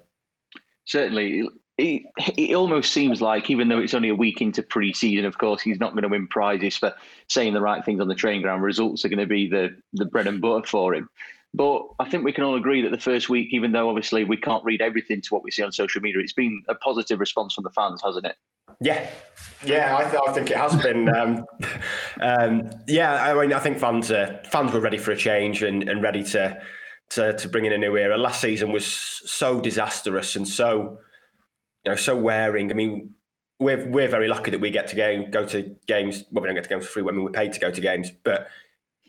Certainly, 0.86 1.50
it, 1.78 2.04
it 2.38 2.56
almost 2.56 2.94
seems 2.94 3.22
like, 3.22 3.50
even 3.50 3.68
though 3.68 3.80
it's 3.80 3.94
only 3.94 4.10
a 4.10 4.16
week 4.16 4.42
into 4.42 4.64
pre-season, 4.64 5.26
of 5.26 5.38
course, 5.38 5.62
he's 5.62 5.80
not 5.80 5.94
going 5.94 6.04
to 6.04 6.10
win 6.10 6.28
prizes 6.28 6.78
for 6.78 6.94
saying 7.28 7.54
the 7.54 7.62
right 7.62 7.84
things 7.84 8.00
on 8.00 8.08
the 8.08 8.16
training 8.16 8.42
ground. 8.42 8.64
Results 8.64 9.04
are 9.04 9.10
going 9.10 9.20
to 9.20 9.26
be 9.26 9.50
the 9.50 9.76
the 9.94 10.06
bread 10.06 10.28
and 10.28 10.42
butter 10.42 10.66
for 10.66 10.94
him. 10.94 11.10
But 11.54 11.88
I 12.00 12.10
think 12.10 12.26
we 12.26 12.34
can 12.34 12.44
all 12.44 12.56
agree 12.56 12.82
that 12.82 12.92
the 12.92 12.98
first 12.98 13.30
week, 13.30 13.50
even 13.52 13.72
though 13.72 13.88
obviously 13.88 14.26
we 14.26 14.36
can't 14.36 14.64
read 14.66 14.82
everything 14.82 15.22
to 15.22 15.34
what 15.34 15.42
we 15.42 15.52
see 15.52 15.64
on 15.64 15.72
social 15.72 16.02
media, 16.02 16.22
it's 16.22 16.34
been 16.34 16.62
a 16.68 16.76
positive 16.76 17.20
response 17.20 17.54
from 17.54 17.64
the 17.64 17.70
fans, 17.70 18.02
hasn't 18.04 18.26
it? 18.26 18.36
Yeah, 18.82 19.10
yeah, 19.64 19.98
I, 19.98 20.04
th- 20.10 20.22
I 20.28 20.32
think 20.34 20.52
it 20.52 20.58
has 20.58 20.76
been. 20.76 21.10
Um, 21.16 21.46
um, 22.22 22.70
yeah, 22.88 23.24
I 23.24 23.34
mean, 23.40 23.54
I 23.54 23.60
think 23.60 23.80
fans 23.80 24.12
uh, 24.12 24.42
fans 24.52 24.72
were 24.72 24.80
ready 24.80 24.98
for 24.98 25.12
a 25.12 25.18
change 25.18 25.64
and, 25.64 25.88
and 25.88 26.02
ready 26.02 26.24
to 26.24 26.62
to, 27.12 27.34
to 27.34 27.50
bring 27.50 27.66
in 27.66 27.74
a 27.74 27.78
new 27.78 27.98
era. 27.98 28.18
Last 28.18 28.42
season 28.42 28.72
was 28.72 28.86
so 28.86 29.62
disastrous 29.62 30.36
and 30.36 30.48
so, 30.48 31.00
you 31.84 31.92
know, 31.92 31.96
so 31.96 32.16
wearing. 32.16 32.72
I 32.72 32.74
mean, 32.74 33.12
we're 33.60 33.88
we're 33.90 34.08
very 34.08 34.28
lucky 34.28 34.52
that 34.52 34.62
we 34.62 34.72
get 34.72 34.88
to 34.88 34.96
go 34.96 35.26
go 35.30 35.46
to 35.48 35.76
games. 35.88 36.24
Well, 36.32 36.42
we 36.42 36.48
don't 36.48 36.56
get 36.56 36.64
to 36.66 36.70
go 36.70 36.80
for 36.80 36.88
free. 36.88 37.04
I 37.04 37.12
mean, 37.12 37.24
we're 37.24 37.32
paid 37.32 37.54
to 37.54 37.60
go 37.60 37.72
to 37.72 37.82
games, 37.82 38.12
but 38.24 38.48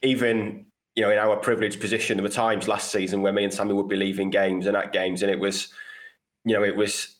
even 0.03 0.67
you 0.95 1.03
know, 1.03 1.11
in 1.11 1.19
our 1.19 1.37
privileged 1.37 1.81
position, 1.81 2.17
there 2.17 2.25
were 2.25 2.31
times 2.31 2.67
last 2.67 2.91
season 2.91 3.21
where 3.21 3.33
me 3.33 3.45
and 3.45 3.53
Sammy 3.53 3.75
would 3.75 3.89
be 3.89 3.97
leaving 3.97 4.31
games 4.31 4.67
and 4.67 4.77
at 4.77 4.93
games, 4.93 5.23
and 5.23 5.31
it 5.31 5.39
was, 5.39 5.69
you 6.45 6.55
know, 6.55 6.65
it 6.65 6.75
was 6.75 7.16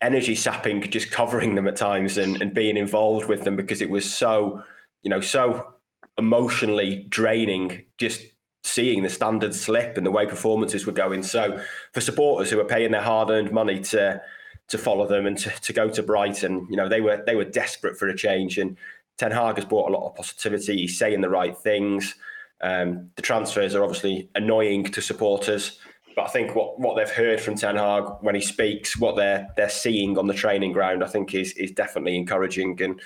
energy 0.00 0.34
sapping 0.34 0.80
just 0.82 1.10
covering 1.10 1.54
them 1.54 1.66
at 1.66 1.76
times 1.76 2.18
and, 2.18 2.40
and 2.40 2.54
being 2.54 2.76
involved 2.76 3.28
with 3.28 3.44
them 3.44 3.56
because 3.56 3.80
it 3.80 3.90
was 3.90 4.12
so, 4.12 4.62
you 5.02 5.10
know, 5.10 5.20
so 5.20 5.74
emotionally 6.16 7.06
draining 7.08 7.84
just 7.96 8.22
seeing 8.64 9.02
the 9.02 9.08
standards 9.08 9.60
slip 9.60 9.96
and 9.96 10.04
the 10.04 10.10
way 10.10 10.26
performances 10.26 10.86
were 10.86 10.92
going. 10.92 11.22
So 11.22 11.62
for 11.92 12.00
supporters 12.00 12.50
who 12.50 12.60
are 12.60 12.64
paying 12.64 12.90
their 12.92 13.02
hard-earned 13.02 13.52
money 13.52 13.80
to 13.80 14.22
to 14.68 14.76
follow 14.76 15.06
them 15.06 15.26
and 15.26 15.38
to, 15.38 15.48
to 15.48 15.72
go 15.72 15.88
to 15.88 16.02
Brighton, 16.02 16.66
you 16.68 16.76
know, 16.76 16.88
they 16.88 17.00
were 17.00 17.22
they 17.26 17.34
were 17.34 17.44
desperate 17.44 17.96
for 17.98 18.08
a 18.08 18.16
change. 18.16 18.58
And 18.58 18.76
Ten 19.16 19.30
Hag 19.30 19.56
has 19.56 19.64
brought 19.64 19.88
a 19.88 19.92
lot 19.92 20.06
of 20.06 20.14
positivity. 20.14 20.76
He's 20.76 20.98
saying 20.98 21.22
the 21.22 21.30
right 21.30 21.56
things. 21.56 22.14
Um, 22.60 23.10
the 23.16 23.22
transfers 23.22 23.74
are 23.74 23.82
obviously 23.82 24.28
annoying 24.34 24.84
to 24.84 25.00
supporters, 25.00 25.78
but 26.18 26.24
I 26.24 26.30
think 26.30 26.56
what, 26.56 26.80
what 26.80 26.96
they've 26.96 27.08
heard 27.08 27.40
from 27.40 27.54
Ten 27.54 27.76
Hag 27.76 28.02
when 28.22 28.34
he 28.34 28.40
speaks, 28.40 28.96
what 28.96 29.14
they're 29.14 29.46
they're 29.56 29.68
seeing 29.68 30.18
on 30.18 30.26
the 30.26 30.34
training 30.34 30.72
ground, 30.72 31.04
I 31.04 31.06
think 31.06 31.32
is 31.32 31.52
is 31.52 31.70
definitely 31.70 32.16
encouraging. 32.16 32.82
And 32.82 33.00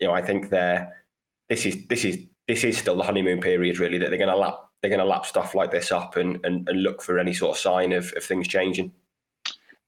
you 0.00 0.06
know, 0.06 0.14
I 0.14 0.22
think 0.22 0.50
they're 0.50 0.94
this 1.48 1.66
is 1.66 1.84
this 1.88 2.04
is 2.04 2.16
this 2.46 2.62
is 2.62 2.78
still 2.78 2.94
the 2.94 3.02
honeymoon 3.02 3.40
period, 3.40 3.80
really, 3.80 3.98
that 3.98 4.08
they're 4.08 4.18
going 4.18 4.30
to 4.30 4.36
lap 4.36 4.60
they're 4.80 4.88
going 4.88 5.00
to 5.00 5.04
lap 5.04 5.26
stuff 5.26 5.56
like 5.56 5.72
this 5.72 5.90
up 5.90 6.14
and, 6.14 6.38
and, 6.44 6.68
and 6.68 6.84
look 6.84 7.02
for 7.02 7.18
any 7.18 7.34
sort 7.34 7.56
of 7.56 7.60
sign 7.60 7.90
of, 7.90 8.12
of 8.16 8.22
things 8.22 8.46
changing. 8.46 8.92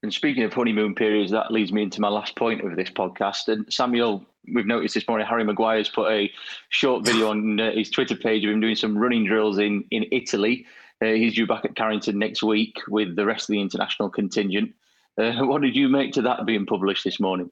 And 0.03 0.13
speaking 0.13 0.43
of 0.43 0.51
honeymoon 0.51 0.93
periods, 0.93 1.31
that 1.31 1.53
leads 1.53 1.71
me 1.71 1.83
into 1.83 2.01
my 2.01 2.09
last 2.09 2.35
point 2.35 2.65
of 2.65 2.75
this 2.75 2.89
podcast. 2.89 3.47
And 3.47 3.71
Samuel, 3.71 4.25
we've 4.53 4.65
noticed 4.65 4.95
this 4.95 5.07
morning, 5.07 5.25
Harry 5.25 5.45
Maguire's 5.45 5.87
put 5.87 6.11
a 6.11 6.29
short 6.67 7.05
video 7.05 7.29
on 7.29 7.61
uh, 7.61 7.71
his 7.71 7.89
Twitter 7.89 8.17
page 8.17 8.43
of 8.43 8.51
him 8.51 8.59
doing 8.59 8.75
some 8.75 8.97
running 8.97 9.25
drills 9.25 9.57
in 9.57 9.85
in 9.91 10.05
Italy. 10.11 10.65
Uh, 11.03 11.13
he's 11.13 11.35
due 11.35 11.45
back 11.45 11.65
at 11.65 11.75
Carrington 11.75 12.17
next 12.17 12.41
week 12.41 12.75
with 12.87 13.15
the 13.15 13.25
rest 13.25 13.49
of 13.49 13.53
the 13.53 13.61
international 13.61 14.09
contingent. 14.09 14.73
Uh, 15.17 15.45
what 15.45 15.61
did 15.61 15.75
you 15.75 15.89
make 15.89 16.11
to 16.13 16.21
that 16.23 16.45
being 16.45 16.65
published 16.65 17.03
this 17.03 17.19
morning? 17.19 17.51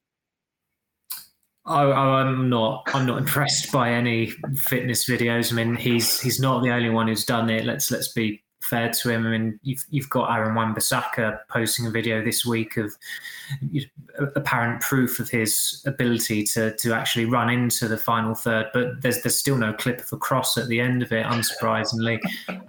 I, 1.67 2.21
am 2.21 2.47
not. 2.47 2.83
I'm 2.93 3.07
not 3.07 3.17
impressed 3.17 3.71
by 3.71 3.91
any 3.91 4.31
fitness 4.55 5.09
videos. 5.09 5.51
I 5.51 5.55
mean, 5.55 5.75
he's 5.75 6.19
he's 6.19 6.39
not 6.39 6.61
the 6.61 6.69
only 6.69 6.91
one 6.91 7.07
who's 7.07 7.25
done 7.25 7.49
it. 7.49 7.65
Let's 7.65 7.89
let's 7.89 8.11
be 8.13 8.43
fair 8.69 8.89
to 8.91 9.09
him. 9.09 9.25
I 9.25 9.29
mean, 9.31 9.59
you've 9.63 9.83
you've 9.89 10.09
got 10.09 10.31
Aaron 10.35 10.55
Wan-Bissaka 10.55 11.39
posting 11.49 11.85
a 11.87 11.91
video 11.91 12.23
this 12.23 12.45
week 12.45 12.77
of 12.77 12.95
apparent 14.35 14.81
proof 14.81 15.19
of 15.19 15.29
his 15.29 15.83
ability 15.85 16.43
to 16.43 16.75
to 16.75 16.93
actually 16.93 17.25
run 17.25 17.49
into 17.49 17.87
the 17.87 17.97
final 17.97 18.35
third, 18.35 18.67
but 18.73 19.01
there's 19.01 19.21
there's 19.21 19.37
still 19.37 19.57
no 19.57 19.73
clip 19.73 19.99
of 19.99 20.11
a 20.11 20.17
cross 20.17 20.57
at 20.57 20.67
the 20.67 20.79
end 20.79 21.01
of 21.01 21.11
it. 21.11 21.25
Unsurprisingly, 21.25 22.19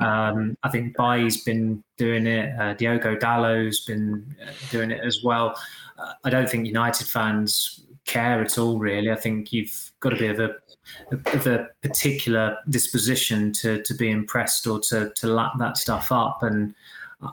um, 0.00 0.56
I 0.62 0.68
think 0.68 0.96
Bailly's 0.96 1.42
been 1.42 1.82
doing 1.96 2.26
it. 2.26 2.58
Uh, 2.58 2.74
Diogo 2.74 3.16
Dalot's 3.16 3.84
been 3.84 4.36
uh, 4.42 4.50
doing 4.70 4.90
it 4.90 5.00
as 5.04 5.22
well. 5.24 5.58
Uh, 5.98 6.12
I 6.24 6.30
don't 6.30 6.48
think 6.48 6.66
United 6.66 7.06
fans 7.06 7.80
care 8.04 8.40
at 8.40 8.58
all, 8.58 8.78
really. 8.78 9.10
I 9.10 9.16
think 9.16 9.52
you've 9.52 9.92
got 10.08 10.16
a 10.16 10.20
bit 10.20 10.38
of 10.38 10.50
a, 10.50 11.36
of 11.36 11.46
a 11.46 11.68
particular 11.82 12.58
disposition 12.68 13.52
to 13.52 13.82
to 13.82 13.94
be 13.94 14.10
impressed 14.10 14.66
or 14.66 14.78
to 14.80 15.12
to 15.16 15.26
lap 15.26 15.52
that 15.58 15.76
stuff 15.76 16.12
up. 16.12 16.42
And 16.42 16.74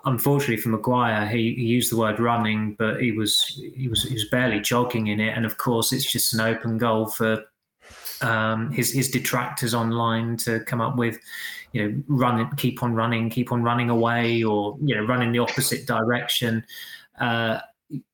unfortunately 0.05 0.57
for 0.57 0.69
Maguire, 0.69 1.28
he, 1.28 1.53
he, 1.55 1.63
used 1.63 1.91
the 1.91 1.97
word 1.97 2.19
running, 2.19 2.76
but 2.80 3.01
he 3.01 3.11
was 3.11 3.61
he 3.76 3.88
was 3.88 4.03
he 4.03 4.13
was 4.13 4.26
barely 4.26 4.59
jogging 4.59 5.07
in 5.07 5.19
it. 5.19 5.36
And 5.36 5.45
of 5.45 5.57
course, 5.57 5.93
it's 5.93 6.11
just 6.11 6.34
an 6.34 6.41
open 6.41 6.78
goal 6.78 7.07
for 7.07 7.43
um, 8.21 8.71
his 8.71 8.91
his 8.91 9.11
detractors 9.11 9.74
online 9.74 10.38
to 10.38 10.61
come 10.61 10.82
up 10.82 10.95
with, 10.95 11.19
you 11.74 11.84
know, 11.84 12.03
run 12.07 12.55
keep 12.55 12.82
on 12.82 12.95
running, 12.95 13.30
keep 13.30 13.51
on 13.51 13.61
running 13.61 13.89
away, 13.89 14.43
or 14.43 14.78
you 14.82 14.95
know, 14.95 15.03
run 15.03 15.21
in 15.21 15.32
the 15.32 15.39
opposite 15.39 15.86
direction. 15.86 16.65
Uh, 17.19 17.59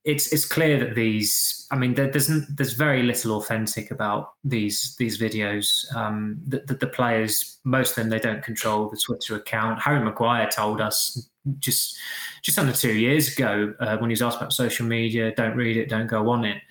it's 0.03 0.31
it's 0.33 0.45
clear 0.45 0.79
that 0.79 0.95
these 0.95 1.67
I 1.71 1.77
mean 1.77 1.93
there, 1.93 2.09
there's 2.09 2.27
there's 2.47 2.73
very 2.73 3.03
little 3.03 3.37
authentic 3.37 3.91
about 3.91 4.33
these 4.43 4.95
these 4.97 5.17
videos. 5.17 5.85
Um, 5.95 6.39
the, 6.45 6.63
the, 6.67 6.73
the, 6.75 6.87
players 6.87 7.59
most 7.63 7.91
of 7.91 7.95
them 7.95 8.09
they 8.09 8.19
don't 8.19 8.43
control 8.43 8.89
the 8.89 8.97
Twitter 8.97 9.35
account. 9.35 9.81
Harry 9.81 10.03
Maguire 10.03 10.49
told 10.49 10.81
us 10.81 11.29
just 11.59 11.97
just 12.41 12.59
under 12.59 12.73
two 12.73 12.93
years 12.93 13.33
ago 13.35 13.73
uh, 13.79 13.97
when 13.97 14.09
he 14.09 14.13
was 14.13 14.21
asked 14.21 14.37
about 14.37 14.53
social 14.53 14.85
media 14.85 15.33
don't 15.35 15.55
read 15.55 15.77
it 15.77 15.89
don't 15.89 16.07
go 16.07 16.29
on 16.29 16.45
it. 16.45 16.61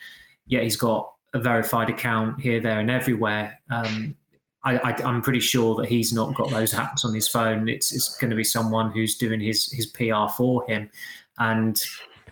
Yet 0.46 0.62
he's 0.62 0.76
got 0.76 1.12
a 1.34 1.38
verified 1.38 1.90
account 1.90 2.40
here 2.40 2.60
there 2.60 2.80
and 2.80 2.90
everywhere. 2.90 3.58
Um, 3.70 4.16
I, 4.64 5.00
am 5.02 5.22
pretty 5.22 5.40
sure 5.40 5.76
that 5.76 5.88
he's 5.88 6.12
not 6.12 6.34
got 6.34 6.50
those 6.50 6.74
apps 6.74 7.04
on 7.04 7.14
his 7.14 7.28
phone. 7.28 7.68
It's, 7.68 7.92
it's 7.92 8.16
going 8.18 8.30
to 8.30 8.36
be 8.36 8.44
someone 8.44 8.90
who's 8.90 9.16
doing 9.16 9.40
his 9.40 9.70
his 9.72 9.86
PR 9.86 10.28
for 10.36 10.66
him, 10.66 10.90
and 11.38 11.80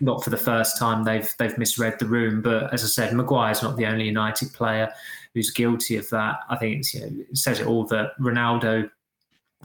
not 0.01 0.23
for 0.23 0.31
the 0.31 0.37
first 0.37 0.79
time 0.79 1.05
they've 1.05 1.33
they've 1.39 1.57
misread 1.59 1.99
the 1.99 2.07
room. 2.07 2.43
But 2.43 2.73
as 2.73 2.85
I 2.85 2.87
said, 2.87 3.15
Maguire's 3.15 3.63
not 3.63 3.77
the 3.77 3.87
only 3.87 4.07
United 4.07 4.53
player 4.53 4.93
who's 5.35 5.51
guilty 5.51 5.97
of 5.97 6.09
that. 6.11 6.41
I 6.49 6.57
think 6.57 6.93
you 6.95 7.01
know, 7.01 7.25
it 7.31 7.37
says 7.37 7.61
it 7.61 7.67
all 7.67 7.85
that 7.87 8.19
Ronaldo. 8.19 8.91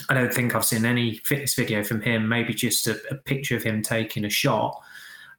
I 0.10 0.14
don't 0.14 0.34
think 0.34 0.56
I've 0.56 0.66
seen 0.66 0.86
any 0.86 1.18
fitness 1.18 1.54
video 1.54 1.84
from 1.84 2.02
him. 2.02 2.28
Maybe 2.28 2.54
just 2.54 2.88
a, 2.88 3.00
a 3.12 3.16
picture 3.16 3.56
of 3.56 3.64
him 3.64 3.82
taking 3.82 4.26
a 4.26 4.30
shot. 4.30 4.82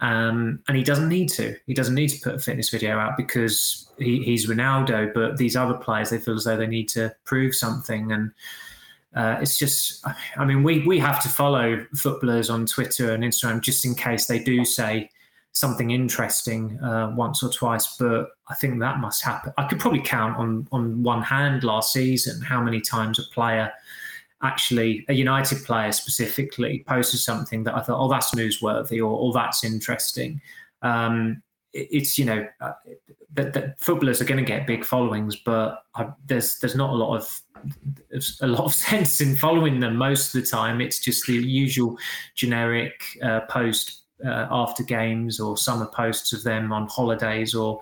Um, 0.01 0.61
and 0.69 0.77
he 0.77 0.83
doesn't 0.83 1.09
need 1.09 1.29
to. 1.31 1.57
He 1.67 1.75
doesn't 1.75 1.95
need 1.95 2.09
to 2.09 2.21
put 2.21 2.35
a 2.35 2.39
fitness 2.39 2.71
video 2.71 2.99
out 2.99 3.17
because 3.17 3.89
he, 3.99 4.23
he's 4.23 4.49
Ronaldo. 4.49 5.15
But 5.15 5.37
these 5.37 5.57
other 5.57 5.75
players, 5.75 6.11
they 6.11 6.19
feel 6.19 6.35
as 6.35 6.45
though 6.45 6.57
they 6.57 6.67
need 6.67 6.89
to 6.91 7.15
prove 7.25 7.55
something. 7.55 8.11
And 8.13 8.33
uh, 9.15 9.39
it's 9.41 9.59
just, 9.59 10.05
I 10.37 10.45
mean, 10.45 10.63
we 10.63 10.87
we 10.87 10.99
have 10.99 11.23
to 11.23 11.29
follow 11.29 11.85
footballers 11.95 12.49
on 12.49 12.65
Twitter 12.65 13.13
and 13.13 13.23
Instagram 13.23 13.61
just 13.61 13.85
in 13.85 13.95
case 13.95 14.27
they 14.27 14.39
do 14.39 14.65
say 14.65 15.11
something 15.53 15.91
interesting 15.91 16.81
uh, 16.81 17.13
once 17.15 17.43
or 17.43 17.51
twice. 17.51 17.97
But 17.99 18.31
I 18.49 18.55
think 18.55 18.81
that 18.81 19.01
must 19.01 19.23
happen. 19.23 19.53
I 19.59 19.67
could 19.67 19.79
probably 19.79 20.01
count 20.01 20.39
on 20.39 20.67
on 20.73 21.03
one 21.03 21.23
hand 21.23 21.63
last 21.63 21.93
season 21.93 22.41
how 22.41 22.63
many 22.63 22.81
times 22.81 23.19
a 23.19 23.25
player, 23.35 23.71
actually 24.43 25.05
a 25.09 25.13
United 25.13 25.63
player 25.65 25.93
specifically, 25.93 26.83
posted 26.89 27.21
something 27.21 27.65
that 27.65 27.75
I 27.75 27.83
thought, 27.83 28.03
oh, 28.03 28.09
that's 28.09 28.35
newsworthy 28.35 28.99
or, 28.99 29.13
or 29.13 29.33
that's 29.35 29.63
interesting. 29.63 30.41
Um, 30.81 31.43
it, 31.75 31.89
it's 31.91 32.17
you 32.17 32.25
know 32.25 32.47
uh, 32.63 32.73
that, 33.35 33.53
that 33.53 33.79
footballers 33.79 34.23
are 34.23 34.27
going 34.27 34.43
to 34.43 34.47
get 34.47 34.67
big 34.67 34.87
followings, 34.87 35.37
but 35.37 35.83
I, 35.95 36.09
there's 36.25 36.59
there's 36.61 36.77
not 36.77 36.95
a 36.95 36.97
lot 36.97 37.15
of 37.15 37.43
a 38.41 38.47
lot 38.47 38.65
of 38.65 38.75
sense 38.89 39.21
in 39.21 39.37
following 39.37 39.81
them 39.81 39.97
most 39.97 40.35
of 40.35 40.41
the 40.41 40.47
time. 40.47 40.81
It's 40.81 41.01
just 41.01 41.27
the 41.27 41.35
usual 41.35 41.99
generic 42.35 43.03
uh, 43.23 43.41
post 43.43 44.03
uh, 44.25 44.47
after 44.51 44.83
games 44.83 45.41
or 45.41 45.57
summer 45.57 45.87
posts 45.87 46.33
of 46.33 46.43
them 46.45 46.73
on 46.73 46.87
holidays 46.89 47.55
or 47.55 47.81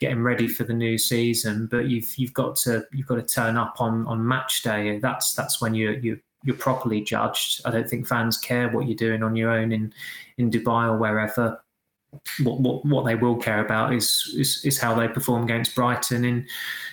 getting 0.00 0.22
ready 0.22 0.48
for 0.48 0.64
the 0.64 0.72
new 0.72 0.98
season. 0.98 1.68
But 1.70 1.86
you've 1.86 2.16
you've 2.16 2.34
got 2.34 2.56
to 2.56 2.84
you've 2.92 3.06
got 3.06 3.16
to 3.16 3.22
turn 3.22 3.56
up 3.56 3.80
on 3.80 4.06
on 4.06 4.26
match 4.26 4.62
day. 4.62 4.98
That's 4.98 5.34
that's 5.34 5.60
when 5.60 5.74
you 5.74 5.92
you 6.02 6.20
you're 6.44 6.56
properly 6.56 7.00
judged. 7.00 7.62
I 7.64 7.70
don't 7.70 7.88
think 7.88 8.06
fans 8.06 8.36
care 8.36 8.68
what 8.68 8.86
you're 8.86 8.96
doing 8.96 9.22
on 9.22 9.36
your 9.36 9.50
own 9.50 9.72
in 9.72 9.92
in 10.38 10.50
Dubai 10.50 10.88
or 10.88 10.96
wherever. 10.96 11.62
What, 12.42 12.60
what 12.60 12.84
what 12.84 13.04
they 13.06 13.14
will 13.14 13.36
care 13.36 13.64
about 13.64 13.94
is, 13.94 14.34
is 14.36 14.62
is 14.64 14.78
how 14.78 14.94
they 14.94 15.08
perform 15.08 15.44
against 15.44 15.74
Brighton 15.74 16.24
in 16.24 16.46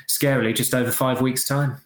scarily 0.07 0.55
just 0.55 0.73
over 0.73 0.91
five 0.91 1.19
weeks' 1.21 1.45
time. 1.45 1.77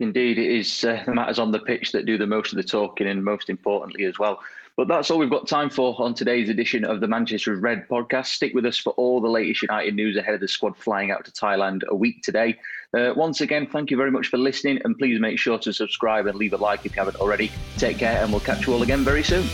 Indeed, 0.00 0.38
it 0.38 0.50
is 0.50 0.84
uh, 0.84 1.02
the 1.06 1.14
matters 1.14 1.38
on 1.38 1.50
the 1.50 1.58
pitch 1.58 1.92
that 1.92 2.06
do 2.06 2.16
the 2.16 2.26
most 2.26 2.52
of 2.52 2.56
the 2.56 2.62
talking, 2.62 3.06
and 3.08 3.24
most 3.24 3.50
importantly 3.50 4.04
as 4.04 4.18
well. 4.18 4.40
But 4.76 4.86
that's 4.86 5.10
all 5.10 5.18
we've 5.18 5.28
got 5.28 5.48
time 5.48 5.70
for 5.70 6.00
on 6.00 6.14
today's 6.14 6.48
edition 6.48 6.84
of 6.84 7.00
the 7.00 7.08
Manchester 7.08 7.56
Red 7.56 7.88
podcast. 7.88 8.26
Stick 8.26 8.54
with 8.54 8.64
us 8.64 8.78
for 8.78 8.90
all 8.90 9.20
the 9.20 9.28
latest 9.28 9.62
United 9.62 9.96
news 9.96 10.16
ahead 10.16 10.34
of 10.34 10.40
the 10.40 10.46
squad 10.46 10.76
flying 10.76 11.10
out 11.10 11.24
to 11.24 11.32
Thailand 11.32 11.82
a 11.88 11.96
week 11.96 12.22
today. 12.22 12.56
Uh, 12.96 13.12
once 13.16 13.40
again, 13.40 13.66
thank 13.66 13.90
you 13.90 13.96
very 13.96 14.12
much 14.12 14.28
for 14.28 14.38
listening, 14.38 14.80
and 14.84 14.96
please 14.96 15.18
make 15.18 15.36
sure 15.36 15.58
to 15.58 15.72
subscribe 15.72 16.26
and 16.26 16.38
leave 16.38 16.52
a 16.52 16.56
like 16.56 16.86
if 16.86 16.94
you 16.94 17.00
haven't 17.00 17.20
already. 17.20 17.50
Take 17.76 17.98
care, 17.98 18.22
and 18.22 18.30
we'll 18.30 18.40
catch 18.40 18.68
you 18.68 18.74
all 18.74 18.84
again 18.84 19.02
very 19.02 19.24
soon. 19.24 19.48